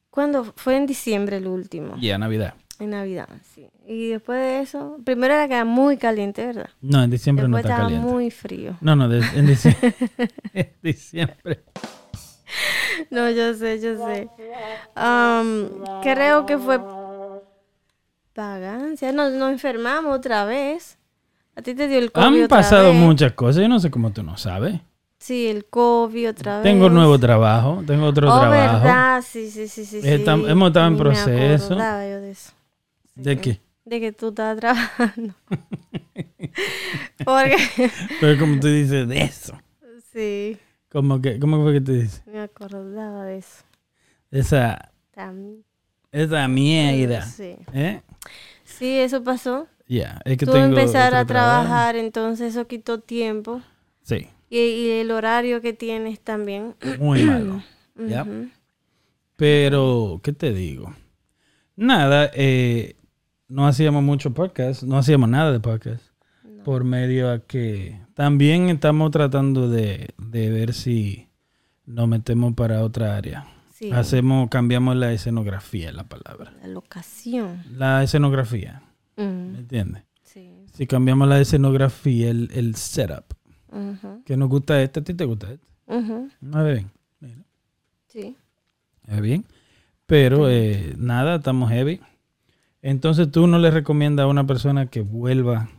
¿Cuándo? 0.10 0.44
Fue 0.56 0.76
en 0.76 0.86
diciembre 0.88 1.38
el 1.38 1.48
último. 1.48 1.96
Ya, 2.00 2.18
Navidad. 2.18 2.56
En 2.80 2.90
Navidad, 2.90 3.30
sí. 3.54 3.70
Y 3.88 4.10
después 4.10 4.40
de 4.40 4.60
eso, 4.62 4.98
primero 5.06 5.34
era 5.36 5.48
que 5.48 5.54
era 5.54 5.66
muy 5.66 5.98
caliente, 5.98 6.46
¿verdad? 6.48 6.70
No, 6.82 7.04
en 7.04 7.12
diciembre 7.12 7.44
después 7.44 7.52
no 7.52 7.58
está 7.70 7.70
estaba 7.74 7.90
caliente. 7.90 8.12
muy 8.12 8.32
frío. 8.32 8.78
No, 8.82 8.96
no, 8.96 9.08
de- 9.08 9.20
en 9.38 9.46
diciembre. 9.46 9.96
en 10.54 10.74
diciembre. 10.82 11.64
No, 13.12 13.30
yo 13.30 13.54
sé, 13.54 13.80
yo 13.80 13.96
sé. 14.06 14.28
Am, 14.96 15.70
creo 16.02 16.46
que 16.48 16.58
fue 16.58 16.80
vagancia. 18.36 19.12
Nos, 19.12 19.32
nos 19.34 19.52
enfermamos 19.52 20.16
otra 20.18 20.46
vez. 20.46 20.98
A 21.56 21.62
ti 21.62 21.74
te 21.76 21.88
dio 21.88 22.00
el 22.00 22.12
COVID 22.12 22.26
Han 22.26 22.34
otra 22.46 22.48
pasado 22.58 22.90
vez. 22.90 22.96
muchas 22.96 23.34
cosas. 23.34 23.62
Yo 23.62 23.70
no 23.70 23.80
sé 23.80 23.92
cómo 23.92 24.12
tú 24.12 24.24
no 24.24 24.38
sabes. 24.38 24.80
Sí, 25.22 25.48
el 25.48 25.66
COVID 25.66 26.30
otra 26.32 26.56
vez. 26.56 26.64
Tengo 26.64 26.90
nuevo 26.90 27.20
trabajo. 27.20 27.84
Tengo 27.86 28.08
otro 28.08 28.28
oh, 28.34 28.40
trabajo. 28.40 28.82
verdad, 28.84 29.22
sí, 29.22 29.52
sí, 29.52 29.68
sí, 29.68 29.86
sí. 29.86 30.02
sí. 30.02 30.08
Estam- 30.08 30.50
hemos 30.50 30.70
estado 30.70 30.88
en 30.88 30.94
me 30.94 31.00
proceso. 31.00 31.66
acordaba 31.66 32.08
yo 32.10 32.22
de 32.22 32.32
eso. 32.32 32.52
¿De 33.14 33.40
qué? 33.40 33.62
De 33.86 34.00
que 34.00 34.12
tú 34.14 34.30
estabas 34.30 34.58
trabajando. 34.60 35.36
Porque, 37.24 37.56
Pero 38.20 38.40
como 38.40 38.60
tú 38.60 38.68
dices, 38.68 39.08
de 39.08 39.22
eso. 39.22 39.54
sí, 40.12 40.58
¿Cómo, 40.92 41.22
que, 41.22 41.40
¿Cómo 41.40 41.62
fue 41.62 41.74
que 41.74 41.82
te 41.82 41.92
dices? 41.92 42.24
me 42.26 42.40
acordaba 42.42 43.24
de 43.26 43.38
eso. 43.38 43.64
Esa, 44.32 44.92
También. 45.12 45.64
esa 46.12 46.48
mierda. 46.48 47.22
Sí. 47.28 47.58
¿Eh? 47.74 48.02
Sí, 48.64 48.98
eso 48.98 49.24
pasó. 49.24 49.68
Ya, 49.88 50.20
es 50.26 50.38
que 50.38 50.46
Tuve 50.48 50.56
que 50.56 50.62
tengo 50.64 50.80
empezar 50.80 51.14
a 51.14 51.26
trabajo. 51.26 51.66
trabajar, 51.68 51.96
entonces 51.96 52.56
eso 52.56 52.66
quitó 52.66 53.00
tiempo. 53.00 53.62
Sí, 54.02 54.28
Y, 54.52 54.58
y 54.60 54.90
el 55.00 55.10
horario 55.12 55.62
que 55.62 55.74
tienes 55.74 56.20
también. 56.20 56.76
muy 57.00 57.24
malo. 57.26 57.64
Ya. 57.96 58.28
Pero, 59.36 60.20
¿qué 60.24 60.34
te 60.34 60.54
digo? 60.54 60.94
Nada, 61.76 62.30
eh, 62.34 62.96
no 63.48 63.66
hacíamos 63.68 64.04
mucho 64.04 64.34
podcast, 64.34 64.84
no 64.84 64.98
hacíamos 64.98 65.30
nada 65.30 65.52
de 65.52 65.60
podcast. 65.60 66.04
Por 66.64 66.84
medio 66.84 67.32
a 67.32 67.40
que 67.40 68.00
también 68.14 68.70
estamos 68.70 69.10
tratando 69.10 69.68
de, 69.68 70.10
de 70.20 70.50
ver 70.52 70.74
si 70.74 71.28
nos 71.88 72.08
metemos 72.08 72.54
para 72.54 72.84
otra 72.84 73.16
área. 73.18 73.48
Sí, 73.74 73.92
Hacemos, 73.92 74.48
cambiamos 74.50 74.96
la 74.96 75.12
escenografía, 75.12 75.92
la 75.92 76.04
palabra. 76.04 76.54
la 76.62 76.68
locación. 76.68 77.64
La 77.76 78.04
escenografía, 78.04 78.84
¿me 79.18 79.24
Ujú, 79.24 79.56
entiendes? 79.58 80.04
Sí. 80.22 80.52
Si 80.72 80.86
cambiamos 80.86 81.28
la 81.28 81.40
escenografía, 81.42 82.30
el, 82.30 82.52
el 82.54 82.76
setup, 82.76 83.34
que 84.26 84.38
nos 84.38 84.50
gusta 84.50 84.82
este, 84.82 85.00
a 85.00 85.04
ti 85.04 85.14
te 85.14 85.26
gusta 85.26 85.52
este. 85.52 85.66
ujú, 85.88 86.30
A 86.54 86.62
ver, 86.64 86.76
bien, 86.76 86.92
mira, 87.20 87.36
Sí. 88.08 88.36
ver 89.08 89.22
bien. 89.22 89.46
Pero 90.06 90.50
eh, 90.50 90.94
nada, 90.98 91.36
estamos 91.36 91.70
heavy. 91.72 92.02
Entonces 92.82 93.32
tú 93.32 93.48
no 93.48 93.60
le 93.60 93.72
recomiendas 93.72 94.26
a 94.26 94.28
una 94.28 94.46
persona 94.46 94.88
que 94.88 95.02
vuelva. 95.02 95.70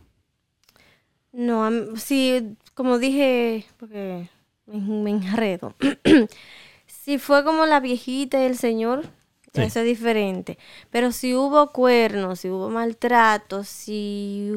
No, 1.31 1.69
sí, 1.97 2.55
como 2.75 2.99
dije, 2.99 3.65
porque 3.77 4.29
me, 4.67 4.79
me 4.79 5.09
enredo. 5.11 5.73
si 6.85 7.17
fue 7.17 7.43
como 7.43 7.65
la 7.65 7.79
viejita 7.79 8.41
y 8.41 8.45
el 8.45 8.57
señor, 8.57 9.05
Sí. 9.53 9.61
eso 9.61 9.79
es 9.81 9.85
diferente. 9.85 10.57
Pero 10.89 11.11
si 11.11 11.35
hubo 11.35 11.71
cuernos, 11.71 12.39
si 12.39 12.49
hubo 12.49 12.69
maltratos, 12.69 13.67
si 13.67 14.51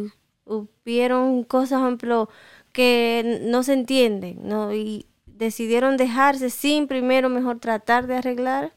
hu- 0.46 0.68
hubieron 0.84 1.44
cosas, 1.44 1.80
por 1.80 1.88
ejemplo, 1.88 2.28
que 2.76 3.40
no 3.46 3.62
se 3.62 3.72
entienden, 3.72 4.36
¿no? 4.42 4.74
Y 4.74 5.06
decidieron 5.24 5.96
dejarse 5.96 6.50
sin 6.50 6.86
primero 6.86 7.30
mejor 7.30 7.58
tratar 7.58 8.06
de 8.06 8.16
arreglar 8.16 8.72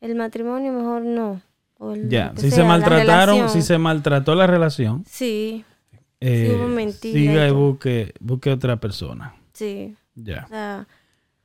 el 0.00 0.16
matrimonio, 0.16 0.72
mejor 0.72 1.02
no. 1.02 1.40
Ya, 2.08 2.32
si 2.36 2.50
se 2.50 2.56
sea, 2.56 2.64
maltrataron, 2.64 3.48
si 3.50 3.62
se 3.62 3.78
maltrató 3.78 4.34
la 4.34 4.48
relación, 4.48 5.04
Sí, 5.06 5.64
eh, 6.20 6.52
hubo 6.58 6.66
mentira 6.66 7.16
siga 7.16 7.46
y 7.46 7.52
busque, 7.52 8.12
busque 8.18 8.50
otra 8.50 8.76
persona. 8.80 9.34
sí. 9.52 9.94
Ya. 10.16 10.42
O 10.46 10.48
sea, 10.48 10.86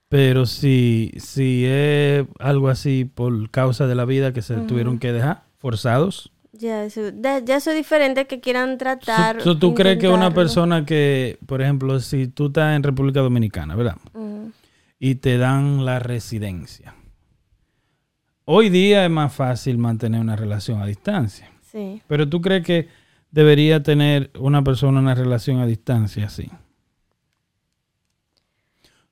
Pero 0.09 0.47
si, 0.47 1.11
si 1.17 1.65
es 1.67 2.25
algo 2.39 2.69
así 2.69 3.05
por 3.05 3.51
causa 3.51 3.85
de 3.85 3.93
la 3.93 4.05
vida 4.05 4.33
que 4.33 4.41
se 4.41 4.55
tuvieron 4.61 4.97
que 4.97 5.13
dejar, 5.13 5.43
forzados. 5.59 6.32
Ya 6.55 6.85
eso, 6.85 7.01
ya 7.19 7.39
eso 7.57 7.71
es 7.71 7.75
diferente 7.75 8.27
que 8.27 8.39
quieran 8.39 8.77
tratar. 8.77 9.37
So- 9.37 9.53
so 9.53 9.57
¿Tú 9.57 9.73
crees 9.73 9.97
que 9.97 10.07
una 10.07 10.31
persona 10.33 10.85
que, 10.85 11.39
por 11.47 11.61
ejemplo, 11.63 11.99
si 11.99 12.27
tú 12.27 12.47
estás 12.47 12.75
en 12.75 12.83
República 12.83 13.21
Dominicana, 13.21 13.75
¿verdad? 13.75 13.97
Ujú. 14.13 14.51
Y 14.99 15.15
te 15.15 15.37
dan 15.39 15.83
la 15.83 15.97
residencia. 15.97 16.93
Hoy 18.45 18.69
día 18.69 19.03
es 19.03 19.09
más 19.09 19.33
fácil 19.33 19.77
mantener 19.79 20.21
una 20.21 20.35
relación 20.35 20.79
a 20.79 20.85
distancia. 20.85 21.49
Sí. 21.71 22.01
Pero 22.07 22.29
tú 22.29 22.39
crees 22.39 22.63
que 22.63 22.87
debería 23.31 23.81
tener 23.81 24.29
una 24.37 24.63
persona 24.63 24.99
una 24.99 25.15
relación 25.15 25.59
a 25.59 25.65
distancia 25.65 26.27
así. 26.27 26.51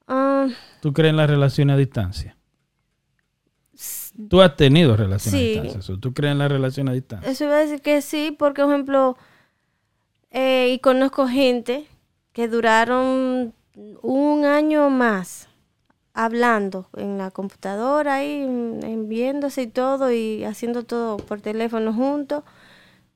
Ah, 0.08 0.48
¿Tú 0.82 0.94
crees 0.94 1.10
en 1.12 1.18
las 1.18 1.30
relaciones 1.30 1.74
a 1.74 1.78
distancia? 1.78 2.36
Tú 4.30 4.42
has 4.42 4.56
tenido 4.56 4.96
relaciones 4.98 5.40
Sí. 5.42 5.58
a 5.58 5.62
distancia. 5.64 5.96
¿Tú 6.00 6.14
crees 6.14 6.32
en 6.34 6.38
las 6.40 6.52
relaciones 6.52 6.92
a 6.92 6.96
distancia? 6.96 7.30
eso 7.32 7.44
iba 7.46 7.56
a 7.56 7.60
decir 7.60 7.82
que 7.82 8.02
sí, 8.02 8.36
porque, 8.38 8.62
por 8.64 8.72
ejemplo, 8.72 9.18
eh, 10.32 10.72
y 10.74 10.80
conozco 10.80 11.28
gente 11.28 11.86
que 12.34 12.48
duraron 12.48 13.54
un 14.02 14.46
año 14.46 14.90
más 14.90 15.48
hablando 16.14 16.88
en 16.98 17.18
la 17.18 17.32
computadora 17.32 18.24
en- 18.24 18.80
en 18.84 19.08
viéndose 19.08 19.64
y 19.64 19.68
todo, 19.68 20.12
y 20.12 20.44
haciendo 20.44 20.84
todo 20.84 21.18
por 21.18 21.42
teléfono 21.42 21.94
juntos. 21.94 22.44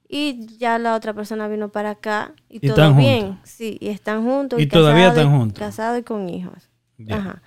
Y 0.08 0.46
ya 0.58 0.78
la 0.78 0.96
otra 0.96 1.14
persona 1.14 1.48
vino 1.48 1.70
para 1.70 1.92
acá 1.92 2.34
y, 2.50 2.58
Y 2.58 2.60
todo 2.70 2.72
están 2.72 2.98
bien. 2.98 3.28
juntos. 3.28 3.50
Sí, 3.50 3.78
y 3.82 3.88
están 3.90 4.24
juntos. 4.24 4.62
Y 4.62 4.68
todavía 4.68 5.10
están 5.10 5.28
y- 5.34 5.38
juntos. 5.38 5.60
Casados 5.60 6.00
y 6.00 6.04
con 6.04 6.30
hijos. 6.30 6.70
Ajá. 7.10 7.42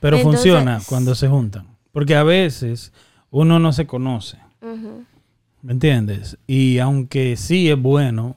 Pero 0.00 0.16
Entonces- 0.16 0.40
funciona 0.42 0.80
cuando 0.88 1.14
se 1.14 1.28
juntan. 1.28 1.66
Porque 1.92 2.16
a 2.16 2.22
veces 2.22 2.92
uno 3.30 3.58
no 3.58 3.72
se 3.72 3.86
conoce. 3.86 4.38
¿Me 5.62 5.72
entiendes? 5.72 6.38
Y 6.46 6.78
aunque 6.78 7.36
sí 7.36 7.70
es 7.70 7.80
bueno 7.80 8.36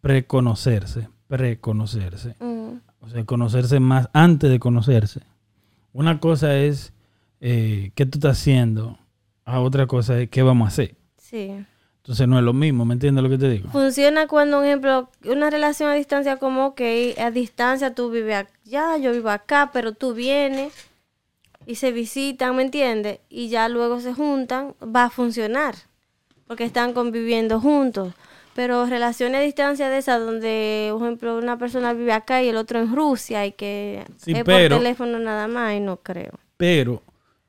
preconocerse, 0.00 1.08
preconocerse. 1.28 2.36
O 3.00 3.08
sea, 3.08 3.24
conocerse 3.24 3.80
más 3.80 4.08
antes 4.12 4.50
de 4.50 4.58
conocerse. 4.58 5.20
Una 5.92 6.20
cosa 6.20 6.56
es 6.56 6.92
eh, 7.40 7.90
qué 7.94 8.06
tú 8.06 8.18
estás 8.18 8.38
haciendo, 8.38 8.98
a 9.44 9.60
otra 9.60 9.86
cosa 9.86 10.20
es 10.20 10.30
qué 10.30 10.42
vamos 10.42 10.66
a 10.66 10.68
hacer. 10.68 10.96
sí. 11.16 11.64
Entonces 12.02 12.26
no 12.26 12.36
es 12.36 12.44
lo 12.44 12.52
mismo, 12.52 12.84
¿me 12.84 12.94
entiendes 12.94 13.22
lo 13.22 13.30
que 13.30 13.38
te 13.38 13.48
digo? 13.48 13.70
Funciona 13.70 14.26
cuando, 14.26 14.58
un 14.58 14.64
ejemplo, 14.64 15.08
una 15.24 15.50
relación 15.50 15.88
a 15.88 15.94
distancia 15.94 16.36
como 16.36 16.74
que 16.74 17.14
a 17.16 17.30
distancia 17.30 17.94
tú 17.94 18.10
vives 18.10 18.44
allá, 18.66 18.96
yo 18.96 19.12
vivo 19.12 19.30
acá, 19.30 19.70
pero 19.72 19.92
tú 19.92 20.12
vienes 20.12 20.72
y 21.66 21.76
se 21.76 21.92
visitan, 21.92 22.56
¿me 22.56 22.62
entiendes? 22.62 23.20
Y 23.28 23.48
ya 23.48 23.68
luego 23.68 24.00
se 24.00 24.12
juntan, 24.14 24.74
va 24.84 25.04
a 25.04 25.10
funcionar, 25.10 25.74
porque 26.46 26.64
están 26.64 26.92
conviviendo 26.92 27.60
juntos. 27.60 28.12
Pero 28.54 28.84
relaciones 28.84 29.38
a 29.40 29.42
distancia 29.44 29.88
de 29.88 29.96
esas 29.98 30.20
donde, 30.20 30.90
por 30.92 31.02
ejemplo, 31.02 31.38
una 31.38 31.56
persona 31.58 31.94
vive 31.94 32.12
acá 32.12 32.42
y 32.42 32.48
el 32.48 32.56
otro 32.56 32.80
en 32.80 32.94
Rusia 32.94 33.46
y 33.46 33.52
que 33.52 34.04
Sí, 34.18 34.32
es 34.32 34.44
pero- 34.44 34.68
por 34.74 34.78
teléfono 34.78 35.18
nada 35.18 35.48
más, 35.48 35.74
y 35.74 35.80
no 35.80 35.96
creo. 35.98 36.32
Pero 36.58 37.02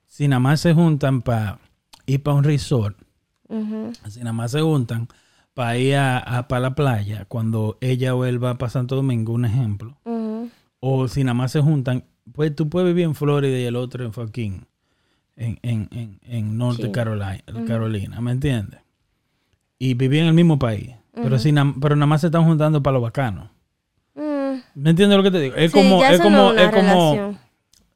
si 0.08 0.28
nada 0.30 0.40
más 0.40 0.62
se 0.62 0.74
juntan 0.74 1.22
para 1.22 1.60
ir 2.06 2.24
para 2.24 2.38
un 2.38 2.44
resort, 2.46 2.98
si 4.10 4.20
nada 4.20 4.34
más 4.34 4.52
se 4.52 4.62
juntan 4.62 5.08
para 5.54 5.78
ir 5.78 5.96
a, 5.98 6.46
para 6.48 6.62
la 6.62 6.74
playa, 6.76 7.26
cuando 7.26 7.78
ella 7.82 8.16
o 8.16 8.24
él 8.26 8.44
va 8.44 8.58
para 8.58 8.70
Santo 8.70 8.96
Domingo, 8.96 9.34
un 9.34 9.46
ejemplo, 9.46 9.98
o 10.80 11.08
si 11.10 11.24
nada 11.24 11.34
más 11.34 11.52
se 11.52 11.60
juntan, 11.62 12.06
pues 12.32 12.56
tú 12.56 12.70
puedes 12.70 12.88
vivir 12.88 13.06
en 13.06 13.16
Florida 13.16 13.58
y 13.58 13.64
el 13.66 13.76
otro 13.76 14.04
en 14.06 14.14
fucking, 14.14 14.66
en, 15.36 15.60
en, 15.62 15.90
en, 15.92 16.20
en 16.24 16.58
Norte 16.58 16.84
Sí. 16.84 16.92
Carolina, 16.92 17.38
Carolina, 17.68 18.22
¿me 18.22 18.32
entiendes? 18.32 18.80
Y 19.80 19.96
vivir 19.96 20.22
en 20.22 20.28
el 20.28 20.34
mismo 20.34 20.58
país, 20.60 20.92
pero, 21.14 21.38
si 21.40 21.52
na- 21.52 21.76
pero 21.82 21.96
nada 21.96 22.06
más 22.08 22.22
se 22.22 22.28
están 22.28 22.46
juntando 22.46 22.82
para 22.82 22.94
lo 22.96 23.02
bacano. 23.02 23.52
Mm, 24.16 24.56
¿Me 24.76 24.90
entiendes 24.92 25.18
lo 25.18 25.24
que 25.24 25.32
te 25.32 25.40
digo? 25.40 25.56
Es 25.56 25.72
sí, 25.72 25.78
como, 25.78 26.04
es 26.06 26.20
como, 26.22 26.38
no 26.38 26.52
es 26.54 26.72
como. 26.72 27.38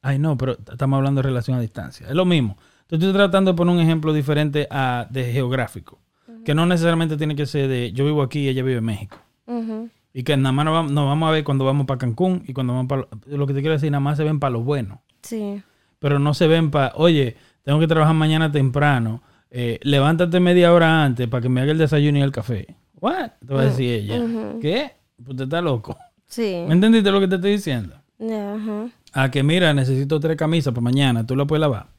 Ay, 0.01 0.19
no, 0.19 0.37
pero 0.37 0.57
estamos 0.71 0.97
hablando 0.97 1.21
de 1.21 1.27
relación 1.27 1.57
a 1.57 1.61
distancia. 1.61 2.07
Es 2.07 2.13
lo 2.13 2.25
mismo. 2.25 2.57
Estoy 2.89 3.11
tratando 3.13 3.51
de 3.51 3.57
poner 3.57 3.75
un 3.75 3.81
ejemplo 3.81 4.13
diferente 4.13 4.67
a, 4.71 5.07
de 5.09 5.31
geográfico. 5.31 5.99
Que 6.45 6.53
no 6.55 6.65
necesariamente 6.65 7.17
tiene 7.17 7.35
que 7.35 7.45
ser 7.45 7.67
de 7.67 7.91
yo 7.91 8.05
vivo 8.05 8.21
aquí 8.21 8.39
y 8.39 8.47
ella 8.47 8.63
vive 8.63 8.77
en 8.77 8.85
México. 8.85 9.17
Y 10.17 10.23
que 10.23 10.35
nada 10.35 10.51
más 10.51 10.65
nos 10.65 10.73
vamos, 10.73 10.91
nos 10.91 11.05
vamos 11.05 11.29
a 11.29 11.31
ver 11.31 11.43
cuando 11.43 11.63
vamos 11.63 11.85
para 11.85 11.99
Cancún 11.99 12.41
y 12.47 12.53
cuando 12.53 12.73
vamos 12.73 12.87
para... 12.87 13.01
Lo, 13.27 13.37
lo 13.37 13.45
que 13.45 13.53
te 13.53 13.59
quiero 13.59 13.73
decir, 13.73 13.91
nada 13.91 13.99
más 13.99 14.17
se 14.17 14.23
ven 14.23 14.39
para 14.39 14.49
lo 14.49 14.61
bueno. 14.61 15.03
Sí. 15.21 15.61
Pero 15.99 16.17
no 16.17 16.33
se 16.33 16.47
ven 16.47 16.71
para, 16.71 16.91
oye, 16.95 17.37
tengo 17.61 17.79
que 17.79 17.85
trabajar 17.85 18.15
mañana 18.15 18.51
temprano. 18.51 19.21
eh, 19.51 19.77
levántate 19.83 20.39
media 20.39 20.73
hora 20.73 21.03
antes 21.03 21.27
para 21.27 21.41
que 21.41 21.49
me 21.49 21.61
haga 21.61 21.71
el 21.71 21.77
desayuno 21.77 22.17
y 22.17 22.21
el 22.23 22.31
café. 22.31 22.65
¿What? 22.99 23.29
Te 23.45 23.53
va 23.53 23.61
a 23.61 23.65
decir 23.65 23.91
ella. 23.91 24.19
¿Qué? 24.59 24.91
Pues 25.23 25.37
te 25.37 25.43
está 25.43 25.61
loco. 25.61 25.95
Sí. 26.25 26.63
¿Me 26.67 26.73
entendiste 26.73 27.11
lo 27.11 27.19
que 27.19 27.27
te 27.27 27.35
estoy 27.35 27.51
diciendo? 27.51 27.95
Ajá. 28.19 28.87
A 29.13 29.29
que 29.29 29.43
mira, 29.43 29.71
necesito 29.75 30.19
tres 30.19 30.35
camisas 30.35 30.73
para 30.73 30.81
mañana, 30.81 31.27
tú 31.27 31.35
la 31.35 31.45
puedes 31.45 31.61
lavar. 31.61 31.89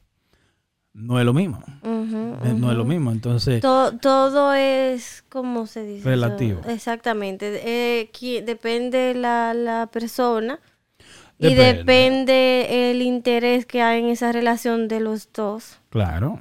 No 0.99 1.19
es 1.19 1.25
lo 1.25 1.33
mismo. 1.33 1.63
Eh, 1.83 2.53
No 2.55 2.71
es 2.71 2.77
lo 2.77 2.85
mismo. 2.85 3.11
Entonces, 3.11 3.61
To- 3.61 3.93
todo 3.97 4.53
es, 4.53 5.23
¿cómo 5.29 5.65
se 5.67 5.83
dice? 5.83 5.99
eso? 6.01 6.09
Relativo. 6.09 6.61
Exactamente. 6.67 7.61
Eh, 7.63 8.09
depende 8.45 9.13
la, 9.15 9.53
la 9.53 9.87
persona 9.87 10.59
y 11.37 11.53
Depende. 11.55 12.91
el 12.91 13.01
interés 13.01 13.65
que 13.65 13.81
hay 13.81 13.99
en 14.01 14.09
esa 14.09 14.31
relación 14.31 14.87
de 14.87 14.99
los 14.99 15.31
dos. 15.33 15.79
claro. 15.89 16.39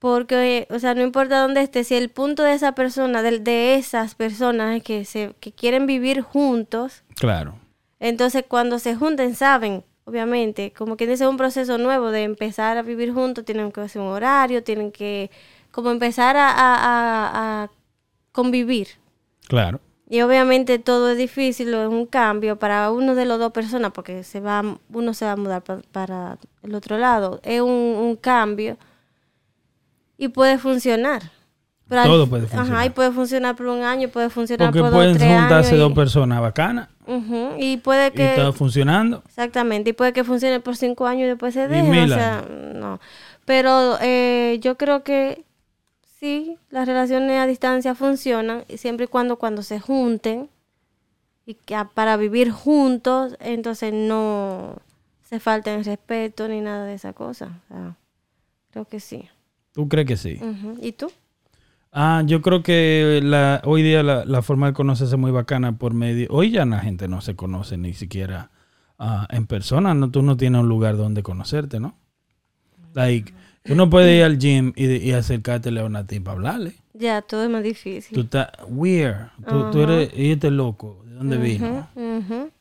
Porque, 0.00 0.66
o 0.70 0.78
sea, 0.78 0.94
no 0.94 1.02
importa 1.02 1.42
dónde 1.42 1.60
esté, 1.60 1.84
si 1.84 1.94
el 1.94 2.08
punto 2.08 2.42
de 2.42 2.54
esa 2.54 2.72
persona, 2.74 3.20
de, 3.22 3.38
de 3.38 3.74
esas 3.74 4.14
personas 4.14 4.74
es 4.78 4.82
que, 4.82 5.04
se, 5.04 5.34
que 5.40 5.52
quieren 5.52 5.84
vivir 5.86 6.22
juntos, 6.22 7.02
Claro. 7.16 7.56
entonces 7.98 8.42
cuando 8.48 8.78
se 8.78 8.96
junten 8.96 9.34
saben, 9.34 9.84
obviamente, 10.10 10.72
como 10.72 10.96
que 10.96 11.10
es 11.10 11.20
un 11.22 11.36
proceso 11.36 11.78
nuevo 11.78 12.10
de 12.10 12.24
empezar 12.24 12.76
a 12.76 12.82
vivir 12.82 13.12
juntos, 13.14 13.44
tienen 13.44 13.72
que 13.72 13.80
hacer 13.80 14.02
un 14.02 14.08
horario, 14.08 14.62
tienen 14.62 14.90
que 14.92 15.30
como 15.70 15.90
empezar 15.90 16.36
a, 16.36 16.50
a- 16.50 16.74
a- 16.84 17.62
a 17.64 17.70
convivir. 18.32 18.88
Claro. 19.48 19.80
Y 20.08 20.22
obviamente 20.22 20.80
todo 20.80 21.10
es 21.10 21.18
difícil, 21.18 21.72
es 21.72 21.86
un 21.88 22.04
cambio 22.06 22.58
para 22.58 22.90
uno 22.90 23.14
de 23.14 23.24
los 23.24 23.38
dos 23.38 23.52
personas, 23.52 23.92
porque 23.92 24.24
se 24.24 24.40
va, 24.40 24.62
uno 24.92 25.14
se 25.14 25.24
va 25.24 25.32
a 25.32 25.36
mudar 25.36 25.62
pa- 25.62 25.82
para 25.92 26.36
el 26.64 26.74
otro 26.74 26.98
lado. 26.98 27.40
Es 27.44 27.60
un, 27.60 27.70
un 27.70 28.16
cambio 28.16 28.76
y 30.18 30.28
puede 30.28 30.58
funcionar. 30.58 31.30
Pero 31.90 32.00
al- 32.00 32.06
Todo 32.08 32.26
puede 32.26 32.46
funcionar. 32.46 32.72
Ajá, 32.72 32.86
y 32.86 32.90
puede 32.90 33.10
funcionar 33.12 33.56
por 33.56 33.66
un 33.66 33.82
año, 33.82 34.08
puede 34.08 34.30
funcionar 34.30 34.68
Porque 34.68 34.80
por 34.80 34.90
dos, 34.90 34.98
pueden 34.98 35.18
tres 35.18 35.28
juntarse 35.40 35.70
años. 35.70 35.80
dos 35.80 35.90
y- 35.92 35.94
personas 35.94 36.40
bacanas 36.40 36.88
y 37.58 37.76
puede 37.78 38.06
y 38.06 38.10
que... 38.12 38.30
está 38.30 38.52
funcionando. 38.52 39.22
Exactamente, 39.26 39.90
y 39.90 39.92
puede 39.92 40.12
que 40.14 40.24
funcione 40.24 40.60
por 40.60 40.76
cinco 40.76 41.06
años 41.06 41.24
y 41.24 41.26
después 41.26 41.52
se 41.52 41.64
Y 41.64 41.66
deje, 41.68 42.04
o 42.04 42.08
sea, 42.08 42.44
no. 42.74 42.98
Pero 43.44 43.98
eh, 44.00 44.58
yo 44.62 44.76
creo 44.78 45.02
que 45.02 45.44
sí, 46.20 46.56
las 46.70 46.86
relaciones 46.86 47.38
a 47.40 47.46
distancia 47.46 47.94
funcionan, 47.96 48.64
y 48.68 48.76
siempre 48.78 49.04
y 49.06 49.08
cuando 49.08 49.36
cuando 49.36 49.62
se 49.62 49.80
junten 49.80 50.48
y 51.46 51.54
que 51.54 51.76
para 51.94 52.16
vivir 52.16 52.52
juntos, 52.52 53.34
entonces 53.40 53.92
no 53.92 54.76
se 55.28 55.40
falta 55.40 55.74
el 55.74 55.84
respeto 55.84 56.46
ni 56.46 56.60
nada 56.60 56.84
de 56.84 56.94
esa 56.94 57.12
cosa. 57.12 57.60
O 57.70 57.74
sea, 57.74 57.96
creo 58.70 58.84
que 58.84 59.00
sí. 59.00 59.28
¿Tú 59.72 59.88
crees 59.88 60.06
que 60.06 60.16
sí? 60.16 60.40
¿Y 60.80 60.92
tú? 60.92 61.10
Ah, 61.92 62.22
yo 62.24 62.40
creo 62.40 62.62
que 62.62 63.20
la, 63.22 63.62
hoy 63.64 63.82
día 63.82 64.02
la, 64.02 64.24
la 64.24 64.42
forma 64.42 64.68
de 64.68 64.72
conocerse 64.72 65.14
es 65.14 65.20
muy 65.20 65.32
bacana 65.32 65.76
por 65.76 65.92
medio... 65.92 66.28
Hoy 66.30 66.50
ya 66.52 66.64
la 66.64 66.78
gente 66.78 67.08
no 67.08 67.20
se 67.20 67.34
conoce 67.34 67.76
ni 67.76 67.94
siquiera 67.94 68.50
ah, 68.98 69.26
en 69.30 69.46
persona. 69.46 69.92
No, 69.94 70.10
tú 70.10 70.22
no 70.22 70.36
tienes 70.36 70.60
un 70.60 70.68
lugar 70.68 70.96
donde 70.96 71.22
conocerte, 71.22 71.80
¿no? 71.80 71.96
Like, 72.94 73.32
tú 73.64 73.74
no 73.74 73.90
puedes 73.90 74.16
ir 74.16 74.24
al 74.24 74.38
gym 74.38 74.72
y, 74.76 74.86
y 74.86 75.12
acercártele 75.12 75.80
a 75.80 75.84
una 75.84 76.06
tipa 76.06 76.30
a 76.30 76.34
hablarle. 76.34 76.74
Ya, 76.94 77.22
todo 77.22 77.42
es 77.42 77.50
más 77.50 77.64
difícil. 77.64 78.14
Tú 78.14 78.20
estás 78.20 78.48
weird. 78.68 79.30
Tú, 79.48 79.70
tú 79.72 79.80
eres... 79.80 80.10
Y 80.16 80.30
este 80.30 80.50
loco. 80.50 81.02
¿De 81.04 81.14
dónde 81.14 81.38
vino? 81.38 81.88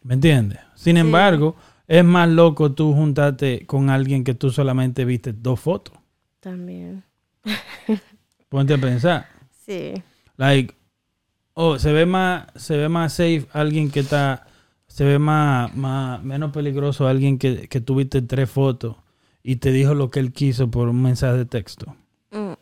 ¿Me 0.01 0.13
entiendes? 0.15 0.59
Sin 0.73 0.97
embargo, 0.97 1.55
es 1.87 2.03
más 2.03 2.29
loco 2.29 2.71
tú 2.71 2.93
juntarte 2.93 3.65
con 3.67 3.91
alguien 3.91 4.23
que 4.23 4.33
tú 4.33 4.49
solamente 4.49 5.05
viste 5.05 5.33
dos 5.33 5.59
fotos. 5.59 5.93
También. 6.39 7.03
Ponte 8.49 8.73
a 8.73 8.77
pensar. 8.77 9.27
Sí. 9.65 9.93
Like, 10.37 10.73
oh, 11.53 11.77
se 11.79 11.91
ve 11.93 12.05
más, 12.05 12.47
se 12.55 12.77
ve 12.77 12.89
más 12.89 13.13
safe 13.13 13.45
alguien 13.53 13.91
que 13.91 13.99
está, 14.01 14.47
se 14.87 15.03
ve 15.03 15.19
más, 15.19 15.75
más 15.75 16.23
menos 16.23 16.51
peligroso 16.51 17.07
alguien 17.07 17.37
que, 17.37 17.67
que 17.67 17.79
tuviste 17.81 18.21
tres 18.21 18.49
fotos 18.49 18.95
y 19.43 19.57
te 19.57 19.71
dijo 19.71 19.93
lo 19.93 20.09
que 20.09 20.19
él 20.19 20.33
quiso 20.33 20.69
por 20.71 20.89
un 20.89 21.01
mensaje 21.01 21.37
de 21.37 21.45
texto. 21.45 21.95
Mm. 22.31 22.53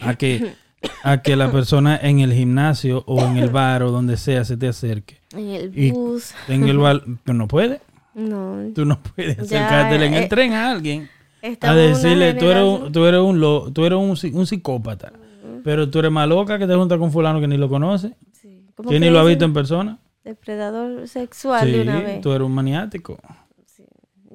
A 0.00 0.14
que, 0.16 0.54
a 1.02 1.22
que 1.22 1.36
la 1.36 1.50
persona 1.52 1.96
en 2.02 2.20
el 2.20 2.32
gimnasio 2.32 3.04
o 3.06 3.24
en 3.24 3.36
el 3.36 3.50
bar 3.50 3.82
o 3.82 3.90
donde 3.90 4.16
sea 4.16 4.44
se 4.44 4.56
te 4.56 4.68
acerque. 4.68 5.18
En 5.32 5.48
el 5.50 5.78
Y 5.78 5.90
bus. 5.92 6.34
en 6.48 6.68
el 6.68 6.78
bar, 6.78 7.02
tú 7.24 7.32
no 7.34 7.46
puedes. 7.48 7.80
No. 8.14 8.58
Tú 8.74 8.84
no 8.84 9.00
puedes 9.02 9.36
Ya, 9.48 9.66
acercarte 9.66 10.06
en 10.06 10.14
el 10.14 10.24
eh, 10.24 10.28
tren 10.28 10.52
a 10.52 10.70
alguien 10.70 11.08
a 11.42 11.46
en 11.46 11.58
una 11.62 11.74
decirle, 11.74 12.34
tú 12.34 12.46
eres, 12.46 12.62
un, 12.62 12.92
tú 12.92 13.04
eres, 13.06 13.20
un, 13.20 13.40
lo- 13.40 13.70
tú 13.72 13.84
eres 13.84 13.98
un, 13.98 14.38
un 14.38 14.46
psicópata, 14.46 15.12
pero 15.64 15.90
tú 15.90 15.98
eres 15.98 16.12
más 16.12 16.28
loca 16.28 16.58
que 16.58 16.66
te 16.68 16.74
junta 16.74 16.96
con 16.98 17.10
fulano 17.10 17.40
que 17.40 17.48
ni 17.48 17.56
lo 17.56 17.68
conoce, 17.68 18.14
Sí. 18.32 18.66
¿Cómo 18.76 18.88
que 18.90 18.96
que 18.96 19.00
ni 19.00 19.10
lo 19.10 19.18
ha 19.18 19.24
visto 19.24 19.44
en 19.44 19.52
persona. 19.52 19.98
Depredador 20.22 21.08
sexual 21.08 21.64
Sí, 21.66 21.72
de 21.72 21.82
una 21.82 22.00
vez. 22.00 22.20
tú 22.20 22.30
eres 22.32 22.46
un 22.46 22.52
maniático. 22.54 23.18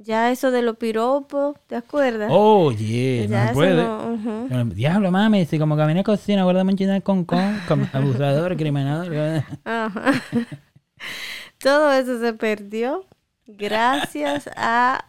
Ya 0.01 0.31
eso 0.31 0.49
de 0.49 0.61
los 0.61 0.77
piropos, 0.77 1.55
¿te 1.67 1.75
acuerdas? 1.75 2.29
Oh, 2.31 2.71
yeah, 2.71 3.27
no 3.47 3.53
puede. 3.53 3.75
no. 3.83 4.65
Diablo, 4.73 5.11
mami, 5.11 5.45
si 5.45 5.59
como 5.59 5.75
caminé 5.77 6.03
cocina, 6.03 6.43
guarda 6.45 6.63
manchita 6.63 6.99
con 7.01 7.25
con, 7.25 7.59
como 7.67 7.85
abusador, 7.93 8.55
criminador. 8.57 9.43
Ajá. 9.65 10.13
Todo 11.59 11.91
eso 11.91 12.19
se 12.19 12.33
perdió 12.33 13.03
gracias 13.45 14.49
a 14.55 15.05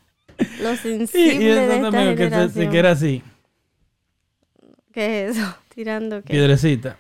los 0.61 0.79
sensibles 0.81 1.41
y 1.41 1.47
eso 1.49 1.61
de 1.61 1.77
esta 1.77 1.91
también, 1.91 2.17
que 2.17 2.25
se, 2.25 2.31
generación. 2.31 2.65
se 2.65 2.69
queda 2.71 2.91
así, 2.91 3.23
¿Qué 4.93 5.27
es 5.27 5.37
eso? 5.37 5.55
Tirando 5.75 6.23
qué. 6.23 6.33
piedrecita. 6.33 6.97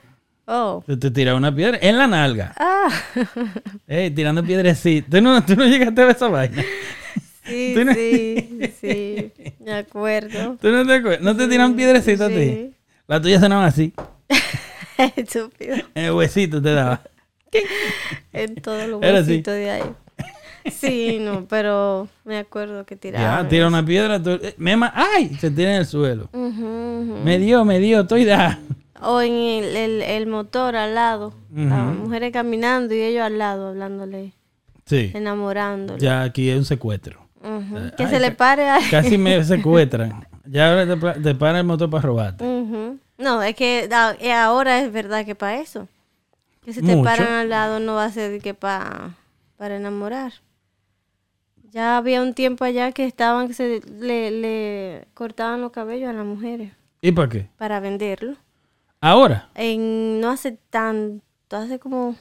Oh. 0.47 0.82
Te, 0.86 0.97
te 0.97 1.11
tira 1.11 1.34
una 1.36 1.55
piedra 1.55 1.78
en 1.80 1.97
la 1.99 2.07
nalga. 2.07 2.55
Ah. 2.59 2.88
Ey, 3.86 4.11
tirando 4.11 4.43
piedrecita. 4.45 5.09
¿Tú 5.11 5.20
no, 5.22 5.45
tú 5.45 5.55
no 5.55 5.64
llegaste 5.66 6.01
a 6.03 6.07
ver 6.07 6.16
esa 6.16 6.28
vaina. 6.28 6.64
Sí, 7.43 7.72
¿Tú 7.74 7.84
no- 7.84 7.95
sí, 7.95 8.61
sí. 8.80 9.32
Me 9.64 9.72
acuerdo. 9.72 10.57
¿Tú 10.61 10.68
no 10.68 10.86
te 10.86 10.95
acuerdas? 10.95 11.20
¿No 11.22 11.36
te 11.36 11.49
tiran 11.49 11.74
piedrecita 11.74 12.26
a 12.26 12.28
ti? 12.28 12.72
La 13.09 13.20
tuya 13.20 13.41
sonaba 13.41 13.66
así. 13.66 13.93
Estúpido. 15.16 15.74
En 15.95 16.05
el 16.05 16.12
huesito 16.12 16.62
te 16.62 16.72
daba. 16.72 17.01
En 18.32 18.55
todos 18.57 18.86
los 18.88 19.01
huesitos 19.03 19.55
de 19.55 19.70
ahí. 19.70 19.82
Sí, 20.70 21.18
no, 21.20 21.46
pero 21.48 22.08
me 22.24 22.38
acuerdo 22.38 22.84
que 22.84 22.96
tiraba. 22.96 23.42
Ya, 23.42 23.48
tira 23.48 23.66
una 23.68 23.84
piedra. 23.84 24.22
tú- 24.22 24.38
eh, 24.42 24.54
me 24.58 24.76
ma- 24.76 24.92
¡Ay! 24.94 25.34
Se 25.40 25.50
tira 25.50 25.70
en 25.74 25.80
el 25.80 25.86
suelo. 25.86 26.28
Me 26.32 27.38
dio, 27.38 27.64
me 27.64 27.78
dio, 27.78 28.00
estoy 28.00 28.24
da. 28.24 28.58
O 29.02 29.20
en 29.20 29.32
el, 29.32 29.76
el, 29.76 30.02
el 30.02 30.26
motor 30.26 30.76
al 30.76 30.94
lado. 30.94 31.32
Las 31.54 31.94
mujeres 31.96 32.32
caminando 32.32 32.94
y 32.94 33.00
ellos 33.00 33.22
al 33.22 33.38
lado 33.38 33.68
hablándole. 33.68 34.32
Sí. 34.86 35.11
enamorándolo. 35.14 35.98
Ya 35.98 36.22
aquí 36.22 36.50
es 36.50 36.58
un 36.58 36.64
secuestro. 36.64 37.20
Que 37.96 38.04
ay, 38.04 38.11
se 38.11 38.20
le 38.20 38.32
pare 38.32 38.68
a... 38.68 38.78
Casi 38.90 39.16
me 39.16 39.42
secuestran. 39.44 40.26
Ya 40.44 40.68
ahora 40.70 41.14
te, 41.14 41.20
te 41.20 41.34
para 41.34 41.58
el 41.61 41.64
motor 41.64 41.88
para 41.88 42.02
robarte. 42.02 42.44
No, 43.18 43.42
es 43.42 43.54
que 43.54 43.88
eh, 44.20 44.32
ahora 44.32 44.80
es 44.80 44.92
verdad 44.92 45.24
que 45.24 45.34
para 45.34 45.61
eso. 45.61 45.86
Que 46.64 46.72
si 46.74 46.80
te 46.82 46.94
Mucho. 46.96 47.04
paran 47.04 47.28
al 47.32 47.48
lado 47.48 47.78
no 47.80 47.94
va 47.94 48.04
a 48.06 48.11
ser 48.11 48.40
que 48.42 48.52
pa- 48.54 49.14
para 49.56 49.76
enamorar. 49.76 50.32
Ya 51.73 51.97
había 51.97 52.21
un 52.23 52.35
tiempo 52.35 52.64
allá 52.64 52.93
que 52.93 53.05
estaban 53.05 53.49
que 53.49 53.55
se 53.55 53.81
le, 54.01 54.31
le 54.31 55.07
cortaban 55.14 55.61
los 55.61 55.71
cabellos 55.71 56.09
a 56.11 56.12
las 56.12 56.27
mujeres 56.27 56.73
¿Y 57.01 57.12
para 57.12 57.29
qué? 57.29 57.49
para 57.57 57.81
venderlo. 57.81 58.37
Ahora. 59.01 59.49
En, 59.55 60.21
no 60.21 60.31
hace 60.31 60.59
tanto, 60.71 61.23
hace 61.51 61.79
como 61.79 62.16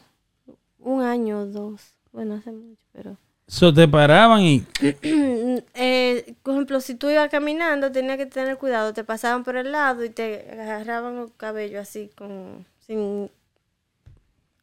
un 0.79 1.01
año 1.01 1.39
o 1.41 1.45
dos. 1.45 1.93
Bueno, 2.11 2.35
hace 2.35 2.51
mucho, 2.51 2.85
pero... 2.93 3.17
So, 3.47 3.73
te 3.73 3.87
paraban 3.87 4.41
y 4.41 4.63
Eh, 5.73 6.35
por 6.43 6.53
ejemplo, 6.53 6.79
si 6.81 6.95
tú 6.95 7.09
ibas 7.09 7.29
caminando, 7.29 7.91
tenías 7.91 8.17
que 8.17 8.27
tener 8.27 8.57
cuidado. 8.57 8.93
Te 8.93 9.03
pasaban 9.03 9.43
por 9.43 9.55
el 9.57 9.71
lado 9.71 10.05
y 10.05 10.09
te 10.09 10.47
agarraban 10.51 11.15
los 11.15 11.31
cabellos 11.31 11.81
así, 11.81 12.09
con, 12.15 12.65
sin... 12.79 13.29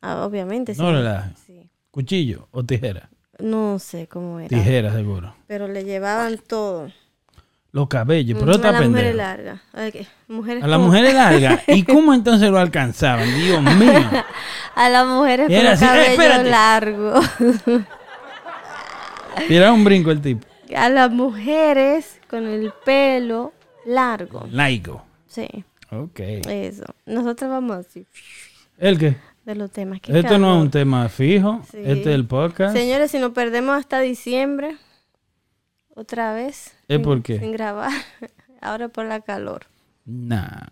Ah, 0.01 0.25
obviamente, 0.25 0.75
no 0.77 0.91
sin- 0.91 1.37
sí. 1.47 1.71
Cuchillo 1.91 2.49
o 2.53 2.63
tijera. 2.63 3.11
No 3.39 3.79
sé 3.79 4.07
cómo 4.07 4.41
era. 4.41 4.49
Tijera, 4.49 4.93
seguro. 4.93 5.35
Pero 5.47 5.69
le 5.69 5.85
llevaban 5.85 6.39
todo. 6.39 6.91
Los 7.73 7.89
cabellos, 7.89 8.39
pero 8.39 8.53
Ujú, 8.53 8.57
está 8.57 8.71
a 8.71 8.73
las 8.81 8.89
mujeres. 8.89 9.19
A, 9.75 9.91
que- 9.91 10.07
mujeres 10.29 10.65
A 10.65 10.67
las 10.67 10.81
mujeres 10.81 11.13
largas. 11.15 11.63
¿Y 11.69 11.83
cómo 11.83 12.15
entonces 12.15 12.49
lo 12.51 12.59
alcanzaban? 12.59 13.29
Dios 13.35 13.61
mío. 13.63 13.93
A 14.75 14.89
las 14.89 15.07
mujeres 15.07 15.47
con 15.49 15.67
así, 15.67 15.85
"Eh, 15.85 15.89
cabellos 15.89 16.09
espérate". 16.13 16.51
largos. 16.51 17.27
Tiraba 19.49 19.73
un 19.73 19.85
brinco 19.85 20.11
el 20.11 20.21
tipo. 20.21 20.47
a 20.77 20.89
las 20.89 21.11
mujeres 21.11 22.19
con 22.29 22.47
el 22.47 22.73
pelo 22.85 23.53
largo. 23.85 24.47
Laico. 24.51 25.05
Sí, 25.29 25.47
Ok. 25.91 26.19
eso. 26.21 26.85
Nosotros 27.05 27.51
vamos 27.51 27.77
así, 27.87 28.07
¿El 28.79 28.99
qué? 28.99 29.17
De 29.47 29.55
los 29.55 29.71
temas. 29.71 30.01
Qué 30.01 30.13
Esto 30.19 30.39
no 30.39 30.47
es 30.49 30.51
calor. 30.51 30.63
un 30.63 30.71
tema 30.71 31.09
fijo. 31.09 31.63
Sí. 31.71 31.79
Este 31.79 32.01
es 32.11 32.15
el 32.15 32.27
podcast. 32.27 32.77
Señores, 32.77 33.11
si 33.11 33.19
nos 33.19 33.33
perdemos 33.33 33.77
hasta 33.79 34.01
diciembre, 34.01 34.77
otra 35.95 36.35
vez. 36.35 36.75
¿Es 36.89 36.99
por 37.01 37.23
qué? 37.23 37.39
Sin 37.39 37.53
grabar. 37.53 37.91
Ahora 38.61 38.89
por 38.89 39.07
la 39.07 39.21
calor. 39.21 39.63
Nah. 40.05 40.67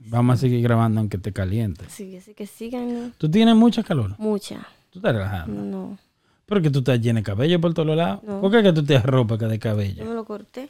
Vamos 0.00 0.34
a 0.34 0.36
seguir 0.40 0.62
grabando 0.62 1.00
aunque 1.00 1.18
te 1.18 1.32
caliente. 1.32 1.84
Sí, 1.88 2.16
así 2.16 2.32
que 2.34 2.46
sigan 2.46 3.12
¿Tú 3.18 3.30
tienes 3.30 3.54
mucha 3.56 3.82
calor? 3.82 4.14
mucha. 4.18 4.66
Tú 4.90 5.00
estás 5.00 5.12
relajando. 5.14 5.60
No, 5.62 5.98
Porque 6.46 6.70
tú 6.70 6.78
estás 6.78 7.00
llena 7.00 7.20
de 7.20 7.24
cabello 7.24 7.60
por 7.60 7.74
todos 7.74 7.94
lados. 7.96 8.22
No. 8.22 8.40
¿Por 8.40 8.50
qué 8.50 8.58
es 8.58 8.62
que 8.62 8.72
tú 8.72 8.84
te 8.84 8.96
arropas 8.96 9.38
de 9.38 9.48
yo 9.56 9.60
cabello? 9.60 10.04
me 10.04 10.14
lo 10.14 10.24
corté. 10.24 10.68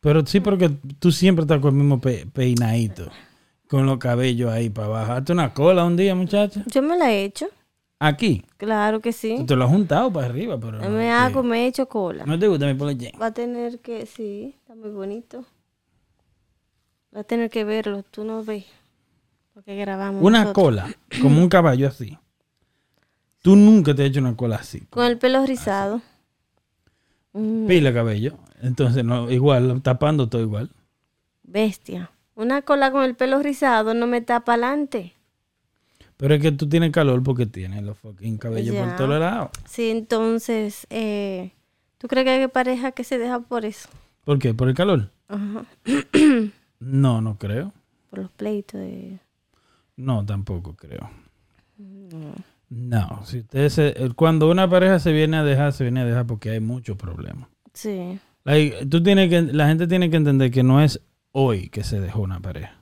Pero 0.00 0.26
sí, 0.26 0.40
porque 0.40 0.68
tú 0.98 1.10
siempre 1.12 1.42
estás 1.44 1.60
con 1.60 1.74
el 1.74 1.80
mismo 1.80 2.00
pe- 2.00 2.26
peinadito. 2.32 3.10
Con 3.68 3.86
los 3.86 3.98
cabellos 3.98 4.50
ahí 4.50 4.70
para 4.70 4.86
abajo. 4.88 5.12
Hazte 5.12 5.32
una 5.32 5.52
cola 5.52 5.84
un 5.84 5.96
día, 5.96 6.14
muchacha. 6.14 6.62
Yo 6.66 6.82
me 6.82 6.96
la 6.96 7.12
he 7.12 7.24
hecho. 7.24 7.46
Aquí. 8.00 8.44
Claro 8.56 9.00
que 9.00 9.12
sí. 9.12 9.36
Tú 9.38 9.46
te 9.46 9.56
lo 9.56 9.64
has 9.64 9.70
juntado 9.70 10.12
para 10.12 10.26
arriba, 10.26 10.58
pero. 10.58 10.78
No, 10.78 10.88
me 10.88 11.04
que- 11.04 11.10
hago, 11.10 11.42
me 11.42 11.64
he 11.64 11.66
hecho 11.66 11.86
cola. 11.88 12.24
¿No 12.24 12.38
te 12.38 12.46
gusta 12.48 12.66
mi 12.66 12.74
poloche? 12.74 13.12
Va 13.20 13.26
a 13.26 13.32
tener 13.34 13.80
que, 13.80 14.06
sí, 14.06 14.54
está 14.60 14.74
muy 14.74 14.90
bonito. 14.90 15.44
Va 17.14 17.20
a 17.20 17.24
tener 17.24 17.50
que 17.50 17.64
verlo, 17.64 18.04
tú 18.10 18.24
no 18.24 18.44
ves. 18.44 18.64
Porque 19.52 19.74
grabamos. 19.76 20.22
Una 20.22 20.44
nosotros. 20.44 20.64
cola, 20.64 20.88
como 21.20 21.40
un 21.40 21.48
caballo 21.48 21.88
así. 21.88 22.16
Tú 23.42 23.54
nunca 23.56 23.94
te 23.94 24.02
has 24.02 24.10
hecho 24.10 24.20
una 24.20 24.36
cola 24.36 24.56
así. 24.56 24.80
Con 24.90 25.04
el 25.06 25.16
pelo 25.18 25.44
rizado. 25.46 26.02
Pila 27.32 27.94
cabello. 27.94 28.36
Entonces, 28.62 29.04
no, 29.04 29.30
igual, 29.30 29.80
tapando 29.82 30.28
todo 30.28 30.42
igual. 30.42 30.70
bestia. 31.44 32.10
Una 32.38 32.62
cola 32.62 32.92
con 32.92 33.02
el 33.02 33.16
pelo 33.16 33.42
rizado 33.42 33.94
no 33.94 34.06
me 34.06 34.20
tapa 34.20 34.52
adelante. 34.52 35.14
Pero 36.16 36.34
es 36.34 36.40
que 36.40 36.52
tú 36.52 36.68
tienes 36.68 36.92
calor 36.92 37.20
porque 37.24 37.46
tienes 37.46 37.82
los 37.82 37.98
fucking 37.98 38.38
cabellos 38.38 38.76
por 38.76 38.86
Ya. 38.86 38.96
todos 38.96 39.18
lados. 39.20 39.50
Sí, 39.68 39.90
entonces, 39.90 40.86
eh, 40.88 41.50
¿tú 41.98 42.06
crees 42.06 42.24
que 42.24 42.30
hay 42.30 42.46
pareja 42.46 42.92
que 42.92 43.02
se 43.02 43.18
deja 43.18 43.40
por 43.40 43.64
eso? 43.64 43.88
¿Por 44.24 44.38
qué? 44.38 44.54
¿Por 44.54 44.68
el 44.68 44.74
calor? 44.74 45.10
Ajá. 45.28 45.64
No, 46.80 47.20
no 47.20 47.36
creo. 47.38 47.72
Por 48.08 48.20
los 48.20 48.30
pleitos 48.30 48.78
de... 48.80 49.18
No, 49.96 50.24
tampoco 50.24 50.76
creo. 50.76 51.10
No, 52.70 53.20
si 53.24 53.38
ustedes 53.40 53.72
se- 53.72 53.88
eh, 54.04 54.10
cuando 54.14 54.48
una 54.48 54.70
pareja 54.70 55.00
se 55.00 55.10
viene 55.12 55.38
a 55.38 55.42
dejar, 55.42 55.72
se 55.72 55.82
viene 55.82 56.02
a 56.02 56.04
dejar 56.04 56.26
porque 56.28 56.50
hay 56.50 56.60
muchos 56.60 56.96
problemas. 56.96 57.48
Sí. 57.74 58.20
Like, 58.44 58.86
tú 58.86 59.02
tienes 59.02 59.28
que, 59.28 59.42
la 59.42 59.66
gente 59.66 59.88
tiene 59.88 60.08
que 60.08 60.16
entender 60.16 60.52
que 60.52 60.62
no 60.62 60.80
es 60.80 61.00
hoy 61.32 61.68
que 61.68 61.84
se 61.84 62.00
dejó 62.00 62.22
una 62.22 62.40
pareja. 62.40 62.76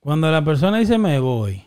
Cuando 0.00 0.30
la 0.30 0.44
persona 0.44 0.78
dice 0.78 0.98
me 0.98 1.18
voy, 1.18 1.66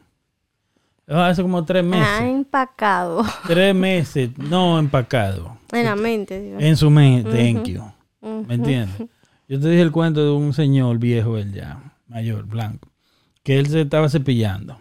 hace 1.08 1.42
como 1.42 1.66
tres 1.66 1.84
meses. 1.84 2.08
Ah, 2.10 2.28
empacado. 2.28 3.24
Tres 3.48 3.76
meses, 3.76 4.38
no 4.38 4.80
empacado. 4.80 5.58
en 5.72 5.86
la 5.86 5.96
mente. 5.96 6.40
digo. 6.42 6.60
En 6.60 6.78
su 6.78 6.90
mente, 6.90 7.30
thank 7.30 7.66
you. 7.66 7.84
¿Me 8.22 8.56
entiendes? 8.56 9.08
Yo 9.48 9.60
te 9.60 9.70
dije 9.70 9.82
el 9.82 9.92
cuento 9.92 10.24
de 10.24 10.32
un 10.32 10.54
señor 10.54 10.98
viejo, 10.98 11.38
él 11.38 11.52
ya, 11.54 11.96
mayor, 12.08 12.46
blanco, 12.46 12.88
que 13.44 13.60
él 13.60 13.68
se 13.68 13.82
estaba 13.82 14.08
cepillando. 14.08 14.78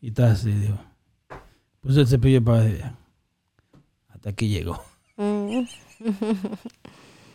Y 0.00 0.08
está 0.08 0.30
así, 0.30 0.52
dijo. 0.52 0.78
Puso 1.80 2.00
el 2.00 2.06
cepillo 2.06 2.44
para 2.44 2.62
allá. 2.62 2.94
Hasta 4.08 4.30
aquí 4.30 4.48
llegó. 4.48 4.82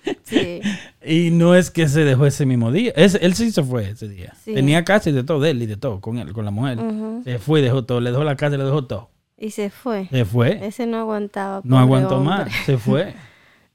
Sí. 0.23 0.61
Y 1.05 1.31
no 1.31 1.55
es 1.55 1.69
que 1.71 1.87
se 1.87 2.03
dejó 2.03 2.25
ese 2.25 2.45
mismo 2.45 2.71
día. 2.71 2.91
Ese- 2.95 3.23
él 3.25 3.33
sí 3.35 3.51
se 3.51 3.63
fue 3.63 3.89
ese 3.91 4.07
día. 4.07 4.33
Sí. 4.43 4.53
Tenía 4.53 4.83
casa 4.83 5.09
y 5.09 5.13
de 5.13 5.23
todo, 5.23 5.39
de 5.39 5.51
él 5.51 5.61
y 5.61 5.65
de 5.65 5.77
todo, 5.77 6.01
con 6.01 6.17
él, 6.17 6.33
con 6.33 6.45
la 6.45 6.51
mujer. 6.51 6.79
Se 7.23 7.37
fue 7.39 7.59
y 7.59 7.63
dejó 7.63 7.83
todo. 7.85 7.99
Le 8.01 8.11
dejó 8.11 8.23
la 8.23 8.35
casa 8.35 8.55
y 8.55 8.57
le 8.57 8.63
dejó 8.65 8.85
todo. 8.85 9.09
Y 9.37 9.51
se 9.51 9.69
fue. 9.69 10.07
Se 10.09 10.25
fue. 10.25 10.65
Ese 10.65 10.85
no 10.87 10.97
aguantaba. 10.97 11.61
No 11.63 11.77
aguantó 11.77 12.17
hombre. 12.17 12.35
más. 12.45 12.51
Se 12.65 12.77
fue. 12.77 13.13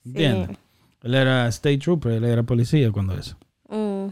Sí. 0.02 0.08
¿Entiendes? 0.12 0.56
Él 1.02 1.14
era 1.14 1.46
state 1.48 1.76
trooper, 1.76 2.12
él 2.12 2.24
era 2.24 2.42
policía 2.42 2.90
cuando 2.90 3.14
eso. 3.18 3.36
Mm. 3.68 4.06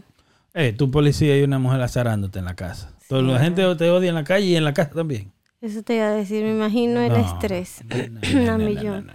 Eh, 0.53 0.71
tú 0.77 0.91
policía 0.91 1.35
y 1.35 1.41
una 1.41 1.57
mujer 1.57 1.81
azarándote 1.81 2.37
en 2.37 2.45
la 2.45 2.55
casa. 2.55 2.93
Toda 3.07 3.23
la 3.23 3.39
gente 3.39 3.63
te 3.75 3.89
odia 3.89 4.09
en 4.09 4.15
la 4.15 4.23
calle 4.23 4.45
y 4.45 4.55
en 4.55 4.63
la 4.65 4.73
casa 4.75 4.91
también. 4.91 5.31
Eso 5.61 5.81
te 5.81 5.95
iba 5.95 6.05
a 6.05 6.11
decir, 6.11 6.43
me 6.43 6.51
imagino 6.51 7.01
el 7.01 7.11
estrés. 7.13 7.81
no, 7.89 7.97
no, 8.43 8.57
no, 8.57 8.65
millón. 8.65 9.07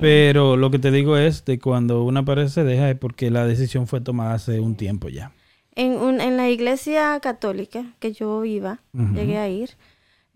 Pero 0.00 0.56
lo 0.56 0.70
que 0.70 0.78
te 0.78 0.90
digo 0.90 1.16
es 1.16 1.44
de 1.44 1.58
cuando 1.58 2.04
una 2.04 2.24
pareja 2.24 2.48
se 2.48 2.64
deja 2.64 2.90
es 2.90 2.98
porque 2.98 3.30
la 3.30 3.46
decisión 3.46 3.86
fue 3.86 4.00
tomada 4.00 4.34
hace 4.34 4.60
un 4.60 4.74
tiempo 4.76 5.08
ya. 5.08 5.32
En, 5.76 5.92
un- 5.92 6.20
en 6.20 6.36
la 6.36 6.48
iglesia 6.50 7.18
católica 7.20 7.84
que 7.98 8.12
yo 8.12 8.44
iba, 8.44 8.80
llegué 9.14 9.38
a 9.38 9.48
ir, 9.48 9.70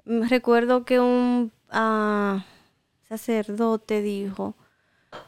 mm, 0.04 0.22
recuerdo 0.28 0.84
que 0.84 1.00
un 1.00 1.52
ah, 1.70 2.44
sacerdote 3.08 4.02
dijo 4.02 4.54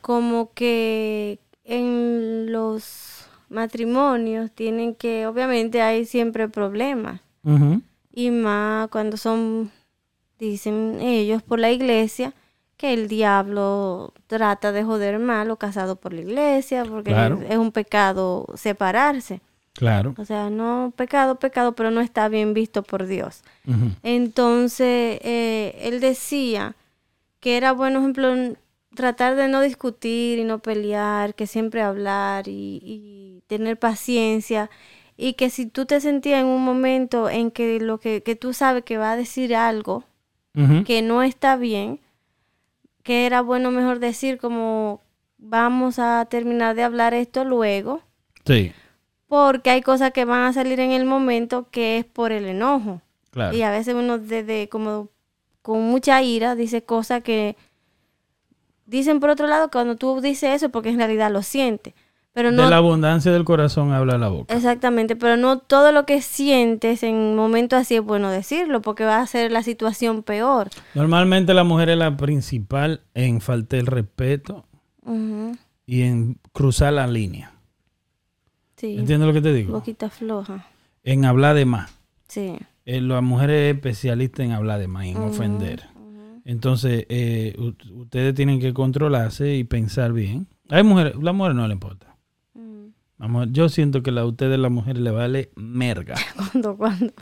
como 0.00 0.52
que 0.52 1.38
en 1.64 2.50
los 2.52 3.26
matrimonios 3.48 4.50
tienen 4.52 4.94
que, 4.94 5.26
obviamente 5.26 5.80
hay 5.82 6.04
siempre 6.04 6.48
problemas, 6.48 7.20
y 8.12 8.30
más 8.30 8.88
cuando 8.88 9.16
son, 9.16 9.70
dicen 10.38 10.98
ellos 11.00 11.42
por 11.42 11.58
la 11.58 11.70
iglesia, 11.70 12.34
que 12.80 12.94
el 12.94 13.08
diablo 13.08 14.14
trata 14.26 14.72
de 14.72 14.82
joder 14.84 15.18
mal 15.18 15.50
o 15.50 15.56
casado 15.56 15.96
por 15.96 16.14
la 16.14 16.22
iglesia, 16.22 16.86
porque 16.86 17.10
Claro. 17.10 17.38
es 17.46 17.58
un 17.58 17.72
pecado 17.72 18.46
separarse. 18.54 19.42
Claro. 19.74 20.14
O 20.16 20.24
sea, 20.24 20.48
no 20.48 20.90
pecado, 20.96 21.34
pecado, 21.38 21.74
pero 21.74 21.90
no 21.90 22.00
está 22.00 22.28
bien 22.28 22.54
visto 22.54 22.82
por 22.82 23.06
Dios. 23.06 23.42
Entonces, 24.02 25.20
eh, 25.22 25.78
él 25.82 26.00
decía 26.00 26.74
que 27.40 27.58
era 27.58 27.72
bueno, 27.72 27.98
ejemplo, 28.00 28.34
tratar 28.94 29.36
de 29.36 29.48
no 29.48 29.60
discutir 29.60 30.38
y 30.38 30.44
no 30.44 30.58
pelear, 30.60 31.34
que 31.34 31.46
siempre 31.46 31.82
hablar 31.82 32.48
y, 32.48 32.80
y 32.82 33.42
tener 33.46 33.78
paciencia. 33.78 34.70
Y 35.18 35.34
que 35.34 35.50
si 35.50 35.66
tú 35.66 35.84
te 35.84 36.00
sentías 36.00 36.40
en 36.40 36.46
un 36.46 36.64
momento 36.64 37.28
en 37.28 37.50
que 37.50 37.78
lo 37.78 38.00
que, 38.00 38.22
que 38.22 38.36
tú 38.36 38.54
sabes 38.54 38.84
que 38.84 38.96
va 38.96 39.12
a 39.12 39.16
decir 39.16 39.54
algo 39.54 40.04
que 40.86 41.02
no 41.02 41.22
está 41.22 41.56
bien, 41.56 42.00
que 43.02 43.26
era 43.26 43.40
bueno 43.40 43.70
mejor 43.70 43.98
decir 43.98 44.38
como 44.38 45.00
vamos 45.38 45.98
a 45.98 46.26
terminar 46.26 46.74
de 46.76 46.82
hablar 46.82 47.14
esto 47.14 47.44
luego 47.44 48.02
Sí, 48.44 48.72
porque 49.26 49.70
hay 49.70 49.80
cosas 49.82 50.12
que 50.12 50.24
van 50.24 50.42
a 50.42 50.52
salir 50.52 50.80
en 50.80 50.90
el 50.90 51.04
momento 51.04 51.68
que 51.70 51.98
es 51.98 52.04
por 52.04 52.32
el 52.32 52.46
enojo. 52.46 53.00
claro. 53.30 53.56
Y 53.56 53.62
a 53.62 53.70
veces 53.70 53.94
uno 53.94 54.18
desde 54.18 54.68
como 54.68 55.08
con 55.62 55.82
mucha 55.82 56.20
ira 56.22 56.54
dice 56.54 56.82
cosas 56.82 57.22
que 57.22 57.56
dicen 58.86 59.20
por 59.20 59.30
otro 59.30 59.46
lado 59.46 59.70
cuando 59.70 59.96
tú 59.96 60.20
dices 60.20 60.56
eso 60.56 60.70
porque 60.70 60.88
en 60.88 60.98
realidad 60.98 61.30
lo 61.30 61.42
sientes. 61.42 61.94
Pero 62.32 62.52
De 62.52 62.56
la 62.56 62.76
abundancia 62.76 63.32
del 63.32 63.44
corazón 63.44 63.92
habla 63.92 64.16
la 64.16 64.28
boca. 64.28 64.54
Exactamente, 64.54 65.16
pero 65.16 65.36
no 65.36 65.58
todo 65.58 65.90
lo 65.90 66.06
que 66.06 66.22
sientes 66.22 67.02
en 67.02 67.16
un 67.16 67.36
momento 67.36 67.74
así 67.76 67.96
es 67.96 68.02
bueno 68.02 68.30
decirlo, 68.30 68.80
porque 68.82 69.04
va 69.04 69.16
a 69.16 69.22
hacer 69.22 69.50
la 69.50 69.64
situación 69.64 70.22
peor. 70.22 70.68
Normalmente 70.94 71.54
la 71.54 71.64
mujer 71.64 71.88
es 71.90 71.98
la 71.98 72.16
principal 72.16 73.00
en 73.14 73.40
faltar 73.40 73.80
el 73.80 73.86
respeto 73.86 74.64
y 75.86 76.02
en 76.02 76.38
cruzar 76.52 76.92
la 76.92 77.08
línea. 77.08 77.52
Sí, 78.76 78.96
¿Entiendes 78.96 79.26
lo 79.26 79.32
que 79.34 79.40
te 79.42 79.52
digo? 79.52 79.72
boquita 79.72 80.08
floja. 80.08 80.66
En 81.02 81.24
hablar 81.24 81.56
de 81.56 81.64
más. 81.64 81.90
Sí. 82.28 82.54
Eh, 82.86 83.00
la 83.00 83.20
mujer 83.22 83.50
es 83.50 83.74
especialista 83.74 84.44
en 84.44 84.52
hablar 84.52 84.78
de 84.78 84.86
más, 84.86 85.04
en 85.06 85.16
ofender. 85.16 85.82
Entonces, 86.44 87.06
eh, 87.08 87.54
ustedes 87.92 88.34
tienen 88.34 88.60
que 88.60 88.72
controlarse 88.72 89.56
y 89.56 89.64
pensar 89.64 90.12
bien. 90.12 90.46
Hay 90.68 90.82
mujeres, 90.84 91.14
la 91.20 91.32
mujer 91.32 91.54
no 91.54 91.66
le 91.66 91.74
importa. 91.74 92.09
La 93.20 93.28
mujer- 93.28 93.48
yo 93.52 93.68
siento 93.68 94.02
que 94.02 94.10
a 94.10 94.24
ustedes, 94.24 94.58
la 94.58 94.70
mujer, 94.70 94.96
le 94.98 95.10
vale 95.10 95.50
merga. 95.54 96.14
Cuando, 96.36 96.76
cuando, 96.76 97.12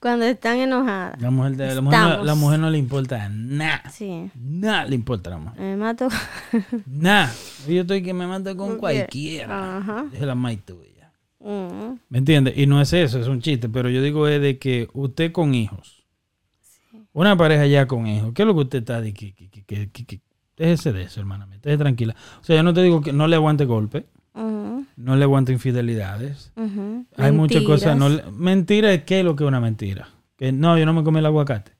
cuando 0.00 0.24
están 0.26 0.58
enojadas. 0.58 1.20
La 1.22 1.30
mujer, 1.30 1.52
la 1.56 1.80
mujer, 1.80 1.98
no, 2.00 2.06
Estamos. 2.08 2.26
la 2.26 2.34
mujer 2.34 2.58
no 2.58 2.68
le 2.70 2.78
importa 2.78 3.28
nada. 3.30 3.88
Sí. 3.90 4.30
Nada 4.34 4.84
le 4.86 4.96
importa 4.96 5.30
a 5.30 5.34
la 5.34 5.38
mujer. 5.38 5.60
Me 5.60 5.76
mato. 5.76 6.08
Nada. 6.86 7.32
Yo 7.68 7.82
estoy 7.82 8.02
que 8.02 8.12
me 8.12 8.26
mata 8.26 8.54
con 8.56 8.76
cualquiera. 8.76 9.78
Ajá. 9.78 10.06
Es 10.12 10.20
la 10.20 10.34
más 10.34 10.56
tuya. 10.66 11.12
Mm, 11.38 11.98
¿Me 12.08 12.18
entiendes? 12.18 12.58
Y 12.58 12.66
no 12.66 12.80
es 12.80 12.92
eso, 12.92 13.20
es 13.20 13.28
un 13.28 13.40
chiste. 13.40 13.68
Pero 13.68 13.88
yo 13.90 14.02
digo 14.02 14.26
es 14.26 14.42
de 14.42 14.58
que 14.58 14.88
usted 14.94 15.30
con 15.30 15.54
hijos, 15.54 16.04
una 17.12 17.36
pareja 17.36 17.66
ya 17.66 17.86
con 17.86 18.06
hijos, 18.08 18.32
¿qué 18.34 18.42
es 18.42 18.46
lo 18.46 18.54
que 18.54 18.60
usted 18.62 18.78
está 18.80 19.00
de 19.00 19.14
que, 19.14 19.32
que, 19.34 19.48
que, 19.64 19.88
que, 19.90 20.20
déjese 20.56 20.92
de 20.92 21.02
eso, 21.02 21.20
hermana? 21.20 21.46
Déjese 21.46 21.78
tranquila. 21.78 22.16
O 22.40 22.44
sea, 22.44 22.56
yo 22.56 22.62
no 22.64 22.74
te 22.74 22.82
digo 22.82 23.00
que 23.00 23.12
no 23.12 23.28
le 23.28 23.36
aguante 23.36 23.64
golpe, 23.64 24.06
no 24.34 25.16
le 25.16 25.24
aguante 25.24 25.52
infidelidades. 25.52 26.52
Hay 27.16 27.32
muchas 27.32 27.62
cosas. 27.62 27.96
No 27.96 28.08
le- 28.08 28.22
mentira, 28.32 29.04
¿qué 29.04 29.20
es 29.20 29.24
lo 29.24 29.36
que 29.36 29.44
es 29.44 29.48
una 29.48 29.60
mentira? 29.60 30.08
Que 30.36 30.50
no, 30.52 30.76
yo 30.78 30.84
no 30.86 30.92
me 30.92 31.04
comí 31.04 31.20
el 31.20 31.26
aguacate. 31.26 31.72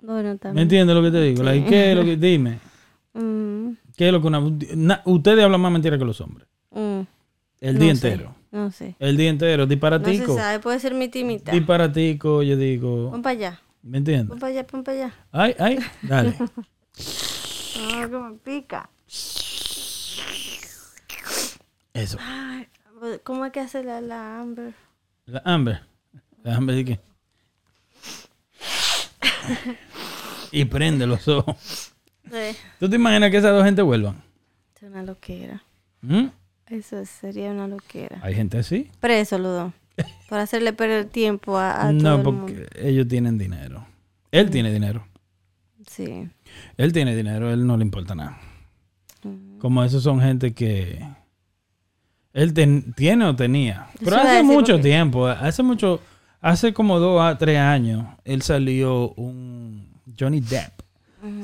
Bueno, 0.00 0.32
¿Me 0.32 0.38
también. 0.38 0.62
entiendes 0.64 0.94
lo 0.96 1.02
que 1.02 1.10
te 1.10 1.20
digo? 1.22 1.38
Sí. 1.38 1.42
Like, 1.44 1.66
¿Qué 1.68 1.92
es 1.92 1.96
lo 1.96 2.04
que, 2.04 2.16
dime, 2.16 2.58
Mm, 3.14 3.76
¿qué 3.96 4.08
es 4.08 4.12
lo 4.12 4.20
que 4.20 4.26
una... 4.26 4.40
na- 4.74 5.00
ustedes 5.04 5.44
hablan 5.44 5.60
más 5.60 5.70
mentira 5.70 5.96
que 5.96 6.04
los 6.04 6.20
hombres. 6.20 6.48
mm, 6.72 7.00
El 7.60 7.74
no 7.74 7.80
día 7.80 7.94
sé, 7.94 8.08
entero. 8.12 8.34
No 8.50 8.70
sé. 8.72 8.96
El 8.98 9.16
día 9.16 9.30
entero, 9.30 9.62
No 9.62 9.68
se 9.68 9.74
disparatico. 9.74 10.36
sabe, 10.36 10.58
puede 10.58 10.80
ser 10.80 10.94
mi 10.94 11.08
timita. 11.08 11.52
disparatico, 11.52 12.42
yo 12.42 12.56
digo. 12.56 13.12
Pon 13.12 13.22
para 13.22 13.32
allá, 13.32 13.60
¿Me 13.82 13.98
entiendes? 13.98 14.28
pon 14.30 14.38
para 14.40 14.50
allá, 14.52 14.66
pon 14.66 14.82
para 14.82 14.98
allá. 14.98 15.14
Ay, 15.30 15.54
ay, 15.60 15.78
dale. 16.02 16.34
Ah, 17.78 18.06
que 18.10 18.16
me 18.18 18.34
pica. 18.44 18.90
Eso. 21.94 22.18
Ay, 22.20 22.68
¿Cómo 23.22 23.44
es 23.46 23.52
que 23.52 23.60
hace 23.60 23.82
la, 23.82 24.00
la 24.00 24.40
Amber? 24.40 24.74
La 25.26 25.40
hambre. 25.44 25.80
La 26.42 26.56
hambre 26.56 26.76
de 26.76 26.84
qué. 26.84 27.00
y 30.52 30.64
prende 30.64 31.06
los 31.06 31.26
ojos. 31.28 31.92
Sí. 32.24 32.56
¿Tú 32.80 32.88
te 32.88 32.96
imaginas 32.96 33.30
que 33.30 33.36
esas 33.38 33.52
dos 33.52 33.64
gente 33.64 33.82
vuelvan? 33.82 34.22
Es 34.76 34.82
una 34.82 35.02
loquera. 35.02 35.62
¿Mm? 36.02 36.26
Eso 36.66 37.04
sería 37.04 37.50
una 37.50 37.68
loquera. 37.68 38.18
Hay 38.22 38.34
gente 38.34 38.58
así. 38.58 38.90
Preso, 39.00 39.38
Ludo. 39.38 39.72
Por 40.28 40.38
hacerle 40.38 40.72
perder 40.72 41.06
tiempo 41.06 41.56
a, 41.58 41.88
a 41.88 41.90
todo 41.90 41.92
No, 41.92 42.16
el 42.16 42.22
porque 42.22 42.52
mundo. 42.54 42.68
ellos 42.76 43.06
tienen 43.08 43.38
dinero. 43.38 43.86
Él 44.30 44.50
tiene 44.50 44.72
dinero. 44.72 45.06
Sí. 45.86 46.28
Él 46.76 46.92
tiene 46.92 47.14
dinero, 47.14 47.52
él 47.52 47.66
no 47.66 47.76
le 47.76 47.82
importa 47.84 48.14
nada. 48.14 48.38
Como 49.60 49.84
esos 49.84 50.02
son 50.02 50.20
gente 50.20 50.52
que 50.54 51.06
él 52.34 52.52
ten- 52.52 52.92
tiene 52.92 53.24
o 53.24 53.34
tenía. 53.34 53.86
Pero 54.04 54.16
hace 54.16 54.42
mucho 54.42 54.72
porque- 54.74 54.82
tiempo, 54.82 55.26
hace 55.26 55.62
mucho, 55.62 56.00
hace 56.42 56.74
como 56.74 56.98
dos 56.98 57.22
a 57.22 57.38
tres 57.38 57.58
años, 57.58 58.04
él 58.24 58.42
salió 58.42 59.10
un 59.12 59.88
Johnny 60.18 60.40
Depp. 60.40 60.82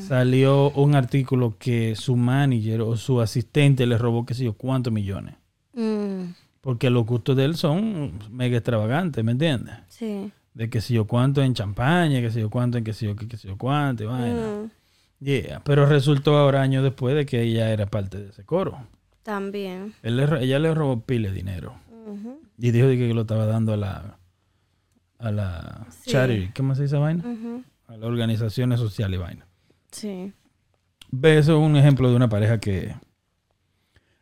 Salió 0.06 0.70
un 0.72 0.94
artículo 0.94 1.56
que 1.58 1.96
su 1.96 2.14
manager 2.14 2.82
o 2.82 2.96
su 2.98 3.18
asistente 3.22 3.86
le 3.86 3.96
robó 3.96 4.26
qué 4.26 4.34
sé 4.34 4.44
yo 4.44 4.52
cuántos 4.52 4.92
millones. 4.92 5.36
Mm, 5.72 6.32
Porque 6.60 6.90
los 6.90 7.06
gustos 7.06 7.34
de 7.36 7.46
él 7.46 7.56
son 7.56 8.12
mega 8.30 8.58
extravagantes, 8.58 9.24
¿me 9.24 9.32
entiendes? 9.32 9.74
sí. 9.88 10.30
De 10.52 10.68
que 10.68 10.80
sé 10.80 10.92
yo 10.94 11.06
cuánto 11.06 11.42
en 11.42 11.54
champaña, 11.54 12.20
que 12.20 12.30
sé 12.30 12.40
yo 12.40 12.50
cuánto 12.50 12.76
en 12.76 12.82
que 12.84 12.92
sé 12.92 13.06
yo, 13.06 13.14
qué 13.14 13.28
qué 13.28 13.36
sé 13.36 13.46
yo 13.48 13.56
cuánto, 13.56 14.02
y 14.02 14.06
vaina. 14.06 14.46
Mm, 14.64 14.70
Yeah, 15.24 15.60
Pero 15.64 15.86
resultó 15.86 16.36
ahora 16.36 16.60
años 16.60 16.82
después 16.82 17.14
de 17.14 17.24
que 17.24 17.40
ella 17.42 17.70
era 17.70 17.86
parte 17.86 18.18
de 18.18 18.30
ese 18.30 18.44
coro. 18.44 18.78
También. 19.22 19.94
Él 20.02 20.16
le 20.16 20.24
ella 20.44 20.58
le 20.58 20.74
robó 20.74 21.00
pile 21.00 21.28
de 21.30 21.34
dinero. 21.34 21.74
Y 22.58 22.70
dijo 22.72 22.88
que 22.88 23.14
lo 23.14 23.22
estaba 23.22 23.46
dando 23.46 23.72
a 23.74 23.76
la 23.76 24.18
a 25.18 25.30
la 25.30 25.86
Sí. 25.90 26.10
charity, 26.10 26.52
¿cómo 26.56 26.74
se 26.74 26.82
dice 26.82 26.96
vaina? 26.96 27.24
A 27.86 27.96
las 27.96 28.04
organizaciones 28.08 28.80
sociales 28.80 29.18
y 29.18 29.22
vaina. 29.22 29.46
Sí. 29.92 30.32
Ve, 31.10 31.38
Eso 31.38 31.52
es 31.58 31.62
un 31.68 31.76
ejemplo 31.76 32.08
de 32.10 32.16
una 32.16 32.28
pareja 32.28 32.58
que 32.58 32.94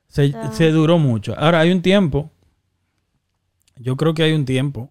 se, 0.08 0.70
duró 0.72 0.98
mucho. 0.98 1.38
Ahora 1.38 1.60
hay 1.60 1.70
un 1.70 1.82
tiempo, 1.82 2.30
yo 3.76 3.96
creo 3.96 4.14
que 4.14 4.22
hay 4.22 4.32
un 4.32 4.44
tiempo 4.44 4.90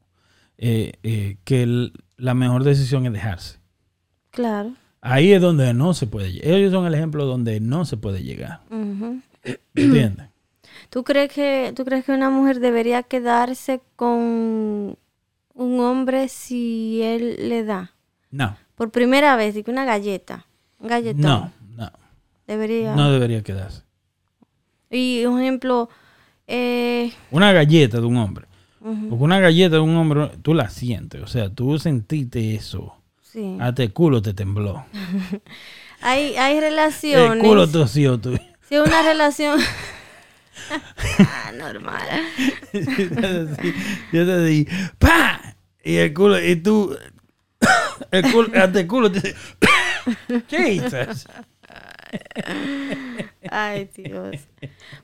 eh, 0.60 0.93
eh, 1.03 1.38
que 1.43 1.64
el- 1.64 1.93
la 2.18 2.34
mejor 2.34 2.64
decisión 2.64 3.05
es 3.05 3.14
dejarse. 3.14 3.60
Claro. 4.32 4.74
Ahí 5.01 5.32
es 5.32 5.41
donde 5.41 5.72
no 5.74 5.93
se 5.93 6.08
puede 6.08 6.32
llegar. 6.32 6.51
Ellos 6.51 6.72
son 6.72 6.86
el 6.88 6.95
ejemplo 6.95 7.26
donde 7.26 7.60
no 7.60 7.86
se 7.86 7.97
puede 7.97 8.24
llegar. 8.24 8.62
¿Entiendes? 9.75 10.27
¿Tú 10.89 11.03
crees 11.03 11.31
que 11.31 11.73
tú 11.75 11.83
crees 11.85 12.05
que 12.05 12.11
una 12.13 12.29
mujer 12.29 12.59
debería 12.59 13.03
quedarse 13.03 13.81
con 13.95 14.97
un 15.53 15.79
hombre 15.79 16.27
si 16.29 17.01
él 17.03 17.49
le 17.49 17.63
da 17.65 17.93
No, 18.31 18.55
por 18.75 18.91
primera 18.91 19.35
vez 19.35 19.55
y 19.57 19.63
que 19.63 19.71
una 19.71 19.83
galleta, 19.85 20.45
un 20.79 20.87
galletón 20.87 21.21
no, 21.21 21.51
no. 21.75 21.91
debería 22.47 22.95
No 22.95 23.11
debería 23.11 23.41
quedarse. 23.43 23.81
y 24.89 25.25
un 25.25 25.41
ejemplo 25.41 25.89
eh, 26.47 27.11
Una 27.31 27.51
galleta 27.51 27.99
de 27.99 28.05
un 28.05 28.17
hombre. 28.17 28.45
Porque 28.79 29.21
una 29.23 29.39
galleta 29.41 29.75
de 29.75 29.81
un 29.81 29.97
hombre, 29.97 30.31
tú 30.41 30.53
la 30.53 30.69
sientes. 30.69 31.21
O 31.21 31.27
sea, 31.27 31.49
tú 31.49 31.77
sentiste 31.77 32.55
eso. 32.55 32.95
sí. 33.21 33.57
Hasta 33.59 33.83
el 33.83 33.91
culo 33.91 34.21
te 34.21 34.33
tembló. 34.33 34.85
hay 36.01 36.35
hay 36.37 36.55
El 36.55 36.61
relaciones 36.61 37.43
culo 37.43 37.67
tosió 37.67 38.17
tú. 38.17 38.37
Si 38.68 38.78
una 38.78 39.03
relación 39.03 39.59
ah, 41.20 41.51
normal 41.53 42.07
Yo 44.11 44.26
te 44.26 44.43
di, 44.43 44.68
¡pa! 44.99 45.55
Y 45.84 45.97
el 45.97 46.13
culo, 46.13 46.41
y 46.41 46.55
tú, 46.57 46.97
el 48.11 48.32
culo, 48.32 48.49
hasta 48.59 48.80
el 48.82 48.88
culo 48.88 49.11
te 49.11 49.36
Jesus. 50.49 51.28
Ay, 53.49 53.89
Dios. 53.95 54.47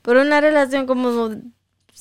Por 0.01 0.18
una 0.18 0.41
relación 0.41 0.86
como 0.86 1.30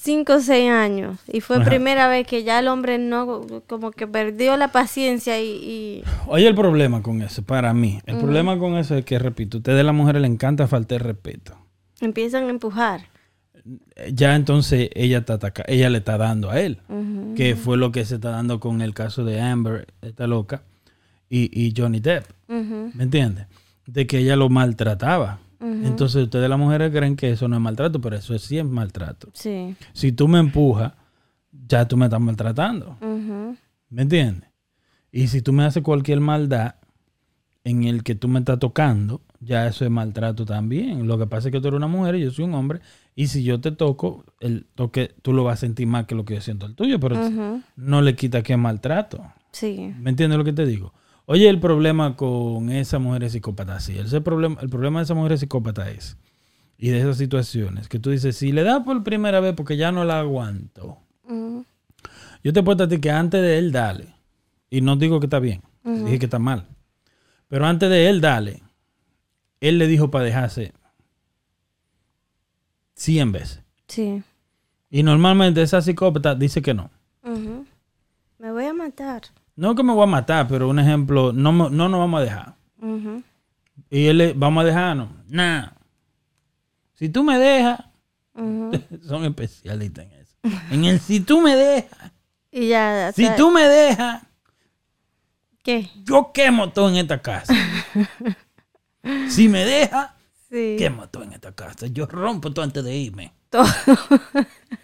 cinco 0.03 0.35
o 0.35 0.41
seis 0.41 0.71
años. 0.71 1.19
Y 1.33 1.41
fue 1.41 1.57
Ajá. 1.57 1.65
primera 1.67 2.09
vez 2.09 2.27
que 2.27 2.43
ya 2.45 2.59
el 2.59 2.69
hombre 2.69 2.99
no, 2.99 3.47
como 3.69 3.91
que 3.93 4.07
perdió 4.07 4.57
la 4.57 4.69
paciencia 4.69 5.41
y, 5.41 5.47
y- 5.47 6.05
Oye, 6.27 6.49
el 6.49 6.55
problema 6.55 7.03
con 7.03 7.23
eso, 7.23 7.43
para 7.43 7.73
mí, 7.73 8.01
el 8.07 8.19
problema 8.19 8.59
con 8.59 8.77
eso 8.77 8.97
es 8.97 9.05
que, 9.05 9.19
repito, 9.19 9.57
a 9.57 9.61
ustedes 9.61 9.81
a 9.81 9.85
las 9.85 9.95
mujeres 9.95 10.23
le 10.23 10.29
encanta 10.29 10.67
faltar 10.67 11.03
respeto. 11.03 11.57
empiezan 12.01 12.45
a 12.45 12.51
empujar. 12.51 13.03
Ya 14.13 14.35
entonces 14.35 14.91
ella, 14.95 15.19
está 15.19 15.35
ataca- 15.35 15.65
ella 15.69 15.89
le 15.89 15.99
está 15.99 16.19
dando 16.19 16.51
a 16.51 16.61
él. 16.61 16.79
Que 17.37 17.55
fue 17.55 17.77
lo 17.77 17.93
que 17.93 18.05
se 18.05 18.17
está 18.17 18.31
dando 18.31 18.59
con 18.59 18.83
el 18.83 18.93
caso 18.93 19.25
de 19.25 19.41
Amber, 19.41 19.87
esta 20.03 20.27
loca, 20.27 20.63
y, 21.31 21.49
y 21.53 21.73
Johnny 21.77 22.01
Depp. 22.01 22.25
¿me 22.49 23.05
entiendes? 23.05 23.47
De 23.87 24.07
que 24.09 24.19
ella 24.19 24.35
lo 24.37 24.49
maltrataba. 24.49 25.39
Entonces 25.63 26.25
ustedes 26.25 26.49
las 26.49 26.59
mujeres 26.59 26.91
creen 26.91 27.17
que 27.17 27.31
eso 27.31 27.47
no 27.49 27.57
es 27.57 27.63
maltrato, 27.63 28.01
pero 28.01 28.17
eso 28.17 28.37
sí 28.39 28.59
es 28.59 28.65
maltrato. 28.65 29.29
Sí. 29.33 29.75
Si 29.93 30.13
tú 30.13 30.29
me 30.29 30.39
empujas, 30.39 30.93
ya 31.69 31.87
tú 31.87 31.97
me 31.97 32.07
estás 32.07 32.21
maltratando. 32.21 32.97
¿me 33.91 34.03
entiendes? 34.03 34.49
Y 35.11 35.29
si 35.29 35.43
tú 35.43 35.53
me 35.53 35.65
haces 35.65 35.83
cualquier 35.83 36.21
maldad 36.21 36.77
en 37.65 37.85
el 37.85 38.03
que 38.03 38.15
tú 38.15 38.29
me 38.29 38.39
estás 38.39 38.59
tocando, 38.59 39.21
ya 39.41 39.67
eso 39.67 39.85
es 39.85 39.91
maltrato 39.91 40.45
también. 40.45 41.07
Lo 41.07 41.19
que 41.19 41.27
pasa 41.27 41.49
es 41.49 41.53
que 41.53 41.61
tú 41.61 41.69
eres 41.69 41.77
una 41.77 41.87
mujer 41.87 42.17
y 42.17 42.23
yo 42.23 42.31
soy 42.31 42.47
un 42.47 42.55
hombre, 42.55 42.81
y 43.15 43.27
si 43.27 43.45
yo 43.45 43.61
te 43.61 43.73
toco, 43.73 44.25
el 44.41 44.67
toque 44.75 45.15
tú 45.23 45.33
lo 45.33 45.45
vas 45.45 45.55
a 45.55 45.61
sentir 45.61 45.87
más 45.87 46.07
que 46.07 46.15
lo 46.15 46.25
que 46.25 46.35
yo 46.35 46.41
siento 46.41 46.67
el 46.67 46.75
tuyo, 46.75 46.99
pero 46.99 47.17
no 47.77 48.03
le 48.03 48.17
quita 48.17 48.43
que 48.43 48.55
es 48.55 48.59
maltrato. 48.59 49.23
Sí. 49.53 49.93
¿Me 50.01 50.11
entiendes 50.11 50.39
lo 50.39 50.45
que 50.45 50.53
te 50.53 50.65
digo? 50.65 50.95
Oye, 51.27 51.49
el 51.49 51.61
problema 51.61 52.17
con 52.17 52.71
esa 52.71 52.99
mujer 52.99 53.31
psicópata, 53.31 53.79
sí. 53.81 53.99
Ese 53.99 54.21
problema, 54.21 54.61
el 54.61 54.69
problema 54.69 54.99
de 55.01 55.05
esa 55.05 55.15
mujer 55.15 55.39
psicópata 55.39 55.91
es, 55.91 56.17
y 56.77 56.89
de 56.89 56.99
esas 56.99 57.17
situaciones, 57.17 57.89
que 57.89 57.99
tú 57.99 58.11
dices, 58.11 58.37
si 58.37 58.51
le 58.53 58.65
da 58.65 58.83
por 58.85 59.05
primera 59.05 59.41
vez 59.41 59.55
porque 59.55 59.77
ya 59.77 59.93
no 59.93 60.05
la 60.05 60.19
aguanto, 60.21 60.99
yo 62.45 62.53
te 62.53 62.63
puedo 62.63 62.85
a 62.85 62.89
ti 62.89 62.99
que 62.99 63.11
antes 63.11 63.41
de 63.41 63.59
él 63.59 63.71
dale, 63.71 64.15
y 64.69 64.81
no 64.81 64.97
digo 64.97 65.21
que 65.21 65.27
está 65.27 65.39
bien, 65.39 65.63
dije 65.85 66.19
que 66.19 66.27
está 66.27 66.41
mal, 66.41 66.67
pero 67.47 67.67
antes 67.67 67.89
de 67.89 68.09
él 68.09 68.21
dale, 68.21 68.63
él 69.61 69.79
le 69.79 69.87
dijo 69.87 70.11
para 70.11 70.25
dejarse 70.25 70.73
100 72.95 73.33
veces. 73.33 73.63
Sí. 73.87 74.25
Y 74.91 75.03
normalmente 75.05 75.63
esa 75.63 75.81
psicópata 75.81 76.35
dice 76.35 76.63
que 76.63 76.75
no. 76.75 76.91
Me 78.39 78.51
voy 78.51 78.65
a 78.65 78.75
matar. 78.75 79.23
No 79.57 79.75
que 79.75 79.83
me 79.83 79.93
voy 79.93 80.05
a 80.05 80.07
matar, 80.07 80.49
pero 80.49 80.69
un 80.69 80.79
ejemplo, 80.79 81.33
no, 81.33 81.53
me- 81.53 81.71
no 81.71 81.89
nos 81.89 82.01
vamos 82.01 82.21
a 82.21 82.25
dejar. 82.25 82.55
Y 83.91 84.07
él 84.07 84.19
le, 84.19 84.33
vamos 84.33 84.63
a 84.63 84.67
dejarnos. 84.67 85.09
Nah. 85.29 85.69
Si 86.95 87.09
tú 87.09 87.23
me 87.25 87.39
dejas, 87.39 87.81
son 89.07 89.25
especialistas 89.25 90.07
en 90.07 90.13
eso. 90.13 90.37
En 90.71 90.85
el 90.85 90.99
si 91.01 91.21
tú 91.21 91.41
me 91.41 91.55
dejas, 91.55 92.13
Y 92.51 92.69
ya. 92.69 93.09
o 93.11 93.13
si 93.15 93.29
tú 93.37 93.51
me 93.51 93.63
dejas, 93.69 94.23
¿Qué? 95.63 95.89
yo 96.05 96.33
quemo 96.33 96.71
todo 96.71 96.89
en 96.89 96.97
esta 96.97 97.21
casa. 97.21 97.55
Si 99.29 99.49
me 99.49 99.65
dejas, 99.65 100.11
Sí. 100.49 100.77
quemo 100.79 101.09
todo 101.09 101.25
en 101.25 101.33
esta 101.33 101.53
casa. 101.53 101.87
Yo 101.89 102.07
rompo 102.07 102.53
todo 102.53 102.65
antes 102.65 102.85
de 102.85 102.95
irme. 102.95 103.33
Todo. 103.51 103.65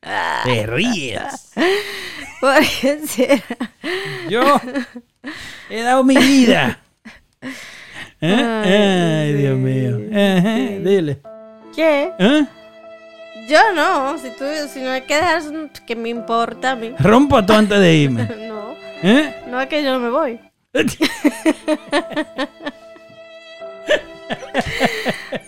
Te 0.00 0.66
ríes. 0.66 1.52
¿Por 2.40 2.54
qué 2.80 3.00
será? 3.06 3.42
Yo 4.28 4.60
he 5.68 5.82
dado 5.82 6.04
mi 6.04 6.16
vida. 6.16 6.78
¿Eh? 8.20 8.34
Ay, 8.64 8.72
Ay, 8.72 9.32
Dios 9.34 9.56
mío. 9.56 9.98
Sí. 9.98 10.78
Dile. 10.78 11.20
¿Qué? 11.74 12.12
¿Eh? 12.18 12.46
Yo 13.48 13.72
no. 13.74 14.18
Si 14.18 14.30
tú, 14.30 14.44
si 14.72 14.80
no 14.80 14.90
hay 14.90 15.02
que 15.02 15.14
dejar, 15.16 15.42
que 15.86 15.96
me 15.96 16.08
importa 16.08 16.72
a 16.72 16.76
mí. 16.76 16.94
Rompo 16.98 17.44
todo 17.44 17.56
antes 17.58 17.78
de 17.78 17.94
irme. 17.94 18.28
No. 18.48 18.74
¿Eh? 19.02 19.44
No 19.48 19.60
es 19.60 19.68
que 19.68 19.84
yo 19.84 19.92
no 19.92 20.00
me 20.00 20.10
voy. 20.10 20.40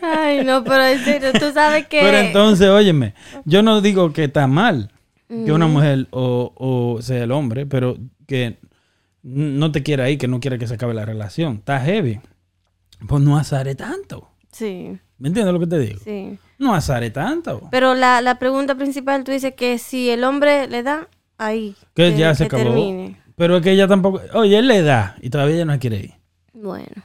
Ay, 0.02 0.44
no, 0.44 0.64
pero 0.64 0.84
en 0.86 1.04
serio, 1.04 1.32
tú 1.32 1.52
sabes 1.52 1.86
que. 1.86 2.00
Pero 2.00 2.18
entonces, 2.18 2.68
óyeme, 2.68 3.14
yo 3.44 3.62
no 3.62 3.80
digo 3.80 4.12
que 4.12 4.24
está 4.24 4.46
mal 4.46 4.90
que 5.28 5.52
una 5.52 5.68
mujer 5.68 6.08
o, 6.10 6.52
o 6.56 7.02
sea 7.02 7.22
el 7.22 7.30
hombre, 7.30 7.64
pero 7.64 7.96
que 8.26 8.58
no 9.22 9.70
te 9.70 9.82
quiera 9.84 10.10
ir, 10.10 10.18
que 10.18 10.26
no 10.26 10.40
quiere 10.40 10.58
que 10.58 10.66
se 10.66 10.74
acabe 10.74 10.92
la 10.92 11.04
relación. 11.04 11.56
Está 11.58 11.78
heavy. 11.80 12.20
Pues 13.06 13.22
no 13.22 13.36
azare 13.38 13.74
tanto. 13.76 14.28
Sí, 14.52 14.98
¿Me 15.18 15.28
entiendes 15.28 15.52
lo 15.54 15.60
que 15.60 15.66
te 15.68 15.78
digo? 15.78 16.00
sí. 16.04 16.38
No 16.58 16.74
azare 16.74 17.10
tanto. 17.10 17.68
Pero 17.70 17.94
la, 17.94 18.20
la 18.20 18.38
pregunta 18.38 18.74
principal, 18.74 19.24
tú 19.24 19.32
dices 19.32 19.54
que 19.54 19.78
si 19.78 20.10
el 20.10 20.24
hombre 20.24 20.66
le 20.66 20.82
da, 20.82 21.08
ahí. 21.38 21.74
Que 21.94 22.14
ya 22.14 22.34
se 22.34 22.48
que 22.48 22.56
acabó. 22.56 22.74
termine. 22.74 23.16
Pero 23.36 23.56
es 23.56 23.62
que 23.62 23.70
ella 23.70 23.88
tampoco. 23.88 24.20
Oye, 24.34 24.58
él 24.58 24.68
le 24.68 24.82
da 24.82 25.16
y 25.22 25.30
todavía 25.30 25.54
ella 25.54 25.64
no 25.64 25.78
quiere 25.78 25.96
ir. 26.00 26.14
Bueno. 26.52 27.02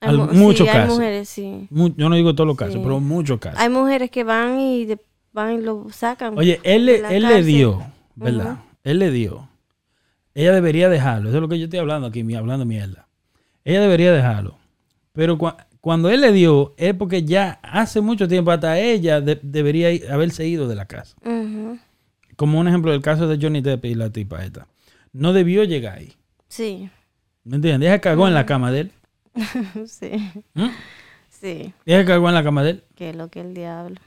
Al- 0.00 0.32
muchos 0.32 0.66
sí, 0.66 0.70
hay 0.70 0.80
casos. 0.82 0.94
mujeres, 0.96 1.28
sí. 1.28 1.66
Mu- 1.70 1.94
Yo 1.96 2.08
no 2.08 2.16
digo 2.16 2.34
todos 2.34 2.46
los 2.48 2.56
casos, 2.56 2.74
Sí. 2.74 2.80
pero 2.82 3.00
muchos 3.00 3.38
casos. 3.38 3.60
Hay 3.60 3.68
mujeres 3.68 4.10
que 4.10 4.24
van 4.24 4.58
y 4.58 4.84
de- 4.86 4.98
van 5.32 5.54
y 5.54 5.60
lo 5.62 5.86
sacan. 5.90 6.36
Oye, 6.38 6.58
él, 6.62 6.86
le- 6.86 7.16
él 7.16 7.22
le 7.24 7.42
dio, 7.42 7.82
¿verdad? 8.16 8.58
Él 8.82 8.98
le 8.98 9.10
dio. 9.10 9.48
Ella 10.34 10.52
debería 10.52 10.88
dejarlo. 10.88 11.28
Eso 11.28 11.38
es 11.38 11.42
lo 11.42 11.48
que 11.48 11.58
yo 11.58 11.64
estoy 11.64 11.80
hablando 11.80 12.06
aquí, 12.06 12.20
hablando 12.34 12.64
mierda. 12.64 13.06
Ella 13.64 13.80
debería 13.82 14.12
dejarlo. 14.12 14.56
Pero 15.12 15.36
cua- 15.36 15.66
cuando 15.80 16.08
él 16.08 16.20
le 16.22 16.32
dio, 16.32 16.72
es 16.78 16.94
porque 16.94 17.24
ya 17.24 17.58
hace 17.62 18.00
mucho 18.00 18.26
tiempo 18.28 18.50
hasta 18.52 18.78
ella 18.78 19.20
de- 19.20 19.38
debería 19.42 19.90
ir- 19.92 20.10
haberse 20.10 20.46
ido 20.46 20.66
de 20.68 20.76
la 20.76 20.86
casa. 20.86 21.16
Como 22.36 22.58
un 22.58 22.68
ejemplo 22.68 22.90
del 22.92 23.02
caso 23.02 23.28
de 23.28 23.38
Johnny 23.40 23.60
Depp 23.60 23.84
y 23.84 23.94
la 23.94 24.10
tipa 24.10 24.42
esta. 24.44 24.66
No 25.12 25.32
debió 25.32 25.64
llegar 25.64 25.98
ahí. 25.98 26.12
Sí, 26.48 26.88
¿Me 27.44 27.56
entiendes? 27.56 27.88
Ella 27.88 28.00
cagó 28.00 28.28
en 28.28 28.34
la 28.34 28.44
cama 28.46 28.70
de 28.70 28.80
él. 28.80 28.92
sí, 29.86 30.10
¿Mm? 30.54 30.66
sí. 31.28 31.72
Ella 31.86 32.04
cagó 32.04 32.28
en 32.28 32.34
la 32.34 32.42
cama 32.44 32.62
de 32.62 32.70
él. 32.70 32.84
Que 32.94 33.12
lo 33.14 33.28
que 33.28 33.40
el 33.40 33.54
diablo. 33.54 34.00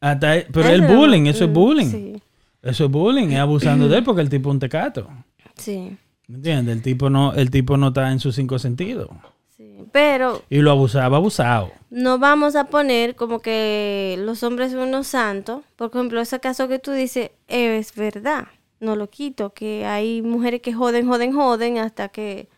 Hasta 0.00 0.36
él- 0.36 0.46
pero 0.52 0.68
el 0.68 0.82
es 0.84 0.90
lo- 0.90 0.96
bullying, 0.96 1.26
eso 1.26 1.44
es 1.44 1.50
mm, 1.50 1.54
bullying. 1.54 1.90
Sí, 1.90 2.22
Eso 2.62 2.84
es 2.86 2.90
bullying, 2.90 3.28
es 3.28 3.38
abusando 3.38 3.88
de 3.88 3.98
él 3.98 4.04
porque 4.04 4.22
el 4.22 4.30
tipo 4.30 4.48
es 4.50 4.54
un 4.54 4.60
tecato. 4.60 5.08
sí, 5.56 5.96
¿Me 6.26 6.36
entiendes? 6.36 6.76
El 6.76 6.82
tipo 6.82 7.10
no, 7.10 7.32
el 7.34 7.50
tipo 7.50 7.76
no 7.76 7.88
está 7.88 8.10
en 8.12 8.20
sus 8.20 8.36
cinco 8.36 8.58
sentidos. 8.58 9.08
sí. 9.56 9.78
Pero 9.92 10.42
Y 10.48 10.58
lo 10.58 10.70
abusaba, 10.70 11.16
abusado. 11.16 11.72
no 11.90 12.18
vamos 12.18 12.54
a 12.54 12.64
poner 12.64 13.16
como 13.16 13.40
que 13.40 14.16
los 14.20 14.42
hombres 14.44 14.70
son 14.72 14.80
unos 14.88 15.08
santos. 15.08 15.62
Por 15.76 15.90
ejemplo, 15.90 16.20
ese 16.20 16.38
caso 16.38 16.68
que 16.68 16.78
tú 16.78 16.92
dices 16.92 17.30
es 17.48 17.94
verdad. 17.94 18.46
No 18.78 18.94
lo 18.96 19.10
quito. 19.10 19.52
Que 19.52 19.84
hay 19.86 20.22
mujeres 20.22 20.62
que 20.62 20.72
joden, 20.72 21.06
joden, 21.08 21.32
joden 21.32 21.78
hasta 21.78 22.08
que 22.08 22.48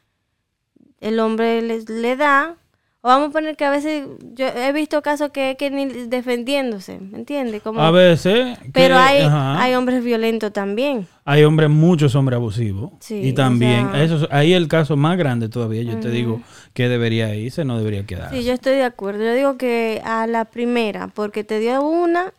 el 1.03 1.21
hombre 1.21 1.61
les, 1.63 1.89
le 1.91 2.17
da. 2.17 2.57
O 3.05 3.09
vamos 3.09 3.31
a 3.31 3.33
poner 3.33 3.57
que 3.57 3.65
a 3.65 3.71
veces 3.71 4.07
yo 4.35 4.47
he 4.47 4.73
visto 4.73 5.03
casos 5.03 5.31
que, 5.33 5.57
que 5.59 5.71
ni 5.73 5.87
defendiéndose, 5.87 7.01
¿me 7.01 7.19
entiendes? 7.19 7.61
Como, 7.61 7.81
A 7.81 7.91
veces. 7.91 8.57
que- 8.61 8.71
pero 8.71 8.97
hay, 8.97 9.23
ajá, 9.23 9.61
hay 9.61 9.75
hombres 9.75 10.05
violentos 10.05 10.53
también. 10.53 11.09
hay 11.25 11.43
hombres, 11.43 11.69
muchos 11.69 12.15
hombres 12.15 12.37
abusivos. 12.37 12.93
Sí, 13.01 13.17
y 13.21 13.33
también, 13.33 13.87
o 13.89 13.93
sea- 13.93 14.05
eso, 14.05 14.17
es- 14.19 14.29
ahí 14.31 14.53
el 14.53 14.69
caso 14.69 14.97
más 14.97 15.19
grande 15.19 15.49
todavía. 15.49 15.83
Yo 15.83 15.99
te 15.99 16.11
digo 16.11 16.41
que 16.75 16.89
debería 16.89 17.35
irse, 17.35 17.65
no 17.65 17.77
debería 17.77 18.07
quedar. 18.07 18.31
Sí, 18.31 18.45
yo 18.45 18.53
estoy 18.53 18.75
de 18.77 18.85
acuerdo. 18.85 19.25
Yo 19.25 19.35
digo 19.35 19.57
que 19.59 20.01
a 20.05 20.29
la 20.29 20.45
primera, 20.45 21.09
porque 21.09 21.43
te 21.43 21.59
dio 21.59 21.83
una, 21.83 22.33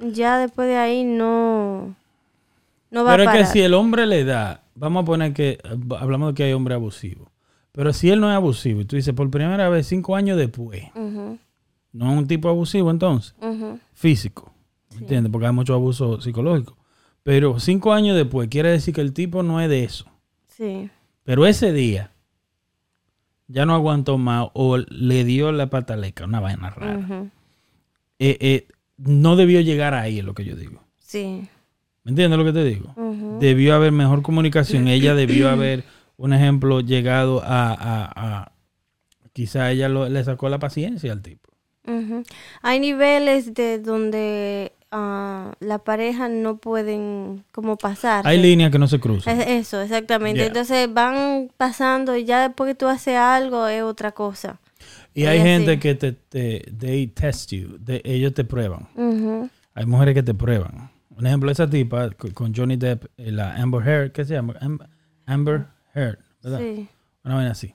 ya 0.00 0.38
después 0.38 0.68
de 0.68 0.76
ahí 0.76 1.02
no, 1.02 1.96
no 2.92 3.02
va 3.04 3.10
Pero 3.16 3.22
a 3.22 3.24
es 3.24 3.28
parar. 3.30 3.44
que 3.44 3.46
si 3.52 3.60
el 3.60 3.74
hombre 3.74 4.06
le 4.06 4.22
da, 4.24 4.60
vamos 4.76 5.02
a 5.02 5.06
poner 5.06 5.32
que, 5.32 5.58
hablamos 5.98 6.28
de 6.28 6.34
que 6.36 6.42
hay 6.44 6.52
hombres 6.52 6.76
abusivos. 6.76 7.26
Pero 7.72 7.92
si 7.92 8.10
él 8.10 8.20
no 8.20 8.28
es 8.30 8.34
abusivo, 8.36 8.80
y 8.80 8.84
tú 8.84 8.96
dices, 8.96 9.14
por 9.14 9.30
primera 9.30 9.68
vez, 9.68 9.86
cinco 9.86 10.16
años 10.16 10.36
después, 10.36 10.82
no 10.94 12.12
es 12.12 12.18
un 12.18 12.26
tipo 12.26 12.48
abusivo 12.48 12.90
entonces, 12.90 13.34
físico, 13.92 14.52
¿me 14.92 14.98
entiendes? 14.98 15.30
Porque 15.30 15.46
hay 15.46 15.52
mucho 15.52 15.74
abuso 15.74 16.20
psicológico. 16.20 16.76
Pero 17.22 17.60
cinco 17.60 17.92
años 17.92 18.16
después, 18.16 18.48
quiere 18.48 18.70
decir 18.70 18.94
que 18.94 19.00
el 19.02 19.12
tipo 19.12 19.42
no 19.42 19.60
es 19.60 19.68
de 19.68 19.84
eso. 19.84 20.06
Sí, 20.48 20.90
Pero 21.24 21.46
ese 21.46 21.72
día 21.72 22.10
ya 23.46 23.66
no 23.66 23.74
aguantó 23.74 24.18
más 24.18 24.48
o 24.52 24.76
le 24.78 25.24
dio 25.24 25.52
la 25.52 25.68
pataleca, 25.70 26.24
una 26.24 26.40
vaina 26.40 26.70
rara. 26.70 27.30
Eh, 28.18 28.36
eh, 28.40 28.68
no 28.96 29.36
debió 29.36 29.60
llegar 29.60 29.94
ahí, 29.94 30.18
es 30.18 30.24
lo 30.24 30.34
que 30.34 30.44
yo 30.44 30.56
digo. 30.56 30.82
sí. 30.98 31.48
¿Me 32.02 32.12
entiendes 32.12 32.38
lo 32.38 32.46
que 32.46 32.52
te 32.54 32.64
digo? 32.64 32.94
Debió 33.40 33.74
haber 33.74 33.92
mejor 33.92 34.22
comunicación. 34.22 34.88
Ella 34.88 35.14
debió 35.14 35.50
haber, 35.50 35.84
un 36.20 36.32
ejemplo, 36.32 36.80
llegado 36.80 37.42
a... 37.42 37.72
a, 37.72 38.12
a- 38.14 38.52
quizá 39.32 39.70
ella 39.70 39.88
lo- 39.88 40.08
le 40.08 40.22
sacó 40.24 40.48
la 40.48 40.58
paciencia 40.58 41.12
al 41.12 41.22
tipo. 41.22 41.48
Hay 42.62 42.78
niveles 42.80 43.54
de 43.54 43.78
donde 43.78 44.72
ah, 44.92 45.52
la 45.60 45.78
pareja 45.78 46.28
no 46.28 46.58
pueden 46.58 47.44
como 47.52 47.76
pasar. 47.76 48.26
Hay 48.26 48.40
líneas 48.40 48.70
que 48.70 48.78
no 48.78 48.86
se 48.86 49.00
cruzan. 49.00 49.40
Es 49.40 49.46
eso, 49.48 49.80
exactamente. 49.80 50.38
Yeah. 50.40 50.46
Entonces 50.48 50.92
van 50.92 51.50
pasando 51.56 52.16
y 52.16 52.24
ya 52.24 52.46
después 52.48 52.68
que 52.70 52.74
tú 52.74 52.86
haces 52.86 53.16
algo 53.16 53.66
es 53.66 53.82
otra 53.82 54.12
cosa. 54.12 54.60
Y 55.14 55.24
hay 55.24 55.40
gente 55.40 55.78
que 55.78 55.94
te, 55.94 56.12
te 56.12 56.60
they 56.78 57.06
test 57.08 57.50
you, 57.52 57.76
de- 57.78 58.02
ellos 58.04 58.34
te 58.34 58.44
prueban. 58.44 58.88
Hay 59.74 59.86
mujeres 59.86 60.14
que 60.14 60.22
te 60.22 60.34
prueban. 60.34 60.90
Un 61.16 61.26
ejemplo, 61.26 61.50
esa 61.50 61.68
tipa 61.68 62.10
co- 62.10 62.32
con 62.34 62.54
Johnny 62.54 62.76
Depp, 62.76 63.04
eh, 63.16 63.30
la 63.32 63.54
Amber 63.56 63.86
Heard, 63.86 64.12
¿qué 64.12 64.24
se 64.24 64.34
llama? 64.34 64.54
Am- 64.60 64.78
Amber 65.26 65.66
Heard, 65.94 66.18
¿verdad? 66.42 66.58
Sí. 66.60 66.88
Una 67.24 67.34
vaina 67.34 67.50
así. 67.52 67.74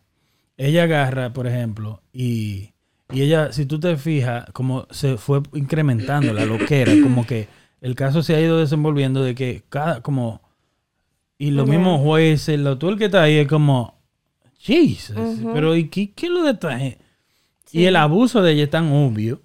Ella 0.57 0.84
agarra, 0.84 1.34
por 1.34 1.47
ejemplo, 1.47 2.01
y, 2.13 2.72
y 3.11 3.22
ella, 3.22 3.51
si 3.51 3.66
tú 3.66 3.80
te 3.80 3.97
fijas, 3.97 4.45
como 4.53 4.88
se 4.89 5.18
fue 5.18 5.41
incrementando 5.53 6.34
la 6.34 6.45
loquera, 6.45 6.93
como 7.03 7.26
que 7.26 7.47
el 7.82 7.93
caso 7.95 8.24
se 8.24 8.36
ha 8.36 8.41
ido 8.41 8.57
desenvolviendo 8.59 9.22
de 9.24 9.36
que 9.36 9.63
cada, 9.70 10.01
como, 10.01 10.41
y 11.38 11.51
los 11.51 11.66
Ya. 11.68 11.72
mismos 11.74 12.01
jueces, 12.01 12.59
lo, 12.59 12.78
tú 12.78 12.89
el 12.89 12.97
que 12.97 13.05
está 13.05 13.24
ahí 13.24 13.36
es 13.36 13.47
como, 13.47 13.99
Jesus, 14.57 15.16
pero 15.53 15.76
¿y 15.76 15.89
qué, 15.89 16.11
qué 16.13 16.30
lo 16.30 16.43
de 16.43 16.51
esta 16.51 16.78
gente? 16.80 16.99
Y 17.72 17.86
el 17.86 17.97
abuso 17.97 18.41
de 18.41 18.53
ella 18.53 18.63
es 18.63 18.70
tan 18.70 18.91
obvio, 18.93 19.41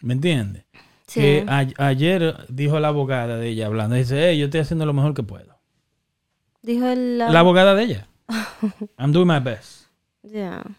¿me 0.00 0.14
entiendes? 0.14 0.64
Sí. 1.06 1.20
Que 1.20 1.44
a- 1.48 1.68
ayer 1.86 2.36
dijo 2.48 2.78
la 2.80 2.88
abogada 2.88 3.36
de 3.36 3.48
ella 3.48 3.66
hablando, 3.66 3.94
dice, 3.96 4.28
hey, 4.30 4.38
yo 4.38 4.46
estoy 4.46 4.60
haciendo 4.60 4.84
lo 4.86 4.92
mejor 4.92 5.14
que 5.14 5.22
puedo. 5.22 5.49
Dijo 6.62 6.86
el... 6.86 7.18
La 7.18 7.40
abogada 7.40 7.74
de 7.74 7.84
ella. 7.84 8.06
I'm 8.98 9.12
doing 9.12 9.26
my 9.28 9.40
best. 9.40 9.86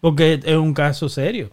Porque 0.02 0.40
es 0.44 0.56
un 0.56 0.74
caso 0.74 1.10
serio. 1.10 1.50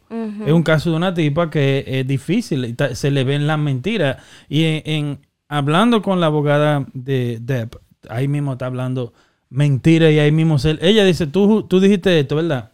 Es 0.47 0.53
un 0.53 0.63
caso 0.63 0.91
de 0.91 0.97
una 0.97 1.15
tipa 1.15 1.49
que 1.51 1.85
es 1.87 2.07
difícil. 2.07 2.77
Se 2.93 3.11
le 3.11 3.25
ven 3.25 3.47
las 3.47 3.59
mentiras. 3.59 4.19
Y 4.49 4.65
en, 4.65 4.83
en- 4.85 5.19
hablando 5.49 6.03
con 6.03 6.21
la 6.21 6.27
abogada 6.27 6.87
de 6.93 7.39
Depp, 7.41 7.77
ahí 8.11 8.29
mismo 8.29 8.53
está 8.53 8.67
hablando 8.67 9.15
mentira 9.49 10.11
y 10.11 10.19
ahí 10.19 10.31
mismo 10.31 10.59
se- 10.59 10.79
ella 10.83 11.05
dice, 11.05 11.27
tú, 11.27 11.63
tú 11.63 11.81
dijiste 11.81 12.21
esto, 12.21 12.37
¿verdad? 12.37 12.73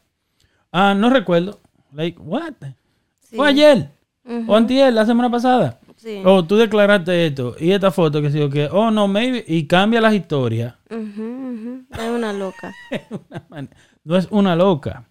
Ah, 0.73 0.95
no 0.97 1.09
recuerdo. 1.11 1.61
Like, 1.93 2.19
what? 2.21 2.55
Sí. 3.21 3.37
Fue 3.37 3.49
ayer. 3.49 3.91
Ujú. 4.25 4.51
O 4.53 4.57
antier, 4.57 4.93
la 4.93 5.07
semana 5.07 5.31
pasada. 5.31 5.79
Sí. 6.05 6.21
Oh, 6.25 6.45
tú 6.45 6.57
declaraste 6.57 7.27
esto. 7.27 7.57
Y 7.59 7.73
esta 7.73 7.91
foto 7.91 8.21
que 8.21 8.31
sí, 8.31 8.39
que, 8.51 8.67
oh, 8.71 8.91
no, 8.91 9.09
maybe. 9.09 9.43
Y 9.49 9.67
cambia 9.67 10.01
las 10.03 10.13
historias. 10.15 10.75
Ujú. 10.91 11.85
Es 11.93 12.11
una 12.11 12.33
loca. 12.33 12.73
No 14.05 14.17
es 14.17 14.29
una 14.31 14.55
loca. 14.55 15.09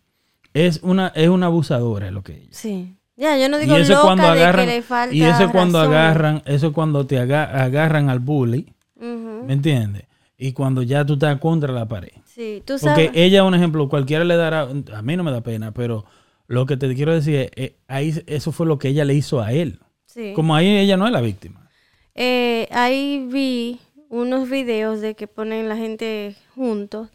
Es 0.53 0.79
una, 0.83 1.07
es 1.15 1.29
una 1.29 1.47
abusadora, 1.47 2.07
es 2.07 2.13
lo 2.13 2.21
que 2.23 2.33
ella. 2.35 2.47
Sí. 2.51 2.95
Ya, 3.15 3.37
yo 3.39 3.49
no 3.49 3.57
Y 3.57 3.61
digo 3.61 3.73
eso 3.75 3.83
es 3.83 3.89
loca 3.89 4.01
cuando 4.03 4.23
de 4.23 4.29
agarran, 4.29 4.65
que 4.67 4.71
le 4.75 4.81
falta 4.83 5.15
y 5.15 5.23
eso 5.23 5.43
es 5.45 5.51
cuando 5.51 5.79
razón. 5.79 5.93
agarran, 5.95 6.41
eso 6.45 6.67
es 6.67 6.73
cuando 6.73 7.05
te 7.07 7.17
aga- 7.19 7.63
agarran 7.63 8.09
al 8.09 8.19
bully. 8.19 8.67
¿me 8.99 9.51
entiendes? 9.53 10.03
Y 10.37 10.53
cuando 10.53 10.81
ya 10.83 11.05
tú 11.05 11.13
estás 11.13 11.39
contra 11.39 11.73
la 11.73 11.87
pared. 11.87 12.11
Sí, 12.25 12.61
tú 12.65 12.73
Porque 12.79 13.05
sabes. 13.07 13.11
ella, 13.15 13.43
un 13.43 13.53
ejemplo, 13.55 13.89
cualquiera 13.89 14.23
le 14.23 14.35
dará, 14.37 14.61
a 14.93 15.01
mí 15.01 15.17
no 15.17 15.23
me 15.23 15.31
da 15.31 15.41
pena, 15.41 15.71
pero 15.73 16.05
lo 16.47 16.65
que 16.65 16.77
te 16.77 16.93
quiero 16.95 17.13
decir 17.13 17.35
es, 17.35 17.51
eh, 17.55 17.75
ahí 17.87 18.13
eso 18.27 18.51
fue 18.51 18.65
lo 18.65 18.77
que 18.79 18.87
ella 18.89 19.03
le 19.05 19.13
hizo 19.15 19.41
a 19.41 19.51
él. 19.53 19.79
Sí. 20.13 20.33
Como 20.33 20.55
ahí 20.55 20.77
ella 20.77 20.97
no 20.97 21.05
es 21.05 21.11
la 21.11 21.21
víctima. 21.21 21.69
Eh, 22.15 22.67
ahí 22.71 23.27
vi 23.31 23.79
unos 24.09 24.49
videos 24.49 25.01
de 25.01 25.15
que 25.15 25.27
ponen 25.27 25.67
la 25.67 25.75
gente 25.75 26.35
juntos, 26.55 27.09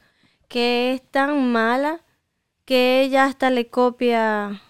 que 0.49 0.95
es 0.95 1.03
tan 1.03 1.53
mala 1.53 2.01
que 2.65 3.03
ella 3.03 3.25
hasta 3.25 3.51
le 3.51 3.69
copia 3.69 4.61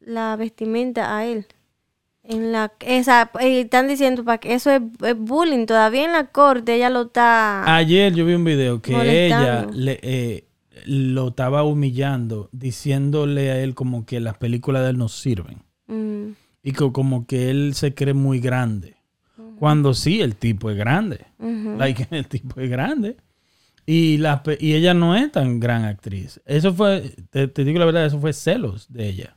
la 0.00 0.36
vestimenta 0.36 1.16
a 1.16 1.24
él. 1.24 1.46
En 2.22 2.52
la, 2.52 2.72
esa, 2.80 3.30
están 3.40 3.88
diciendo 3.88 4.22
para 4.22 4.38
que 4.38 4.52
eso 4.52 4.70
es, 4.70 4.82
es 5.02 5.16
bullying. 5.16 5.64
Todavía 5.64 6.04
en 6.04 6.12
la 6.12 6.26
corte 6.26 6.74
ella 6.74 6.90
lo 6.90 7.02
está. 7.02 7.74
Ayer 7.74 8.14
yo 8.14 8.26
vi 8.26 8.34
un 8.34 8.44
video 8.44 8.82
que 8.82 8.92
ella 9.26 9.66
le, 9.72 9.98
eh, 10.02 10.44
lo 10.84 11.28
estaba 11.28 11.62
humillando, 11.62 12.50
diciéndole 12.52 13.50
a 13.50 13.60
él 13.62 13.74
como 13.74 14.04
que 14.04 14.20
las 14.20 14.36
películas 14.36 14.82
de 14.82 14.90
él 14.90 14.98
no 14.98 15.08
sirven. 15.08 15.62
Mm, 15.86 16.32
Y 16.62 16.72
co- 16.72 16.92
como 16.92 17.26
que 17.26 17.50
él 17.50 17.74
se 17.74 17.94
cree 17.94 18.14
muy 18.14 18.40
grande. 18.40 18.96
Cuando 19.58 19.94
sí, 19.94 20.20
el 20.20 20.36
tipo 20.36 20.70
es 20.70 20.76
grande. 20.76 21.26
Like, 21.78 22.06
el 22.10 22.26
tipo 22.26 22.60
es 22.60 22.70
grande. 22.70 23.16
Y, 23.86 24.18
la, 24.18 24.42
y 24.60 24.74
ella 24.74 24.92
no 24.94 25.16
es 25.16 25.32
tan 25.32 25.60
gran 25.60 25.84
actriz. 25.84 26.40
Eso 26.44 26.74
fue, 26.74 27.14
te, 27.30 27.48
te 27.48 27.64
digo 27.64 27.78
la 27.78 27.86
verdad, 27.86 28.04
eso 28.06 28.20
fue 28.20 28.32
celos 28.34 28.92
de 28.92 29.08
ella. 29.08 29.36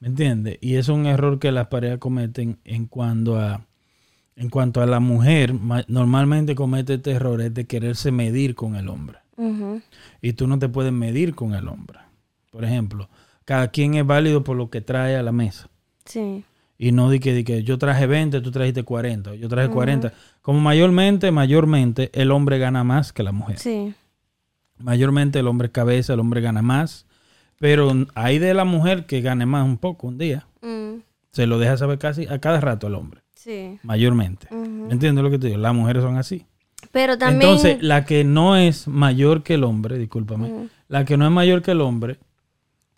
¿Me 0.00 0.08
entiendes? 0.08 0.58
Y 0.60 0.74
es 0.74 0.88
un 0.88 1.06
error 1.06 1.38
que 1.38 1.50
las 1.52 1.68
parejas 1.68 1.98
cometen 1.98 2.58
en 2.64 2.86
cuanto 2.86 3.38
a 3.40 3.66
en 4.36 4.48
cuanto 4.50 4.80
a 4.82 4.86
la 4.86 4.98
mujer. 5.00 5.54
ma- 5.54 5.84
Normalmente 5.88 6.54
comete 6.54 6.94
este 6.94 7.12
error 7.12 7.40
es 7.40 7.52
de 7.54 7.66
quererse 7.66 8.10
medir 8.12 8.54
con 8.54 8.76
el 8.76 8.88
hombre. 8.88 9.18
Y 10.20 10.34
tú 10.34 10.46
no 10.46 10.58
te 10.58 10.68
puedes 10.68 10.92
medir 10.92 11.34
con 11.34 11.54
el 11.54 11.66
hombre. 11.68 11.98
Por 12.50 12.64
ejemplo, 12.64 13.08
cada 13.44 13.68
quien 13.68 13.94
es 13.94 14.06
válido 14.06 14.44
por 14.44 14.56
lo 14.56 14.68
que 14.70 14.80
trae 14.82 15.16
a 15.16 15.22
la 15.22 15.32
mesa. 15.32 15.68
Sí. 16.04 16.44
Y 16.78 16.92
no 16.92 17.10
de 17.10 17.20
que, 17.20 17.32
de 17.32 17.44
que 17.44 17.62
yo 17.62 17.78
traje 17.78 18.06
20, 18.06 18.40
tú 18.40 18.50
trajiste 18.50 18.82
40, 18.82 19.30
o 19.30 19.34
yo 19.34 19.48
traje 19.48 19.68
40. 19.68 20.12
Como 20.40 20.60
mayormente, 20.60 21.30
mayormente, 21.30 22.10
el 22.12 22.30
hombre 22.32 22.58
gana 22.58 22.82
más 22.82 23.12
que 23.12 23.22
la 23.22 23.30
mujer. 23.32 23.58
Sí. 23.58 23.94
Mayormente 24.78 25.38
el 25.38 25.46
hombre 25.46 25.70
cabeza, 25.70 26.14
el 26.14 26.20
hombre 26.20 26.40
gana 26.40 26.62
más. 26.62 27.06
Pero 27.58 27.92
hay 28.16 28.38
de 28.40 28.54
la 28.54 28.64
mujer 28.64 29.06
que 29.06 29.20
gane 29.20 29.46
más 29.46 29.64
un 29.64 29.78
poco 29.78 30.08
un 30.08 30.18
día. 30.18 30.46
Mm, 30.62 31.00
Se 31.30 31.46
lo 31.46 31.58
deja 31.58 31.76
saber 31.76 31.98
casi 31.98 32.26
a 32.26 32.40
cada 32.40 32.60
rato 32.60 32.88
el 32.88 32.94
hombre. 32.96 33.20
sí. 33.34 33.78
Mayormente. 33.84 34.48
Ujú. 34.50 34.58
¿Me 34.86 34.92
entiendes 34.94 35.22
lo 35.22 35.30
que 35.30 35.38
te 35.38 35.46
digo? 35.48 35.58
Las 35.58 35.74
mujeres 35.74 36.02
son 36.02 36.16
así. 36.16 36.46
Pero 36.90 37.16
también. 37.16 37.42
Entonces, 37.42 37.80
la 37.82 38.04
que 38.04 38.24
no 38.24 38.56
es 38.56 38.88
mayor 38.88 39.44
que 39.44 39.54
el 39.54 39.62
hombre, 39.64 39.98
discúlpame, 39.98 40.68
la 40.88 41.04
que 41.04 41.16
no 41.16 41.24
es 41.24 41.30
mayor 41.30 41.62
que 41.62 41.70
el 41.70 41.80
hombre, 41.80 42.18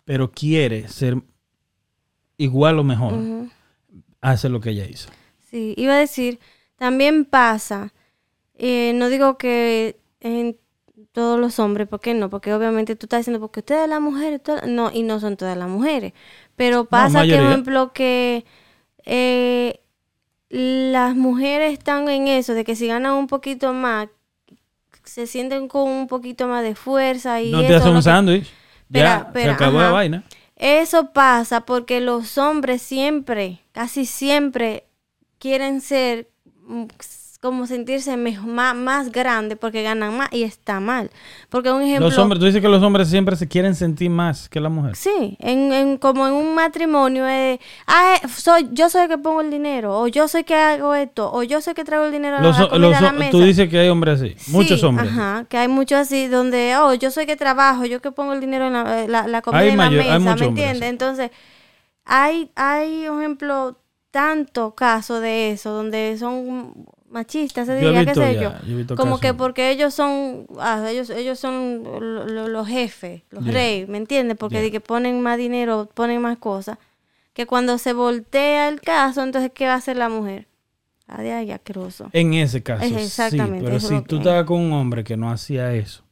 pero 0.05 0.31
quiere 0.31 0.87
ser 0.87 1.21
igual 2.37 2.79
o 2.79 2.83
mejor, 2.83 3.13
hace 4.21 4.49
lo 4.49 4.59
que 4.61 4.71
ella 4.71 4.85
hizo. 4.85 5.09
Sí, 5.49 5.73
iba 5.77 5.93
a 5.93 5.99
decir, 5.99 6.39
también 6.77 7.25
pasa, 7.25 7.93
eh, 8.55 8.93
no 8.95 9.09
digo 9.09 9.37
que 9.37 9.97
en 10.19 10.57
todos 11.11 11.39
los 11.39 11.59
hombres, 11.59 11.87
¿por 11.87 11.99
qué 12.01 12.13
no? 12.13 12.29
Porque 12.29 12.53
obviamente 12.53 12.95
tú 12.95 13.05
estás 13.05 13.21
diciendo, 13.21 13.39
porque 13.39 13.61
ustedes 13.61 13.87
las 13.87 14.01
mujeres, 14.01 14.41
todas- 14.43 14.67
no, 14.67 14.91
y 14.91 15.03
no 15.03 15.19
son 15.19 15.37
todas 15.37 15.57
las 15.57 15.69
mujeres, 15.69 16.13
pero 16.55 16.85
pasa 16.85 17.23
que, 17.25 17.35
por 17.35 17.43
ejemplo, 17.45 17.93
que 17.93 18.45
eh, 19.05 19.79
las 20.49 21.15
mujeres 21.15 21.73
están 21.73 22.09
en 22.09 22.27
eso, 22.27 22.53
de 22.53 22.63
que 22.63 22.75
si 22.75 22.87
ganan 22.87 23.13
un 23.13 23.27
poquito 23.27 23.73
más, 23.73 24.07
se 25.03 25.27
sienten 25.27 25.67
con 25.67 25.89
un 25.89 26.07
poquito 26.07 26.47
más 26.47 26.63
de 26.63 26.75
fuerza 26.75 27.41
y 27.41 27.51
no 27.51 27.59
te 27.59 27.67
eso 27.67 27.75
hace 27.77 27.85
lo 27.85 27.91
un 27.91 27.97
que- 27.97 28.01
sándwich. 28.03 28.43
Ya, 28.87 28.99
Espera, 28.99 29.19
se 29.21 29.27
espera, 29.27 29.53
acabó 29.53 29.79
la 29.79 29.91
vaina. 29.91 30.23
Eso 30.55 31.11
pasa 31.11 31.65
porque 31.65 31.99
los 31.99 32.37
hombres 32.37 32.81
siempre, 32.81 33.61
casi 33.71 34.05
siempre, 34.05 34.87
quieren 35.37 35.81
ser 35.81 36.29
mm, 36.61 36.85
como 37.45 37.67
sentirse 37.67 38.17
mejor, 38.17 38.47
más, 38.47 38.75
más 38.75 39.11
grande 39.11 39.55
porque 39.55 39.83
ganan 39.83 40.17
más 40.17 40.29
y 40.33 40.43
está 40.43 40.79
mal. 40.79 41.09
Porque 41.49 41.71
un 41.71 41.81
ejemplo... 41.83 42.09
Los 42.09 42.17
hombres, 42.17 42.39
tú 42.39 42.45
dices 42.47 42.61
que 42.61 42.67
los 42.67 42.81
hombres 42.83 43.07
siempre 43.07 43.35
se 43.35 43.47
quieren 43.47 43.75
sentir 43.75 44.09
más 44.09 44.49
que 44.49 44.59
la 44.59 44.69
mujer. 44.69 44.95
Sí, 44.95 45.37
en, 45.39 45.71
en- 45.71 45.97
como 45.97 46.27
en 46.27 46.33
un 46.33 46.55
matrimonio, 46.55 47.27
eh, 47.27 47.59
ah, 47.87 48.15
eh, 48.21 48.27
soy, 48.27 48.67
yo 48.73 48.89
soy 48.89 49.03
el 49.03 49.07
que 49.09 49.17
pongo 49.17 49.41
el 49.41 49.51
dinero, 49.51 49.97
o 49.99 50.07
yo 50.07 50.27
soy 50.27 50.39
el 50.41 50.45
que 50.45 50.55
hago 50.55 50.93
esto, 50.95 51.31
o 51.31 51.43
yo 51.43 51.61
soy 51.61 51.71
el 51.71 51.75
que 51.75 51.83
traigo 51.85 52.05
el 52.05 52.11
dinero 52.11 52.37
a 52.37 52.41
la 52.41 52.51
comida 52.51 52.77
los- 52.79 52.97
a 52.97 53.01
la 53.01 53.11
mesa. 53.13 53.31
tú 53.31 53.39
dices 53.41 53.69
que 53.69 53.79
hay 53.79 53.89
hombres 53.89 54.19
así, 54.21 54.35
Sí, 54.37 54.51
muchos 54.51 54.83
hombres. 54.83 55.09
Ajá, 55.11 55.45
que 55.47 55.57
hay 55.57 55.67
muchos 55.67 55.99
así 55.99 56.27
donde, 56.27 56.75
oh, 56.77 56.93
yo 56.95 57.11
soy 57.11 57.25
que 57.25 57.35
trabajo, 57.35 57.85
yo 57.85 58.01
que 58.01 58.11
pongo 58.11 58.33
el 58.33 58.41
dinero 58.41 58.67
en 58.67 58.73
la, 58.73 59.03
eh, 59.03 59.07
la, 59.07 59.27
la 59.27 59.41
comida 59.41 59.61
Hay 59.61 59.69
en 59.69 59.77
mayor- 59.77 60.05
la 60.05 60.19
mesa, 60.19 60.35
¿me 60.35 60.45
entiendes? 60.47 60.89
Entonces, 60.89 61.31
hay, 62.05 62.51
hay, 62.55 63.05
por 63.07 63.19
ejemplo, 63.19 63.77
tanto 64.11 64.75
caso 64.75 65.19
de 65.19 65.51
eso, 65.51 65.71
donde 65.71 66.15
son 66.17 66.73
machistas, 67.15 67.65
se 67.65 67.75
diría, 67.75 68.05
qué 68.05 68.13
sé 68.13 68.39
yo. 68.39 68.51
Como 68.95 69.11
casos. 69.11 69.21
que 69.21 69.33
porque 69.33 69.71
ellos 69.71 69.93
son, 69.93 70.45
ah, 70.59 70.85
ellos, 70.89 71.09
ellos 71.09 71.39
son 71.39 71.81
lo- 71.83 72.25
lo- 72.27 72.47
los 72.47 72.67
jefes, 72.67 73.23
los 73.31 73.43
reyes, 73.47 73.87
¿me 73.89 73.97
entiendes? 73.97 74.37
Porque 74.37 74.61
de 74.61 74.69
que 74.69 74.81
ponen 74.81 75.21
más 75.21 75.37
dinero, 75.37 75.89
ponen 75.93 76.21
más 76.21 76.37
cosas. 76.37 76.77
Que 77.33 77.45
cuando 77.45 77.77
se 77.77 77.93
voltea 77.93 78.69
el 78.69 78.79
caso, 78.81 79.23
entonces, 79.23 79.51
¿qué 79.53 79.65
va 79.65 79.73
a 79.73 79.77
hacer 79.77 79.97
la 79.97 80.09
mujer? 80.09 80.47
Ah, 81.07 81.21
de 81.21 81.31
ahí, 81.33 81.51
asqueroso. 81.51 82.09
En 82.13 82.33
ese 82.33 82.61
caso, 82.63 82.83
Es 82.83 82.89
sí. 82.89 82.95
exactamente, 82.95 83.63
Pero 83.65 83.79
si 83.79 83.93
lo 83.95 84.03
tú 84.03 84.17
estabas 84.17 84.45
con 84.45 84.59
un 84.59 84.73
hombre 84.73 85.03
que 85.03 85.15
no 85.17 85.29
hacía 85.31 85.73
eso, 85.73 86.03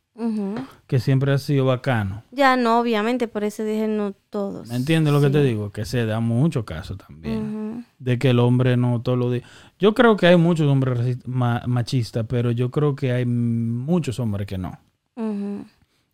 que 0.88 0.99
siempre 0.99 1.34
ha 1.34 1.38
sido 1.39 1.66
bacano, 1.66 2.24
Ya 2.32 2.56
no, 2.56 2.80
obviamente, 2.80 3.28
por 3.28 3.43
eso 3.43 3.64
dije 3.64 3.88
no 3.88 4.14
todos. 4.30 4.68
¿me 4.68 4.76
entiendes 4.76 5.12
lo 5.14 5.20
que 5.22 5.30
te 5.32 5.41
digo? 5.41 5.72
Que 5.72 5.86
se 5.86 6.06
da 6.06 6.20
mucho 6.20 6.66
caso 6.66 6.95
también. 6.97 7.86
De 7.99 8.20
que 8.20 8.30
el 8.30 8.39
hombre 8.39 8.78
no 8.78 9.01
todos 9.01 9.18
los 9.18 9.32
días. 9.34 9.43
Yo 9.84 9.94
creo 9.94 10.16
que 10.16 10.28
hay 10.28 10.38
muchos 10.38 10.66
hombres 10.72 11.18
machistas, 11.28 12.26
pero 12.30 12.52
yo 12.52 12.72
creo 12.72 12.96
que 12.96 13.12
hay 13.12 13.26
muchos 13.26 14.18
hombres 14.18 14.48
que 14.48 14.58
no. 14.58 14.80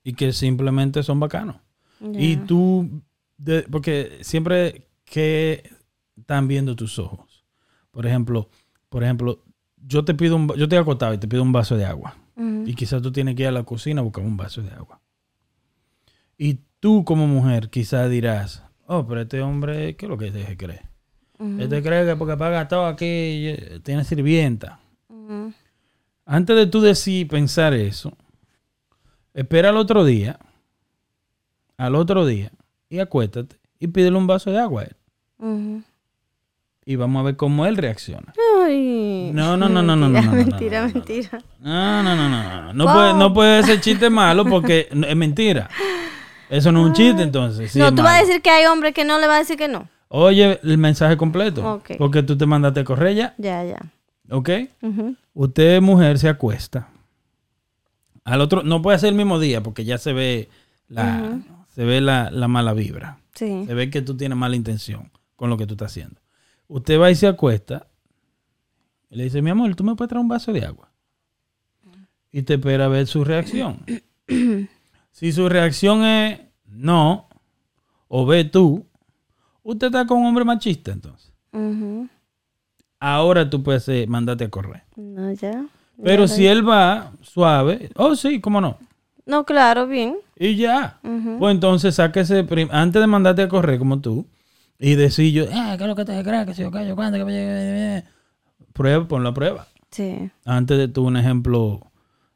Y 0.04 0.14
que 0.14 0.34
simplemente 0.34 1.04
son 1.04 1.20
bacanos. 1.20 1.58
Y 2.16 2.38
tú, 2.48 3.04
de- 3.38 3.68
porque 3.70 4.18
siempre 4.22 4.88
que 5.06 5.70
están 6.18 6.48
viendo 6.48 6.76
tus 6.76 6.98
ojos. 6.98 7.46
Por 7.92 8.08
ejemplo, 8.08 8.50
por 8.90 9.04
ejemplo, 9.04 9.44
yo 9.86 10.04
te 10.04 10.16
pido 10.16 10.36
un, 10.36 10.48
yo 10.56 10.68
te 10.68 10.76
he 10.76 10.80
acotado 10.80 11.14
y 11.14 11.20
te 11.20 11.28
pido 11.28 11.44
un 11.44 11.52
vaso 11.52 11.78
de 11.78 11.86
agua. 11.86 12.16
Y 12.68 12.74
quizás 12.74 13.04
tú 13.04 13.12
tienes 13.12 13.36
que 13.36 13.44
ir 13.44 13.50
a 13.50 13.52
la 13.52 13.66
cocina 13.66 14.02
a 14.02 14.04
buscar 14.04 14.26
un 14.26 14.36
vaso 14.36 14.64
de 14.64 14.72
agua. 14.72 15.00
Y 16.40 16.62
tú 16.80 17.06
como 17.06 17.28
mujer 17.28 17.70
quizás 17.70 18.10
dirás, 18.10 18.64
oh, 18.88 19.06
pero 19.06 19.22
este 19.22 19.42
hombre, 19.42 19.96
¿qué 19.96 20.08
es 20.08 20.10
lo 20.10 20.18
que 20.18 20.32
se 20.32 20.58
cree? 20.58 20.89
Ujú. 21.40 21.62
Este 21.62 21.82
cree 21.82 22.06
que 22.06 22.16
porque 22.16 22.36
paga 22.38 22.68
todo 22.68 22.86
aquí 22.86 23.06
eh, 23.08 23.80
tiene 23.84 24.04
sirvienta. 24.04 24.80
Antes 26.26 26.56
de 26.56 26.68
tú 26.68 26.82
decir 26.82 27.28
pensar 27.28 27.74
eso, 27.74 28.16
espera 29.34 29.70
al 29.70 29.78
otro 29.78 30.04
día, 30.04 30.38
al 31.78 31.96
otro 31.96 32.26
día, 32.26 32.52
y 32.90 33.00
acuéstate 33.00 33.56
y 33.80 33.88
pídele 33.88 34.18
un 34.18 34.28
vaso 34.28 34.52
de 34.52 34.60
agua 34.60 34.84
a 34.84 34.86
él. 34.86 35.84
Y 36.86 36.96
vamos 36.96 37.20
a 37.20 37.24
ver 37.24 37.36
cómo 37.36 37.66
él 37.66 37.78
reacciona. 37.78 38.34
Ay. 38.66 39.32
No, 39.34 39.56
no, 39.56 39.70
no, 39.70 39.82
no, 39.82 39.96
no, 39.96 40.10
no, 40.10 40.22
no, 40.22 40.22
no, 40.22 40.32
Mentira, 40.32 40.82
no, 40.82 40.88
no, 40.88 40.94
no. 40.94 40.94
mentira. 40.96 41.44
No, 41.60 42.04
no, 42.04 42.16
no, 42.16 42.30
no, 42.30 42.62
no. 42.62 42.74
No 42.74 42.94
puede, 42.94 43.14
no 43.14 43.34
puede 43.34 43.64
ser 43.64 43.80
chiste 43.80 44.10
malo 44.10 44.44
porque 44.46 44.90
es 44.92 45.16
mentira. 45.16 45.70
Eso 46.50 46.72
no 46.72 46.82
es 46.82 46.88
un 46.88 46.94
chiste 46.94 47.22
entonces. 47.22 47.72
sí 47.72 47.80
no, 47.80 47.94
tú 47.94 48.02
vas 48.02 48.18
a 48.18 48.26
decir 48.26 48.42
que 48.42 48.50
hay 48.50 48.66
hombres 48.66 48.94
que 48.94 49.06
no 49.06 49.20
le 49.20 49.28
va 49.28 49.36
a 49.36 49.40
decir 49.40 49.56
que 49.56 49.68
no. 49.68 49.88
Oye 50.10 50.60
el 50.64 50.78
mensaje 50.78 51.16
completo. 51.18 51.82
Porque 51.97 52.24
tú 52.24 52.38
te 52.38 52.45
mandaste 52.45 52.82
a 52.82 52.84
correr 52.84 53.16
ya. 53.16 53.36
Ya, 53.38 53.64
ya. 53.64 53.80
¿Ok? 54.30 54.49
Usted, 55.34 55.82
mujer, 55.82 56.20
se 56.20 56.28
acuesta. 56.28 56.89
Al 58.24 58.41
otro, 58.41 58.64
no 58.64 58.82
puede 58.82 58.99
ser 58.99 59.10
el 59.10 59.16
mismo 59.16 59.39
día 59.39 59.64
porque 59.64 59.86
ya 59.86 59.97
se 59.97 60.14
ve 60.14 60.49
la, 60.88 61.39
se 61.74 61.86
ve 61.86 62.01
la, 62.01 62.30
la 62.32 62.47
mala 62.47 62.74
vibra. 62.74 63.20
Sí. 63.34 63.64
Se 63.66 63.74
ve 63.74 63.89
que 63.89 64.01
tú 64.01 64.18
tienes 64.18 64.38
mala 64.38 64.55
intención 64.55 65.12
con 65.36 65.49
lo 65.49 65.57
que 65.57 65.66
tú 65.66 65.76
estás 65.76 65.91
haciendo. 65.91 66.20
Usted 66.68 66.99
va 66.99 67.10
y 67.10 67.16
se 67.16 67.28
acuesta 67.28 67.88
y 69.10 69.16
le 69.16 69.24
dice, 69.24 69.41
mi 69.41 69.49
amor, 69.49 69.76
¿tú 69.76 69.84
me 69.84 69.95
puedes 69.95 70.10
traer 70.10 70.22
un 70.22 70.28
vaso 70.28 70.53
de 70.53 70.66
agua? 70.66 70.91
Y 72.32 72.43
te 72.43 72.55
espera 72.55 72.88
ver 72.88 73.07
su 73.07 73.24
reacción. 73.24 73.84
si 75.12 75.32
su 75.32 75.49
reacción 75.49 76.03
es 76.03 76.41
no, 76.66 77.28
o 78.07 78.26
ve 78.26 78.43
tú, 78.43 78.86
usted 79.64 79.88
está 79.88 80.05
con 80.05 80.20
un 80.20 80.28
hombre 80.28 80.45
machista 80.45 80.91
entonces. 80.91 81.32
Ahora 82.99 83.49
tú 83.49 83.64
puedes 83.64 83.88
eh, 83.89 84.05
mandarte 84.07 84.43
a 84.45 84.49
correr. 84.49 84.84
No, 84.95 85.32
ya. 85.34 85.66
Pero 86.03 86.26
Ya 86.26 86.34
si 86.34 86.47
él 86.47 86.68
va 86.68 87.12
suave, 87.22 87.89
oh 87.95 88.16
sí, 88.16 88.39
cómo 88.41 88.62
no. 88.62 88.78
No, 89.26 89.45
claro, 89.45 89.86
bien. 89.88 90.18
Y 90.38 90.55
ya. 90.55 90.99
Ujú. 91.03 91.38
Pues 91.39 91.53
entonces 91.53 91.95
sáquese, 91.95 92.45
antes 92.72 93.01
de 93.01 93.07
mandarte 93.07 93.43
a 93.43 93.49
correr 93.49 93.78
como 93.78 93.99
tú, 93.99 94.26
Y 94.80 94.95
decir 94.95 95.34
yo, 95.34 95.45
ah, 95.53 95.76
¿qué 95.78 95.84
es 95.84 95.88
lo 95.89 95.95
que 95.95 96.05
te 96.05 96.24
crees? 96.24 96.45
Que 96.45 96.53
si 96.53 96.62
yo 96.62 96.72
callo, 96.72 96.95
cuándo, 96.95 97.18
Prueba, 98.74 99.07
pon 99.07 99.24
la 99.24 99.34
prueba. 99.34 99.68
Sí. 99.91 100.30
Antes 100.45 100.78
de 100.78 100.88
tú, 100.88 101.05
un 101.05 101.18
ejemplo, 101.18 101.82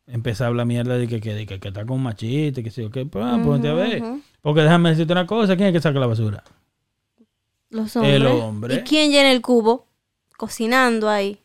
empezar 0.08 0.46
a 0.46 0.48
hablar 0.50 0.66
mierda 0.66 0.98
de 0.98 1.08
que, 1.08 1.22
que, 1.22 1.34
de 1.34 1.46
que, 1.46 1.60
que 1.60 1.70
está 1.70 1.86
con 1.86 1.98
un 1.98 2.04
machista, 2.04 2.62
que 2.62 2.70
si 2.70 2.82
yo 2.82 2.92
qué, 2.92 3.06
pues, 3.06 3.26
ponte 3.46 3.70
a 3.70 3.74
ver. 3.74 4.04
Porque 4.42 4.62
déjame 4.62 4.90
decirte 4.90 5.14
una 5.14 5.26
cosa, 5.26 5.56
¿quién 5.56 5.70
es 5.70 5.74
que 5.74 5.82
saca 5.82 6.00
la 6.00 6.08
basura? 6.08 6.44
Los 7.74 7.96
hombres. 7.96 8.16
El 8.16 8.28
hombre. 8.28 8.76
¿Y 8.76 8.80
quién 8.82 9.12
llena 9.12 9.32
el 9.32 9.42
cubo? 9.42 9.88
Cocinando 10.38 11.10
ahí. 11.10 11.40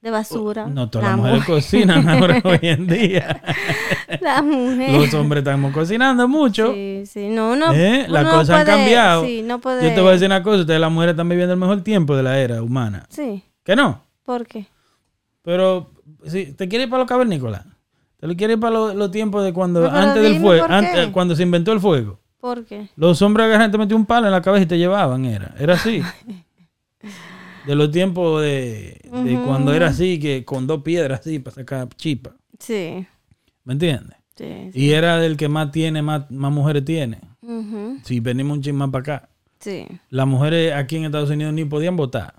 De 0.00 0.10
basura. 0.12 0.66
No 0.66 0.88
todas 0.88 1.04
La 1.04 1.10
las 1.10 1.16
mujeres 1.18 1.40
mujer. 1.40 1.54
cocinan 1.56 2.08
ahora 2.08 2.40
hoy 2.44 2.58
en 2.62 2.86
día. 2.86 3.42
La 4.20 4.42
mujer. 4.42 4.92
Los 4.92 5.12
hombres 5.14 5.40
estamos 5.40 5.72
cocinando 5.72 6.28
mucho. 6.28 6.72
Sí, 6.72 7.02
sí. 7.06 7.28
No, 7.28 7.56
no. 7.56 7.72
¿Eh? 7.72 8.06
Las 8.08 8.24
no 8.24 8.30
cosas 8.30 8.60
han 8.60 8.66
cambiado. 8.66 9.24
Sí, 9.24 9.42
no 9.42 9.60
puede. 9.60 9.88
Yo 9.88 9.94
te 9.94 10.00
voy 10.00 10.10
a 10.10 10.12
decir 10.12 10.26
una 10.26 10.42
cosa, 10.42 10.60
ustedes 10.60 10.80
las 10.80 10.92
mujeres 10.92 11.14
están 11.14 11.28
viviendo 11.28 11.52
el 11.52 11.58
mejor 11.58 11.82
tiempo 11.82 12.16
de 12.16 12.22
la 12.22 12.38
era 12.38 12.62
humana. 12.62 13.06
Sí. 13.08 13.42
¿Que 13.64 13.74
no? 13.74 14.00
¿Por 14.24 14.46
qué? 14.46 14.66
Pero 15.42 15.90
si 16.26 16.52
te 16.52 16.68
quieres 16.68 16.86
ir 16.86 16.90
para 16.90 17.00
los 17.02 17.08
cavernícolas, 17.08 17.64
te 18.20 18.26
lo 18.28 18.36
quieres 18.36 18.54
ir 18.56 18.60
para 18.60 18.74
los, 18.74 18.94
los 18.94 19.10
tiempos 19.10 19.44
de 19.44 19.52
cuando 19.52 19.80
No, 19.80 19.90
antes 19.90 20.22
del 20.22 20.40
fuego, 20.40 20.66
antes, 20.68 21.08
cuando 21.08 21.34
se 21.34 21.42
inventó 21.42 21.72
el 21.72 21.80
fuego. 21.80 22.20
¿Por 22.40 22.64
qué? 22.64 22.88
Los 22.96 23.20
hombres 23.22 23.46
agarran, 23.46 23.70
te 23.70 23.78
metían 23.78 24.00
un 24.00 24.06
palo 24.06 24.26
en 24.26 24.32
la 24.32 24.42
cabeza 24.42 24.64
y 24.64 24.66
te 24.66 24.78
llevaban, 24.78 25.24
era. 25.24 25.54
Era 25.58 25.74
así. 25.74 26.02
De 27.66 27.74
los 27.74 27.90
tiempos 27.90 28.40
de, 28.40 28.98
de 29.24 29.42
cuando 29.44 29.74
era 29.74 29.88
así, 29.88 30.18
que 30.18 30.42
con 30.44 30.66
dos 30.66 30.82
piedras 30.82 31.20
así 31.20 31.38
para 31.38 31.54
sacar 31.56 31.88
chipa. 31.96 32.34
Sí. 32.58 33.06
¿Me 33.64 33.74
entiendes? 33.74 34.16
Sí. 34.36 34.70
Y 34.72 34.90
era 34.92 35.18
del 35.18 35.36
que 35.36 35.48
más 35.48 35.70
tiene, 35.70 36.00
más, 36.00 36.30
más 36.30 36.50
mujeres 36.50 36.84
tiene. 36.86 37.20
Ujú, 37.42 37.98
Si 38.04 38.20
venimos 38.20 38.56
un 38.56 38.62
chisme 38.62 38.78
más 38.78 38.90
para 38.90 39.16
acá. 39.16 39.28
Sí. 39.60 39.86
Las 40.08 40.26
mujeres 40.26 40.72
aquí 40.72 40.96
en 40.96 41.04
Estados 41.06 41.28
Unidos 41.28 41.52
ni 41.52 41.64
podían 41.66 41.96
votar 41.96 42.34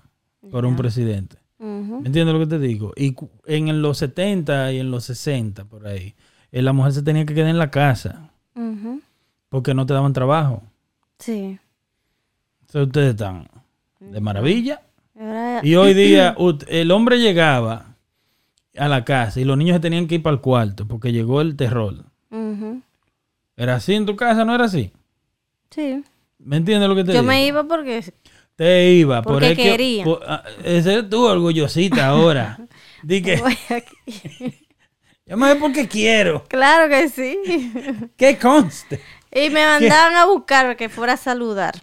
por 0.50 0.64
un 0.66 0.74
presidente. 0.74 1.36
Ujú, 1.60 2.00
¿Me 2.00 2.06
entiendes 2.08 2.32
lo 2.34 2.40
que 2.40 2.46
te 2.46 2.58
digo? 2.58 2.92
Y 2.96 3.14
en 3.46 3.82
los 3.82 3.98
70 3.98 4.72
y 4.72 4.78
en 4.80 4.90
los 4.90 5.04
60, 5.04 5.64
por 5.66 5.86
ahí, 5.86 6.14
eh, 6.50 6.62
la 6.62 6.72
mujer 6.72 6.92
se 6.92 7.02
tenía 7.02 7.24
que 7.24 7.34
quedar 7.34 7.50
en 7.50 7.58
la 7.58 7.70
casa. 7.70 8.32
Porque 9.50 9.74
no 9.74 9.84
te 9.84 9.92
daban 9.92 10.14
trabajo. 10.14 10.62
Sí. 11.18 11.58
Entonces 12.62 12.86
ustedes 12.86 13.10
están 13.10 13.46
de 14.00 14.20
maravilla. 14.20 14.80
Y 15.62 15.74
hoy 15.74 15.92
día 15.92 16.34
el 16.68 16.90
hombre 16.92 17.18
llegaba 17.20 17.96
a 18.78 18.88
la 18.88 19.04
casa 19.04 19.38
y 19.40 19.44
los 19.44 19.58
niños 19.58 19.74
se 19.76 19.80
tenían 19.80 20.06
que 20.06 20.14
ir 20.14 20.22
para 20.22 20.34
el 20.34 20.40
cuarto 20.40 20.86
porque 20.88 21.12
llegó 21.12 21.42
el 21.42 21.56
terror. 21.56 22.04
¿Era 23.56 23.74
así 23.74 23.94
en 23.94 24.06
tu 24.06 24.16
casa? 24.16 24.44
¿No 24.46 24.54
era 24.54 24.64
así? 24.64 24.90
Sí. 25.70 26.02
¿Me 26.38 26.56
entiendes 26.56 26.88
lo 26.88 26.94
que 26.96 27.02
te 27.04 27.08
Yo 27.12 27.20
digo? 27.20 27.24
me 27.24 27.44
iba 27.46 27.64
porque. 27.64 28.02
Te 28.56 28.92
iba. 28.92 29.20
por 29.22 29.34
Porque 29.34 29.56
que- 29.56 29.62
quería. 29.62 30.04
por- 30.04 30.22
ah, 30.26 30.42
ese 30.64 30.98
es 31.00 31.10
tú 31.10 31.24
orgullosita 31.26 32.06
ahora. 32.06 32.58
Di 33.02 33.20
que 33.22 33.36
Voy 33.36 33.56
aquí. 33.68 34.56
yo 35.26 35.36
me 35.36 35.50
voy 35.52 35.60
porque 35.60 35.86
quiero. 35.88 36.44
Claro 36.48 36.88
que 36.88 37.08
sí. 37.10 37.38
Que 38.16 38.38
conste. 38.38 39.00
Y 39.32 39.50
me 39.50 39.64
mandaban 39.64 40.14
a 40.16 40.26
buscar 40.26 40.76
que 40.76 40.88
fuera 40.88 41.12
a 41.14 41.16
saludar. 41.16 41.74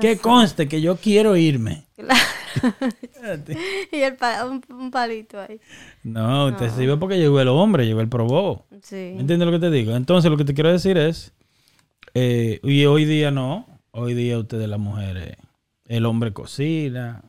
Que 0.00 0.16
conste 0.18 0.66
que 0.66 0.80
yo 0.80 0.96
quiero 0.96 1.36
irme. 1.36 1.84
y 3.92 3.96
el 4.00 4.16
pa- 4.16 4.44
un, 4.46 4.62
un 4.70 4.90
palito 4.90 5.40
ahí. 5.40 5.60
No, 6.02 6.46
usted 6.46 6.70
se 6.70 6.84
iba 6.84 6.96
porque 6.98 7.18
llegó 7.18 7.40
el 7.40 7.48
hombre, 7.48 7.86
llegó 7.86 8.00
el 8.00 8.08
probó. 8.08 8.66
Sí. 8.82 9.12
¿Me 9.14 9.20
entiendes 9.20 9.46
lo 9.46 9.52
que 9.52 9.58
te 9.58 9.70
digo? 9.70 9.94
Entonces 9.94 10.30
lo 10.30 10.36
que 10.36 10.44
te 10.44 10.54
quiero 10.54 10.72
decir 10.72 10.96
es, 10.98 11.32
eh, 12.14 12.60
y 12.62 12.84
hoy 12.86 13.04
día 13.04 13.30
no, 13.30 13.66
hoy 13.90 14.14
día 14.14 14.38
ustedes 14.38 14.68
las 14.68 14.80
mujeres, 14.80 15.36
el 15.86 16.06
hombre 16.06 16.32
cocina, 16.32 17.22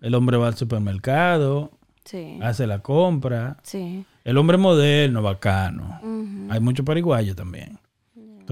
el 0.00 0.14
hombre 0.14 0.36
va 0.36 0.48
al 0.48 0.56
supermercado, 0.56 1.72
Sí. 2.04 2.38
hace 2.42 2.66
la 2.66 2.80
compra, 2.80 3.58
Sí. 3.62 4.04
el 4.24 4.36
hombre 4.38 4.58
moderno, 4.58 5.22
bacano. 5.22 6.00
Hay 6.50 6.58
mucho 6.60 6.84
pariguayo 6.84 7.34
también. 7.36 7.78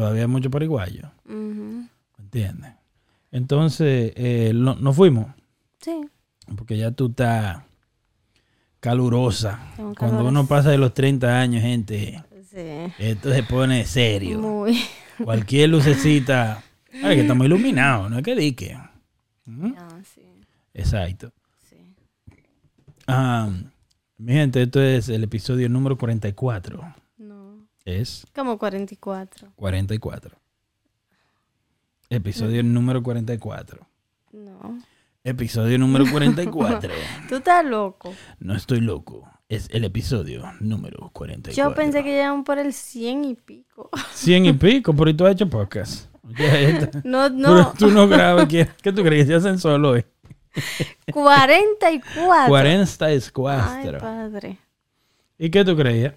Todavía 0.00 0.22
hay 0.22 0.28
mucho 0.28 0.50
pariguayo. 0.50 1.10
ujú. 1.26 1.86
¿Me 2.16 2.24
entiendes? 2.24 2.72
Entonces, 3.32 4.12
eh, 4.16 4.52
no- 4.54 4.74
nos 4.76 4.96
fuimos. 4.96 5.26
Sí. 5.80 6.00
Porque 6.56 6.76
ya 6.78 6.90
tú 6.90 7.08
estás 7.08 7.62
calurosa. 8.80 9.60
Cuando 9.98 10.24
uno 10.26 10.46
pasa 10.46 10.70
de 10.70 10.78
los 10.78 10.94
30 10.94 11.38
años, 11.38 11.62
gente, 11.62 12.22
Sí. 12.50 12.92
esto 12.98 13.32
se 13.32 13.42
pone 13.42 13.84
serio. 13.84 14.38
Muy. 14.40 14.78
Cualquier 15.22 15.68
lucecita. 15.70 16.62
Ay, 17.04 17.16
que 17.16 17.20
estamos 17.22 17.46
iluminados, 17.46 18.10
no 18.10 18.18
es 18.18 18.24
que 18.24 18.34
dique. 18.34 18.76
¿Mm? 19.46 19.72
Ah, 19.76 19.98
sí. 20.14 20.22
Exacto. 20.74 21.32
Sí. 21.68 21.76
Ah, 23.06 23.48
mi 24.18 24.32
gente, 24.32 24.62
esto 24.62 24.80
es 24.82 25.08
el 25.08 25.24
episodio 25.24 25.68
número 25.68 25.96
44. 25.98 26.94
No. 27.90 28.00
Es 28.02 28.26
Como 28.34 28.58
44. 28.58 29.52
44. 29.56 30.36
Episodio 32.08 32.62
número 32.62 33.02
44. 33.02 33.86
No. 34.32 34.78
Episodio 35.24 35.78
número 35.78 36.04
44. 36.10 36.90
Tú 37.28 37.36
estás 37.36 37.64
loco. 37.64 38.14
No 38.38 38.54
estoy 38.54 38.80
loco. 38.80 39.28
Es 39.48 39.68
el 39.72 39.84
episodio 39.84 40.44
número 40.60 41.10
44. 41.12 41.52
Yo 41.70 41.74
pensé 41.74 42.04
que 42.04 42.10
llegaban 42.10 42.44
por 42.44 42.58
el 42.58 42.72
100 42.72 43.24
y 43.24 43.34
pico. 43.34 43.90
100 44.14 44.46
y 44.46 44.52
pico, 44.54 44.94
pero 44.94 45.14
tú 45.14 45.26
has 45.26 45.32
hecho 45.32 45.48
podcast. 45.48 46.06
Está. 46.38 47.00
No, 47.04 47.28
Pero 47.28 47.30
no. 47.30 47.72
tú 47.76 47.90
no 47.90 48.06
grabas. 48.06 48.46
¿qué, 48.46 48.68
¿Qué 48.82 48.92
tú 48.92 49.02
crees 49.02 49.26
se 49.26 49.34
hacen 49.34 49.58
solo? 49.58 49.96
Eh? 49.96 50.06
44. 51.12 52.48
40 52.48 53.10
es 53.10 53.26
Ay, 53.26 53.30
4. 53.32 53.98
padre. 53.98 54.58
¿Y 55.38 55.50
qué 55.50 55.64
tú 55.64 55.76
creías? 55.76 56.14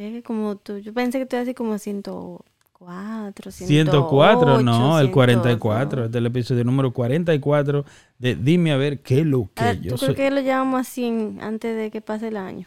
Llegué 0.00 0.22
como 0.22 0.56
tú. 0.56 0.78
Yo 0.78 0.94
pensé 0.94 1.18
que 1.18 1.26
tú 1.26 1.36
así 1.36 1.52
como 1.52 1.76
104, 1.76 3.50
104, 3.50 4.62
no, 4.62 4.98
el 4.98 5.08
108, 5.08 5.12
44. 5.12 6.04
Este 6.06 6.16
es 6.16 6.20
el 6.20 6.26
episodio 6.26 6.64
número 6.64 6.90
44 6.90 7.84
de 8.18 8.34
Dime 8.34 8.72
a 8.72 8.78
ver 8.78 9.00
qué 9.00 9.20
es 9.20 9.26
lo 9.26 9.50
que 9.54 9.62
Ah, 9.62 9.74
yo 9.74 9.90
¿Tú 9.90 9.98
soy. 9.98 10.14
crees 10.14 10.30
que 10.30 10.34
lo 10.36 10.40
llevamos 10.40 10.80
a 10.80 10.84
100 10.84 11.40
antes 11.42 11.76
de 11.76 11.90
que 11.90 12.00
pase 12.00 12.28
el 12.28 12.38
año? 12.38 12.66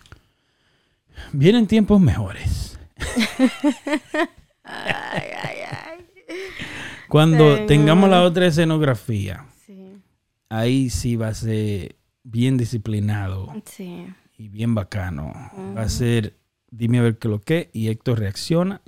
Vienen 1.31 1.65
tiempos 1.65 1.99
mejores. 1.99 2.77
Ay, 4.63 5.23
ay, 5.43 5.57
ay. 5.71 6.05
Cuando 7.09 7.53
Señor. 7.55 7.67
tengamos 7.67 8.09
la 8.11 8.21
otra 8.23 8.45
escenografía, 8.45 9.45
Sí, 9.65 9.97
ahí 10.49 10.89
sí 10.91 11.15
va 11.15 11.29
a 11.29 11.33
ser 11.33 11.95
bien 12.23 12.57
disciplinado 12.57 13.51
sí. 13.65 14.05
y 14.37 14.49
bien 14.49 14.73
bacano. 14.75 15.33
Va 15.75 15.81
a 15.81 15.89
ser 15.89 16.35
Dime 16.75 16.97
a 16.97 17.03
ver 17.03 17.19
qué 17.19 17.27
lo 17.27 17.39
que 17.39 17.69
y 17.71 17.89
Héctor 17.89 18.17
reacciona. 18.19 18.81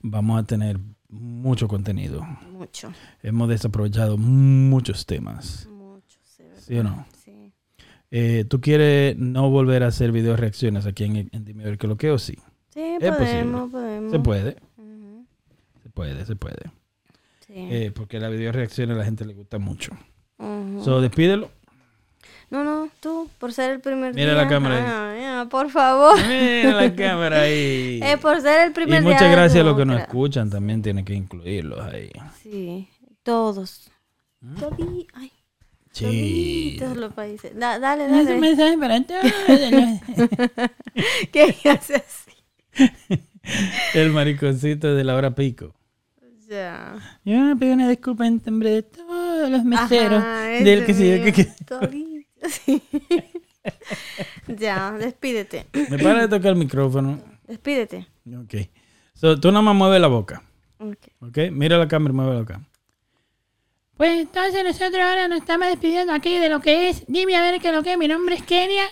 Vamos 0.00 0.40
a 0.40 0.46
tener 0.46 0.78
mucho 1.10 1.68
contenido. 1.68 2.22
Mucho, 2.50 2.90
Hemos 3.22 3.48
desaprovechado 3.50 4.16
muchos 4.16 5.04
temas. 5.04 5.68
mucho. 5.70 6.18
Sí, 6.22 6.42
¿verdad? 6.44 6.62
¿Sí 6.62 6.78
o 6.78 6.82
no? 6.82 7.06
Sí. 7.22 7.52
Eh, 8.10 8.44
¿Tú 8.48 8.60
quieres 8.62 9.18
no 9.18 9.50
volver 9.50 9.82
a 9.82 9.88
hacer 9.88 10.12
video 10.12 10.34
reacciones 10.36 10.86
aquí 10.86 11.04
en, 11.04 11.28
en 11.30 11.44
Dime 11.44 11.64
a 11.64 11.66
ver 11.66 11.78
qué 11.78 11.86
lo 11.86 11.96
que 11.96 12.10
o 12.10 12.18
sí? 12.18 12.38
Sí, 12.70 12.80
Es 13.00 13.14
podemos, 13.16 13.70
podemos. 13.70 14.12
Se 14.12 14.18
puede, 14.18 14.56
se 15.82 15.90
puede, 15.90 16.24
se 16.24 16.36
puede. 16.36 16.70
Sí. 17.46 17.52
Eh, 17.54 17.92
porque 17.94 18.18
la 18.18 18.28
video 18.28 18.52
reacciones 18.52 18.94
a 18.96 18.98
la 18.98 19.04
gente 19.04 19.24
le 19.26 19.34
gusta 19.34 19.58
mucho. 19.58 19.92
So, 20.82 21.00
despídelo. 21.00 21.50
No, 22.48 22.62
no, 22.62 22.88
tú, 23.00 23.28
por 23.38 23.52
ser 23.52 23.72
el 23.72 23.80
primer 23.80 24.14
Mira 24.14 24.32
día. 24.34 24.42
la 24.42 24.48
cámara 24.48 25.10
Ay, 25.12 25.20
ya, 25.20 25.46
por 25.50 25.68
favor. 25.70 26.16
Mira 26.28 26.80
la 26.80 26.94
cámara 26.96 27.40
ahí. 27.42 27.98
Es 28.02 28.18
por 28.18 28.40
ser 28.40 28.66
el 28.68 28.72
primer 28.72 29.00
Y 29.00 29.04
día. 29.04 29.12
muchas 29.14 29.28
de 29.28 29.30
gracias 29.32 29.60
a 29.62 29.66
los 29.66 29.76
que 29.76 29.84
nos 29.84 30.00
escuchan, 30.00 30.48
también 30.48 30.80
tienen 30.80 31.04
que 31.04 31.14
incluirlos 31.14 31.80
ahí. 31.80 32.10
Sí, 32.42 32.88
todos. 33.22 33.90
¿Mm? 34.40 34.54
Ay, 35.14 35.32
Sí. 35.92 36.04
toditos 36.78 36.96
los 36.98 37.12
países. 37.14 37.58
Da- 37.58 37.78
dale, 37.78 38.04
Es 38.04 38.10
un 38.12 38.24
dale. 38.26 38.38
mensaje 38.40 38.76
para 38.78 39.02
todos. 39.06 39.22
¿Qué 41.32 41.56
haces 41.70 42.02
así? 42.06 43.20
El 43.94 44.10
mariconcito 44.12 44.94
de 44.94 45.04
la 45.04 45.14
hora 45.16 45.34
pico. 45.34 45.74
Ya. 46.48 46.96
Yo 47.24 47.38
me 47.40 47.56
pido 47.56 47.72
una 47.74 47.88
disculpa 47.88 48.26
en 48.26 48.40
nombre 48.44 48.70
de 48.70 48.82
todos 48.82 49.50
los 49.50 49.64
meseros. 49.64 50.22
Ajá, 50.22 50.42
del 50.44 50.84
que 50.84 50.94
sí, 50.94 51.04
del 51.08 51.32
que- 51.32 51.48
sí. 52.64 52.82
ya, 54.46 54.92
despídete. 54.92 55.66
Me 55.90 55.98
para 55.98 56.22
de 56.22 56.28
tocar 56.28 56.52
el 56.52 56.56
micrófono. 56.56 57.20
Despídete. 57.46 58.06
Ok. 58.28 58.54
So, 59.14 59.38
tú 59.40 59.48
nada 59.50 59.62
más 59.62 59.74
mueves 59.74 60.00
la 60.00 60.08
boca. 60.08 60.42
Ok. 60.78 61.08
Ok. 61.20 61.38
Mira 61.52 61.78
la 61.78 61.88
cámara 61.88 62.12
y 62.12 62.16
mueve 62.16 62.34
la 62.34 62.40
boca. 62.40 62.60
Pues 63.96 64.20
entonces 64.20 64.62
nosotros 64.62 65.02
ahora 65.02 65.26
nos 65.26 65.38
estamos 65.38 65.68
despidiendo 65.68 66.12
aquí 66.12 66.36
de 66.38 66.50
lo 66.50 66.60
que 66.60 66.90
es 66.90 67.04
Dime 67.06 67.34
a 67.34 67.40
ver 67.40 67.60
qué 67.60 67.68
es 67.68 67.74
lo 67.74 67.82
que 67.82 67.92
es. 67.92 67.98
Mi 67.98 68.08
nombre 68.08 68.34
es 68.34 68.42
Kenia 68.42 68.84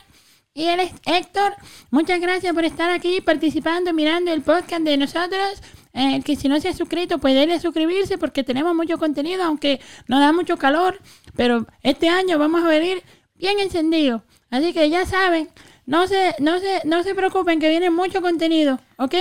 y 0.54 0.64
él 0.64 0.80
es 0.80 0.92
Héctor. 1.04 1.52
Muchas 1.90 2.20
gracias 2.20 2.54
por 2.54 2.64
estar 2.64 2.90
aquí 2.90 3.20
participando, 3.20 3.92
mirando 3.92 4.32
el 4.32 4.40
podcast 4.40 4.82
de 4.82 4.96
nosotros. 4.96 5.62
eh, 5.92 6.22
que 6.24 6.36
si 6.36 6.48
no 6.48 6.58
se 6.58 6.68
ha 6.68 6.72
suscrito, 6.72 7.18
pues 7.18 7.34
denle 7.34 7.56
a 7.56 7.60
suscribirse 7.60 8.16
porque 8.18 8.42
tenemos 8.44 8.74
mucho 8.74 8.96
contenido, 8.98 9.44
aunque 9.44 9.80
nos 10.08 10.20
da 10.20 10.32
mucho 10.32 10.56
calor. 10.56 10.98
Pero 11.36 11.66
este 11.82 12.08
año 12.08 12.38
vamos 12.38 12.64
a 12.64 12.68
venir 12.68 13.02
bien 13.34 13.58
encendidos. 13.60 14.22
Así 14.50 14.72
que 14.72 14.88
ya 14.90 15.06
saben, 15.06 15.50
no 15.86 16.06
se, 16.06 16.34
no 16.38 16.58
se, 16.58 16.80
no 16.84 17.02
se 17.02 17.14
preocupen 17.14 17.60
que 17.60 17.68
viene 17.68 17.90
mucho 17.90 18.22
contenido, 18.22 18.80
¿ok? 18.96 19.14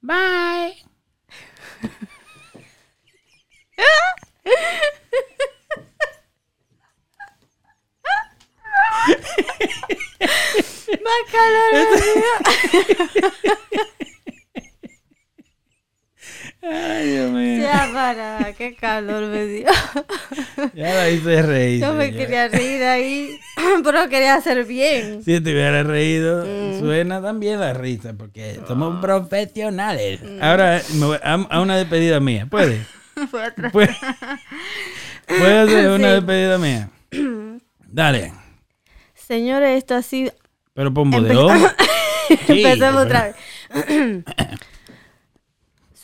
Bye. 0.00 0.76
Más 11.02 11.22
calor. 11.32 11.86
Ay, 16.68 17.10
Dios 17.10 17.30
mío. 17.30 17.62
Ya 17.62 17.90
para, 17.92 18.52
qué 18.54 18.74
calor 18.74 19.26
me 19.26 19.46
dio. 19.46 19.66
Ya 20.74 20.94
la 20.94 21.10
hice 21.10 21.42
reír. 21.42 21.80
Yo 21.80 21.92
me 21.92 22.12
quería 22.12 22.48
reír 22.48 22.82
ahí, 22.82 23.38
pero 23.84 24.08
quería 24.08 24.34
hacer 24.34 24.64
bien. 24.64 25.22
Si 25.24 25.40
te 25.40 25.52
hubiera 25.52 25.82
reído, 25.82 26.44
Mm. 26.44 26.80
suena 26.80 27.22
también 27.22 27.60
la 27.60 27.72
risa, 27.72 28.14
porque 28.16 28.60
somos 28.66 29.00
profesionales. 29.00 30.20
Ahora 30.40 30.82
me 30.94 31.06
voy 31.06 31.18
a, 31.22 31.32
a 31.34 31.60
una 31.60 31.76
despedida 31.76 32.18
mía. 32.20 32.46
¿Puede? 32.50 32.84
Fue 33.30 33.44
atrás. 33.44 33.72
¿Puede, 33.72 33.96
¿Puede 35.26 35.58
hacer 35.60 35.88
una 35.90 36.08
Sí. 36.08 36.14
despedida 36.14 36.58
mía? 36.58 36.90
Dale. 37.86 38.32
Señores, 39.14 39.78
esto 39.78 39.94
ha 39.94 40.02
sido... 40.02 40.32
Pero 40.74 40.92
pon. 40.92 41.10
Sí, 42.28 42.64
Empecemos 42.64 42.78
pero- 42.78 42.98
otra 43.02 43.22
vez. 43.24 44.24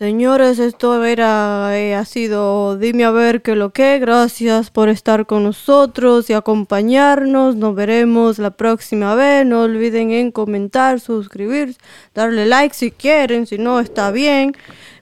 Señores, 0.03 0.59
esto 0.59 1.05
era, 1.05 1.78
eh, 1.78 1.94
ha 1.94 2.05
sido 2.05 2.76
Dime 2.76 3.05
a 3.05 3.12
ver 3.12 3.40
qué 3.40 3.55
lo 3.55 3.70
que. 3.72 4.00
Gracias 4.00 4.68
por 4.68 4.88
estar 4.88 5.26
con 5.26 5.44
nosotros 5.44 6.28
y 6.28 6.32
acompañarnos. 6.32 7.55
Nos 7.55 7.76
veremos 7.76 8.40
la 8.40 8.50
próxima 8.50 9.14
vez. 9.14 9.46
No 9.46 9.62
olviden 9.62 10.11
en 10.11 10.32
comentar, 10.32 10.98
suscribirse, 10.98 11.78
darle 12.14 12.46
like 12.46 12.74
si 12.74 12.90
quieren. 12.90 13.46
Si 13.46 13.59
no, 13.59 13.78
está 13.78 14.11
bien. 14.11 14.57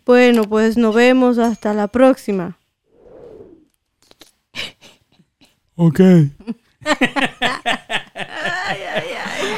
Bueno, 0.04 0.42
pues 0.42 0.76
nos 0.76 0.94
vemos 0.94 1.38
hasta 1.38 1.72
la 1.72 1.88
próxima. 1.88 2.58
Ok. 5.76 6.00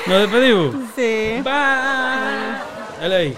Nos 0.07 0.21
despedimos. 0.21 0.77
Sí. 0.95 1.43
Bye. 1.43 2.61
Dale 3.01 3.17
ahí. 3.17 3.37